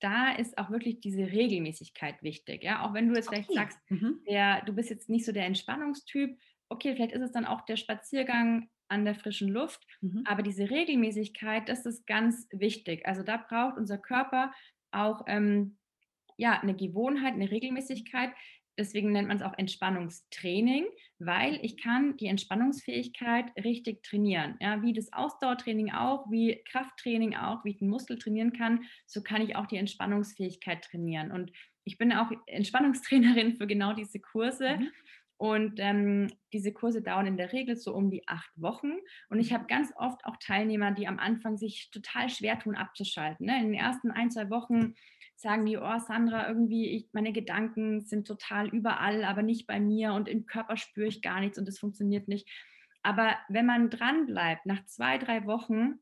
da 0.00 0.32
ist 0.32 0.58
auch 0.58 0.70
wirklich 0.70 1.00
diese 1.00 1.26
Regelmäßigkeit 1.26 2.22
wichtig. 2.22 2.62
Ja? 2.62 2.84
Auch 2.84 2.92
wenn 2.92 3.08
du 3.08 3.14
jetzt 3.14 3.28
vielleicht 3.28 3.48
okay. 3.48 3.58
sagst, 3.58 3.78
mhm. 3.88 4.20
der, 4.28 4.62
du 4.64 4.74
bist 4.74 4.90
jetzt 4.90 5.08
nicht 5.08 5.24
so 5.24 5.32
der 5.32 5.46
Entspannungstyp, 5.46 6.38
okay, 6.68 6.94
vielleicht 6.94 7.12
ist 7.12 7.22
es 7.22 7.32
dann 7.32 7.46
auch 7.46 7.62
der 7.62 7.76
Spaziergang 7.76 8.68
an 8.88 9.04
der 9.04 9.14
frischen 9.14 9.48
Luft. 9.48 9.86
Mhm. 10.00 10.22
Aber 10.26 10.42
diese 10.42 10.70
Regelmäßigkeit, 10.70 11.68
das 11.68 11.86
ist 11.86 12.06
ganz 12.06 12.46
wichtig. 12.52 13.06
Also 13.06 13.22
da 13.22 13.36
braucht 13.36 13.78
unser 13.78 13.98
Körper 13.98 14.52
auch 14.96 15.24
ähm, 15.26 15.76
ja, 16.36 16.60
eine 16.60 16.74
Gewohnheit, 16.74 17.34
eine 17.34 17.50
Regelmäßigkeit. 17.50 18.30
Deswegen 18.78 19.10
nennt 19.10 19.28
man 19.28 19.38
es 19.38 19.42
auch 19.42 19.56
Entspannungstraining, 19.56 20.84
weil 21.18 21.58
ich 21.62 21.78
kann 21.78 22.16
die 22.18 22.26
Entspannungsfähigkeit 22.26 23.46
richtig 23.64 24.02
trainieren. 24.02 24.56
Ja, 24.60 24.82
wie 24.82 24.92
das 24.92 25.12
Ausdauertraining 25.14 25.92
auch, 25.92 26.30
wie 26.30 26.62
Krafttraining 26.70 27.34
auch, 27.36 27.64
wie 27.64 27.70
ich 27.70 27.78
den 27.78 27.88
Muskel 27.88 28.18
trainieren 28.18 28.52
kann, 28.52 28.84
so 29.06 29.22
kann 29.22 29.40
ich 29.40 29.56
auch 29.56 29.66
die 29.66 29.78
Entspannungsfähigkeit 29.78 30.84
trainieren. 30.84 31.32
Und 31.32 31.52
ich 31.84 31.96
bin 31.96 32.12
auch 32.12 32.30
Entspannungstrainerin 32.46 33.56
für 33.56 33.66
genau 33.66 33.94
diese 33.94 34.20
Kurse. 34.20 34.76
Mhm. 34.76 34.90
Und 35.38 35.74
ähm, 35.78 36.28
diese 36.52 36.72
Kurse 36.72 37.02
dauern 37.02 37.26
in 37.26 37.36
der 37.36 37.52
Regel 37.52 37.76
so 37.76 37.94
um 37.94 38.10
die 38.10 38.26
acht 38.26 38.50
Wochen. 38.56 38.92
Und 39.28 39.38
ich 39.38 39.50
mhm. 39.50 39.54
habe 39.54 39.66
ganz 39.66 39.92
oft 39.96 40.24
auch 40.24 40.36
Teilnehmer, 40.38 40.92
die 40.92 41.06
am 41.06 41.18
Anfang 41.18 41.58
sich 41.58 41.90
total 41.90 42.30
schwer 42.30 42.58
tun, 42.58 42.74
abzuschalten. 42.74 43.46
Ne? 43.46 43.56
In 43.60 43.72
den 43.72 43.74
ersten 43.74 44.10
ein, 44.10 44.30
zwei 44.30 44.48
Wochen 44.48 44.94
sagen 45.34 45.66
die, 45.66 45.76
oh 45.76 45.98
Sandra, 45.98 46.48
irgendwie, 46.48 46.88
ich, 46.88 47.08
meine 47.12 47.32
Gedanken 47.32 48.00
sind 48.00 48.26
total 48.26 48.68
überall, 48.68 49.24
aber 49.24 49.42
nicht 49.42 49.66
bei 49.66 49.78
mir 49.78 50.14
und 50.14 50.28
im 50.28 50.46
Körper 50.46 50.78
spüre 50.78 51.08
ich 51.08 51.20
gar 51.20 51.40
nichts 51.40 51.58
und 51.58 51.68
es 51.68 51.78
funktioniert 51.78 52.28
nicht. 52.28 52.48
Aber 53.02 53.36
wenn 53.50 53.66
man 53.66 53.90
dran 53.90 54.26
bleibt, 54.26 54.64
nach 54.64 54.84
zwei, 54.86 55.18
drei 55.18 55.44
Wochen, 55.44 56.00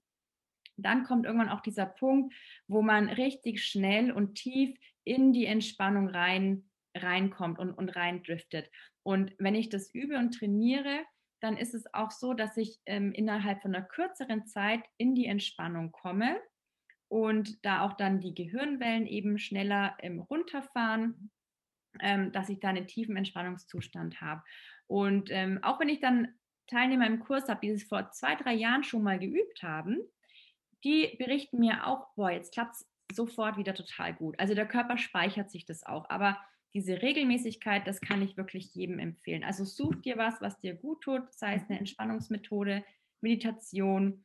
dann 0.76 1.02
kommt 1.04 1.26
irgendwann 1.26 1.48
auch 1.48 1.60
dieser 1.60 1.86
Punkt, 1.86 2.32
wo 2.68 2.82
man 2.82 3.08
richtig 3.08 3.64
schnell 3.64 4.12
und 4.12 4.36
tief 4.36 4.76
in 5.02 5.32
die 5.32 5.46
Entspannung 5.46 6.08
rein 6.08 6.70
reinkommt 6.96 7.58
und, 7.58 7.72
und 7.72 7.96
reindriftet. 7.96 8.70
Und 9.04 9.32
wenn 9.38 9.54
ich 9.54 9.68
das 9.68 9.94
übe 9.94 10.18
und 10.18 10.32
trainiere, 10.32 11.04
dann 11.40 11.56
ist 11.56 11.74
es 11.74 11.92
auch 11.92 12.10
so, 12.10 12.34
dass 12.34 12.56
ich 12.56 12.80
ähm, 12.86 13.12
innerhalb 13.12 13.62
von 13.62 13.74
einer 13.74 13.84
kürzeren 13.84 14.46
Zeit 14.46 14.82
in 14.96 15.14
die 15.14 15.26
Entspannung 15.26 15.92
komme 15.92 16.40
und 17.08 17.64
da 17.64 17.82
auch 17.82 17.92
dann 17.92 18.20
die 18.20 18.34
Gehirnwellen 18.34 19.06
eben 19.06 19.38
schneller 19.38 19.94
ähm, 20.00 20.20
runterfahren, 20.20 21.30
ähm, 22.00 22.32
dass 22.32 22.48
ich 22.48 22.60
da 22.60 22.70
einen 22.70 22.86
tiefen 22.86 23.16
Entspannungszustand 23.16 24.20
habe. 24.22 24.42
Und 24.86 25.28
ähm, 25.30 25.62
auch 25.62 25.78
wenn 25.80 25.90
ich 25.90 26.00
dann 26.00 26.34
Teilnehmer 26.66 27.06
im 27.06 27.20
Kurs 27.20 27.48
habe, 27.48 27.60
die 27.62 27.70
es 27.70 27.84
vor 27.84 28.10
zwei, 28.10 28.34
drei 28.36 28.54
Jahren 28.54 28.82
schon 28.82 29.02
mal 29.02 29.18
geübt 29.18 29.62
haben, 29.62 29.98
die 30.82 31.14
berichten 31.18 31.58
mir 31.58 31.86
auch, 31.86 32.14
boah, 32.14 32.30
jetzt 32.30 32.54
klappt 32.54 32.76
es 32.76 32.86
sofort 33.12 33.58
wieder 33.58 33.74
total 33.74 34.14
gut. 34.14 34.38
Also 34.38 34.54
der 34.54 34.66
Körper 34.66 34.96
speichert 34.96 35.50
sich 35.50 35.66
das 35.66 35.84
auch. 35.84 36.08
Aber 36.08 36.38
diese 36.74 37.00
Regelmäßigkeit, 37.00 37.86
das 37.86 38.00
kann 38.00 38.22
ich 38.22 38.36
wirklich 38.36 38.74
jedem 38.74 38.98
empfehlen. 38.98 39.44
Also 39.44 39.64
such 39.64 39.94
dir 39.96 40.16
was, 40.16 40.40
was 40.40 40.58
dir 40.58 40.74
gut 40.74 41.02
tut, 41.02 41.22
sei 41.32 41.54
es 41.54 41.62
eine 41.68 41.78
Entspannungsmethode, 41.78 42.84
Meditation, 43.20 44.24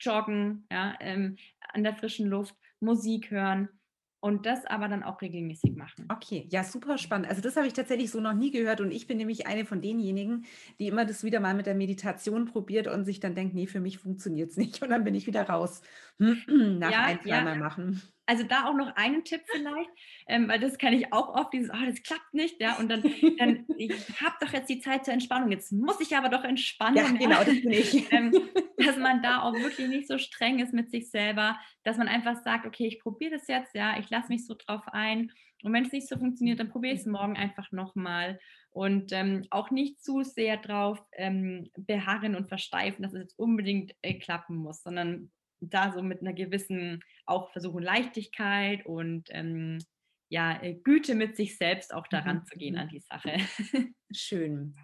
Joggen, 0.00 0.66
ja, 0.70 0.96
ähm, 1.00 1.36
an 1.72 1.84
der 1.84 1.94
frischen 1.94 2.28
Luft, 2.28 2.54
Musik 2.80 3.30
hören 3.30 3.68
und 4.20 4.46
das 4.46 4.66
aber 4.66 4.88
dann 4.88 5.04
auch 5.04 5.22
regelmäßig 5.22 5.76
machen. 5.76 6.06
Okay, 6.08 6.46
ja, 6.50 6.64
super 6.64 6.98
spannend. 6.98 7.28
Also 7.28 7.40
das 7.40 7.56
habe 7.56 7.66
ich 7.66 7.72
tatsächlich 7.72 8.10
so 8.10 8.20
noch 8.20 8.34
nie 8.34 8.50
gehört 8.50 8.80
und 8.80 8.90
ich 8.90 9.06
bin 9.06 9.16
nämlich 9.16 9.46
eine 9.46 9.64
von 9.64 9.80
denjenigen, 9.80 10.44
die 10.80 10.88
immer 10.88 11.04
das 11.04 11.22
wieder 11.22 11.40
mal 11.40 11.54
mit 11.54 11.66
der 11.66 11.74
Meditation 11.74 12.46
probiert 12.46 12.88
und 12.88 13.04
sich 13.04 13.20
dann 13.20 13.34
denkt, 13.34 13.54
nee, 13.54 13.66
für 13.66 13.80
mich 13.80 13.98
funktioniert 13.98 14.50
es 14.50 14.56
nicht 14.56 14.82
und 14.82 14.90
dann 14.90 15.04
bin 15.04 15.14
ich 15.14 15.26
wieder 15.26 15.48
raus 15.48 15.82
nach 16.18 16.90
ja, 16.90 17.04
ein, 17.04 17.20
zweimal 17.20 17.54
ja. 17.54 17.60
machen. 17.60 18.02
Also 18.28 18.44
da 18.44 18.66
auch 18.66 18.74
noch 18.74 18.94
einen 18.94 19.24
Tipp 19.24 19.40
vielleicht, 19.46 19.88
ähm, 20.26 20.48
weil 20.48 20.60
das 20.60 20.76
kann 20.76 20.92
ich 20.92 21.14
auch 21.14 21.34
oft, 21.34 21.50
dieses, 21.54 21.70
oh, 21.70 21.86
das 21.86 22.02
klappt 22.02 22.34
nicht, 22.34 22.60
ja, 22.60 22.76
und 22.76 22.90
dann, 22.90 23.02
dann 23.38 23.64
ich 23.78 23.90
habe 24.20 24.36
doch 24.38 24.52
jetzt 24.52 24.68
die 24.68 24.80
Zeit 24.80 25.06
zur 25.06 25.14
Entspannung, 25.14 25.50
jetzt 25.50 25.72
muss 25.72 25.98
ich 25.98 26.14
aber 26.14 26.28
doch 26.28 26.44
entspannen. 26.44 26.96
Ja, 26.98 27.10
genau, 27.10 27.38
das 27.38 27.62
bin 27.62 27.72
ich. 27.72 28.12
ähm, 28.12 28.30
dass 28.76 28.98
man 28.98 29.22
da 29.22 29.40
auch 29.40 29.54
wirklich 29.54 29.88
nicht 29.88 30.08
so 30.08 30.18
streng 30.18 30.58
ist 30.58 30.74
mit 30.74 30.90
sich 30.90 31.10
selber, 31.10 31.58
dass 31.84 31.96
man 31.96 32.06
einfach 32.06 32.36
sagt, 32.42 32.66
okay, 32.66 32.86
ich 32.86 33.00
probiere 33.00 33.30
das 33.30 33.48
jetzt, 33.48 33.74
ja, 33.74 33.98
ich 33.98 34.10
lasse 34.10 34.28
mich 34.28 34.44
so 34.46 34.54
drauf 34.54 34.82
ein. 34.88 35.32
Und 35.62 35.72
wenn 35.72 35.86
es 35.86 35.92
nicht 35.92 36.06
so 36.06 36.18
funktioniert, 36.18 36.60
dann 36.60 36.68
probiere 36.68 36.94
ich 36.94 37.00
es 37.00 37.06
morgen 37.06 37.38
einfach 37.38 37.72
nochmal. 37.72 38.38
Und 38.70 39.10
ähm, 39.12 39.46
auch 39.48 39.70
nicht 39.70 40.04
zu 40.04 40.22
sehr 40.22 40.58
drauf 40.58 41.02
ähm, 41.12 41.70
beharren 41.78 42.36
und 42.36 42.50
versteifen, 42.50 43.02
dass 43.02 43.14
es 43.14 43.22
jetzt 43.22 43.38
unbedingt 43.38 43.94
äh, 44.02 44.18
klappen 44.18 44.56
muss, 44.56 44.82
sondern 44.82 45.30
da 45.60 45.92
so 45.92 46.02
mit 46.02 46.20
einer 46.20 46.32
gewissen 46.32 47.02
auch 47.26 47.50
versuchen 47.50 47.82
Leichtigkeit 47.82 48.86
und 48.86 49.28
ähm, 49.30 49.78
ja, 50.28 50.62
äh, 50.62 50.74
Güte 50.74 51.14
mit 51.14 51.36
sich 51.36 51.56
selbst 51.56 51.94
auch 51.94 52.06
daran 52.06 52.38
mhm. 52.38 52.46
zu 52.46 52.58
gehen 52.58 52.74
mhm. 52.74 52.80
an 52.80 52.88
die 52.88 53.00
Sache. 53.00 53.36
Schön. 54.12 54.74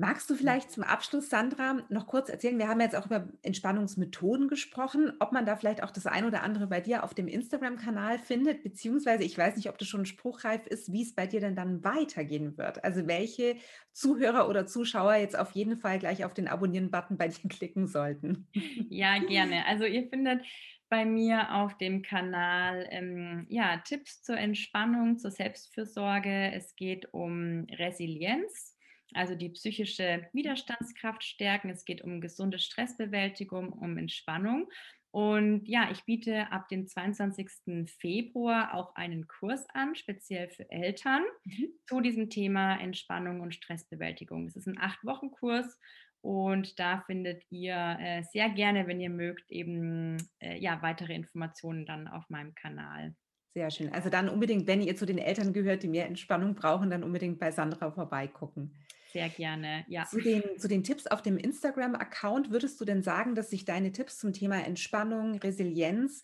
Magst 0.00 0.30
du 0.30 0.34
vielleicht 0.34 0.70
zum 0.70 0.82
Abschluss, 0.82 1.28
Sandra, 1.28 1.82
noch 1.90 2.06
kurz 2.06 2.30
erzählen? 2.30 2.58
Wir 2.58 2.68
haben 2.68 2.80
jetzt 2.80 2.96
auch 2.96 3.04
über 3.04 3.28
Entspannungsmethoden 3.42 4.48
gesprochen, 4.48 5.12
ob 5.20 5.32
man 5.32 5.44
da 5.44 5.56
vielleicht 5.56 5.82
auch 5.82 5.90
das 5.90 6.06
ein 6.06 6.24
oder 6.24 6.42
andere 6.42 6.68
bei 6.68 6.80
dir 6.80 7.04
auf 7.04 7.12
dem 7.12 7.28
Instagram-Kanal 7.28 8.18
findet, 8.18 8.62
beziehungsweise 8.62 9.24
ich 9.24 9.36
weiß 9.36 9.56
nicht, 9.56 9.68
ob 9.68 9.76
das 9.76 9.88
schon 9.88 10.06
spruchreif 10.06 10.66
ist, 10.66 10.90
wie 10.90 11.02
es 11.02 11.14
bei 11.14 11.26
dir 11.26 11.40
denn 11.40 11.54
dann 11.54 11.84
weitergehen 11.84 12.56
wird. 12.56 12.82
Also 12.82 13.06
welche 13.08 13.56
Zuhörer 13.92 14.48
oder 14.48 14.64
Zuschauer 14.64 15.16
jetzt 15.16 15.38
auf 15.38 15.50
jeden 15.50 15.76
Fall 15.76 15.98
gleich 15.98 16.24
auf 16.24 16.32
den 16.32 16.48
Abonnieren-Button 16.48 17.18
bei 17.18 17.28
dir 17.28 17.48
klicken 17.50 17.86
sollten. 17.86 18.48
Ja, 18.88 19.18
gerne. 19.18 19.66
Also 19.66 19.84
ihr 19.84 20.08
findet 20.08 20.46
bei 20.88 21.04
mir 21.04 21.54
auf 21.54 21.76
dem 21.76 22.00
Kanal 22.00 22.88
ähm, 22.90 23.44
ja, 23.50 23.76
Tipps 23.84 24.22
zur 24.22 24.38
Entspannung, 24.38 25.18
zur 25.18 25.30
Selbstfürsorge. 25.30 26.52
Es 26.54 26.74
geht 26.74 27.12
um 27.12 27.66
Resilienz 27.70 28.69
also 29.14 29.34
die 29.34 29.50
psychische 29.50 30.28
Widerstandskraft 30.32 31.24
stärken. 31.24 31.70
Es 31.70 31.84
geht 31.84 32.02
um 32.02 32.20
gesunde 32.20 32.58
Stressbewältigung, 32.58 33.72
um 33.72 33.96
Entspannung. 33.98 34.68
Und 35.12 35.66
ja, 35.66 35.90
ich 35.90 36.04
biete 36.04 36.52
ab 36.52 36.68
dem 36.68 36.86
22. 36.86 37.90
Februar 37.98 38.74
auch 38.74 38.94
einen 38.94 39.26
Kurs 39.26 39.66
an, 39.74 39.96
speziell 39.96 40.48
für 40.48 40.70
Eltern, 40.70 41.22
mhm. 41.44 41.68
zu 41.88 42.00
diesem 42.00 42.30
Thema 42.30 42.76
Entspannung 42.76 43.40
und 43.40 43.54
Stressbewältigung. 43.54 44.46
Es 44.46 44.54
ist 44.54 44.68
ein 44.68 44.78
Acht-Wochen-Kurs 44.78 45.78
und 46.22 46.78
da 46.78 47.00
findet 47.06 47.42
ihr 47.50 47.96
äh, 47.98 48.22
sehr 48.22 48.50
gerne, 48.50 48.86
wenn 48.86 49.00
ihr 49.00 49.10
mögt, 49.10 49.50
eben 49.50 50.18
äh, 50.38 50.58
ja, 50.58 50.80
weitere 50.80 51.14
Informationen 51.14 51.86
dann 51.86 52.06
auf 52.06 52.28
meinem 52.28 52.54
Kanal. 52.54 53.14
Sehr 53.54 53.70
schön. 53.70 53.92
Also 53.92 54.10
dann 54.10 54.28
unbedingt, 54.28 54.68
wenn 54.68 54.80
ihr 54.80 54.94
zu 54.94 55.06
den 55.06 55.18
Eltern 55.18 55.52
gehört, 55.52 55.82
die 55.82 55.88
mehr 55.88 56.06
Entspannung 56.06 56.54
brauchen, 56.54 56.88
dann 56.88 57.02
unbedingt 57.02 57.40
bei 57.40 57.50
Sandra 57.50 57.90
vorbeigucken. 57.90 58.76
Sehr 59.12 59.28
gerne, 59.28 59.84
ja. 59.88 60.04
Zu 60.04 60.20
den, 60.20 60.42
zu 60.56 60.68
den 60.68 60.84
Tipps 60.84 61.06
auf 61.08 61.20
dem 61.20 61.36
Instagram-Account, 61.36 62.50
würdest 62.50 62.80
du 62.80 62.84
denn 62.84 63.02
sagen, 63.02 63.34
dass 63.34 63.50
sich 63.50 63.64
deine 63.64 63.92
Tipps 63.92 64.18
zum 64.18 64.32
Thema 64.32 64.64
Entspannung, 64.64 65.34
Resilienz 65.38 66.22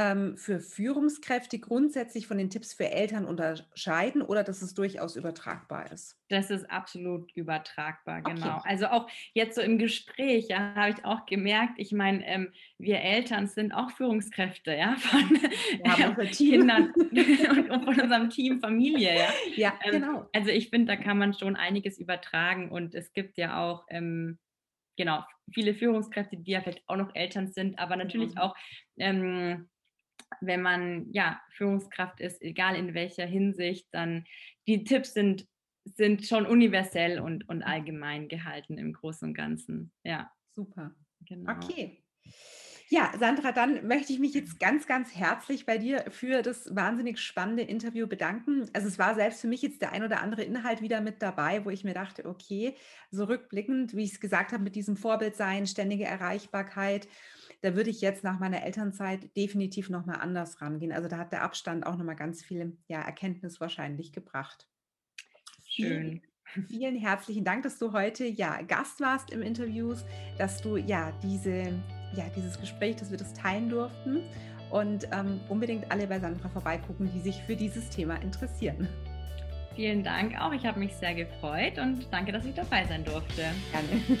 ähm, 0.00 0.38
für 0.38 0.60
Führungskräfte 0.60 1.58
grundsätzlich 1.58 2.26
von 2.26 2.38
den 2.38 2.48
Tipps 2.48 2.72
für 2.72 2.90
Eltern 2.90 3.26
unterscheiden 3.26 4.22
oder 4.22 4.42
dass 4.42 4.62
es 4.62 4.72
durchaus 4.72 5.14
übertragbar 5.14 5.92
ist? 5.92 6.18
Das 6.28 6.50
ist 6.50 6.70
absolut 6.70 7.30
übertragbar, 7.32 8.22
genau. 8.22 8.56
Okay. 8.56 8.68
Also 8.68 8.86
auch 8.86 9.10
jetzt 9.34 9.56
so 9.56 9.60
im 9.60 9.76
Gespräch, 9.76 10.48
ja, 10.48 10.74
habe 10.74 10.94
ich 10.96 11.04
auch 11.04 11.26
gemerkt, 11.26 11.74
ich 11.76 11.92
meine, 11.92 12.26
ähm, 12.26 12.50
wir 12.78 13.00
Eltern 13.00 13.46
sind 13.46 13.72
auch 13.72 13.90
Führungskräfte, 13.90 14.74
ja, 14.74 14.96
von 14.96 15.38
ja, 15.84 16.16
äh, 16.16 16.26
Kindern 16.28 16.94
und, 17.10 17.84
von 17.84 18.00
unserem 18.00 18.30
Team 18.30 18.60
Familie, 18.60 19.14
ja. 19.18 19.28
Ja, 19.54 19.74
ähm, 19.84 20.00
genau. 20.00 20.30
Also 20.32 20.48
ich 20.48 20.70
finde, 20.70 20.96
da 20.96 20.96
kann 20.96 21.18
man 21.18 21.34
schon 21.34 21.56
einiges 21.56 21.98
übertragen 21.98 22.70
und 22.70 22.94
es 22.94 23.12
gibt 23.12 23.36
ja 23.36 23.62
auch 23.62 23.84
ähm, 23.90 24.38
genau, 24.96 25.24
viele 25.52 25.74
Führungskräfte, 25.74 26.38
die 26.38 26.52
ja 26.52 26.62
vielleicht 26.62 26.88
auch 26.88 26.96
noch 26.96 27.14
Eltern 27.14 27.48
sind, 27.48 27.78
aber 27.78 27.96
natürlich 27.96 28.34
mhm. 28.34 28.38
auch, 28.38 28.56
ähm, 28.96 29.68
wenn 30.40 30.62
man 30.62 31.12
ja 31.12 31.40
Führungskraft 31.50 32.20
ist, 32.20 32.42
egal 32.42 32.76
in 32.76 32.94
welcher 32.94 33.26
Hinsicht, 33.26 33.86
dann 33.92 34.24
die 34.66 34.84
Tipps 34.84 35.14
sind, 35.14 35.46
sind 35.84 36.26
schon 36.26 36.46
universell 36.46 37.20
und, 37.20 37.48
und 37.48 37.62
allgemein 37.62 38.28
gehalten 38.28 38.78
im 38.78 38.92
Großen 38.92 39.28
und 39.28 39.34
Ganzen. 39.34 39.92
Ja. 40.04 40.30
Super. 40.54 40.94
Genau. 41.26 41.52
Okay. 41.52 42.02
Ja, 42.92 43.12
Sandra, 43.20 43.52
dann 43.52 43.86
möchte 43.86 44.12
ich 44.12 44.18
mich 44.18 44.34
jetzt 44.34 44.58
ganz, 44.58 44.88
ganz 44.88 45.14
herzlich 45.14 45.64
bei 45.64 45.78
dir 45.78 46.06
für 46.10 46.42
das 46.42 46.74
wahnsinnig 46.74 47.20
spannende 47.20 47.62
Interview 47.62 48.08
bedanken. 48.08 48.68
Also 48.72 48.88
es 48.88 48.98
war 48.98 49.14
selbst 49.14 49.40
für 49.40 49.46
mich 49.46 49.62
jetzt 49.62 49.80
der 49.80 49.92
ein 49.92 50.02
oder 50.02 50.20
andere 50.20 50.42
Inhalt 50.42 50.82
wieder 50.82 51.00
mit 51.00 51.22
dabei, 51.22 51.64
wo 51.64 51.70
ich 51.70 51.84
mir 51.84 51.94
dachte, 51.94 52.24
okay, 52.26 52.74
so 53.12 53.26
rückblickend, 53.26 53.94
wie 53.94 54.02
ich 54.02 54.14
es 54.14 54.20
gesagt 54.20 54.50
habe, 54.50 54.64
mit 54.64 54.74
diesem 54.74 54.96
Vorbild 54.96 55.36
sein, 55.36 55.68
ständige 55.68 56.04
Erreichbarkeit, 56.04 57.06
da 57.60 57.76
würde 57.76 57.90
ich 57.90 58.00
jetzt 58.00 58.24
nach 58.24 58.40
meiner 58.40 58.64
Elternzeit 58.64 59.36
definitiv 59.36 59.88
nochmal 59.88 60.16
anders 60.16 60.60
rangehen. 60.60 60.90
Also 60.90 61.06
da 61.06 61.18
hat 61.18 61.30
der 61.30 61.42
Abstand 61.42 61.86
auch 61.86 61.96
nochmal 61.96 62.16
ganz 62.16 62.42
viel 62.42 62.76
ja, 62.88 63.02
Erkenntnis 63.02 63.60
wahrscheinlich 63.60 64.12
gebracht. 64.12 64.66
Schön. 65.64 66.22
Vielen 66.66 66.96
herzlichen 66.96 67.44
Dank, 67.44 67.62
dass 67.62 67.78
du 67.78 67.92
heute 67.92 68.24
ja 68.24 68.62
Gast 68.62 68.98
warst 69.00 69.30
im 69.30 69.42
Interview, 69.42 69.94
dass 70.38 70.60
du 70.60 70.76
ja 70.76 71.12
diese 71.22 71.80
ja, 72.14 72.24
dieses 72.36 72.60
Gespräch, 72.60 72.96
dass 72.96 73.10
wir 73.10 73.18
das 73.18 73.32
teilen 73.34 73.68
durften. 73.68 74.22
Und 74.70 75.08
ähm, 75.12 75.40
unbedingt 75.48 75.90
alle 75.90 76.06
bei 76.06 76.20
Sandra 76.20 76.48
vorbeigucken, 76.48 77.10
die 77.12 77.20
sich 77.20 77.42
für 77.42 77.56
dieses 77.56 77.90
Thema 77.90 78.14
interessieren. 78.22 78.88
Vielen 79.74 80.04
Dank 80.04 80.40
auch. 80.40 80.52
Ich 80.52 80.64
habe 80.64 80.78
mich 80.78 80.94
sehr 80.94 81.14
gefreut 81.14 81.78
und 81.78 82.06
danke, 82.12 82.32
dass 82.32 82.44
ich 82.44 82.54
dabei 82.54 82.84
sein 82.86 83.04
durfte. 83.04 83.42
Gerne. 83.72 84.18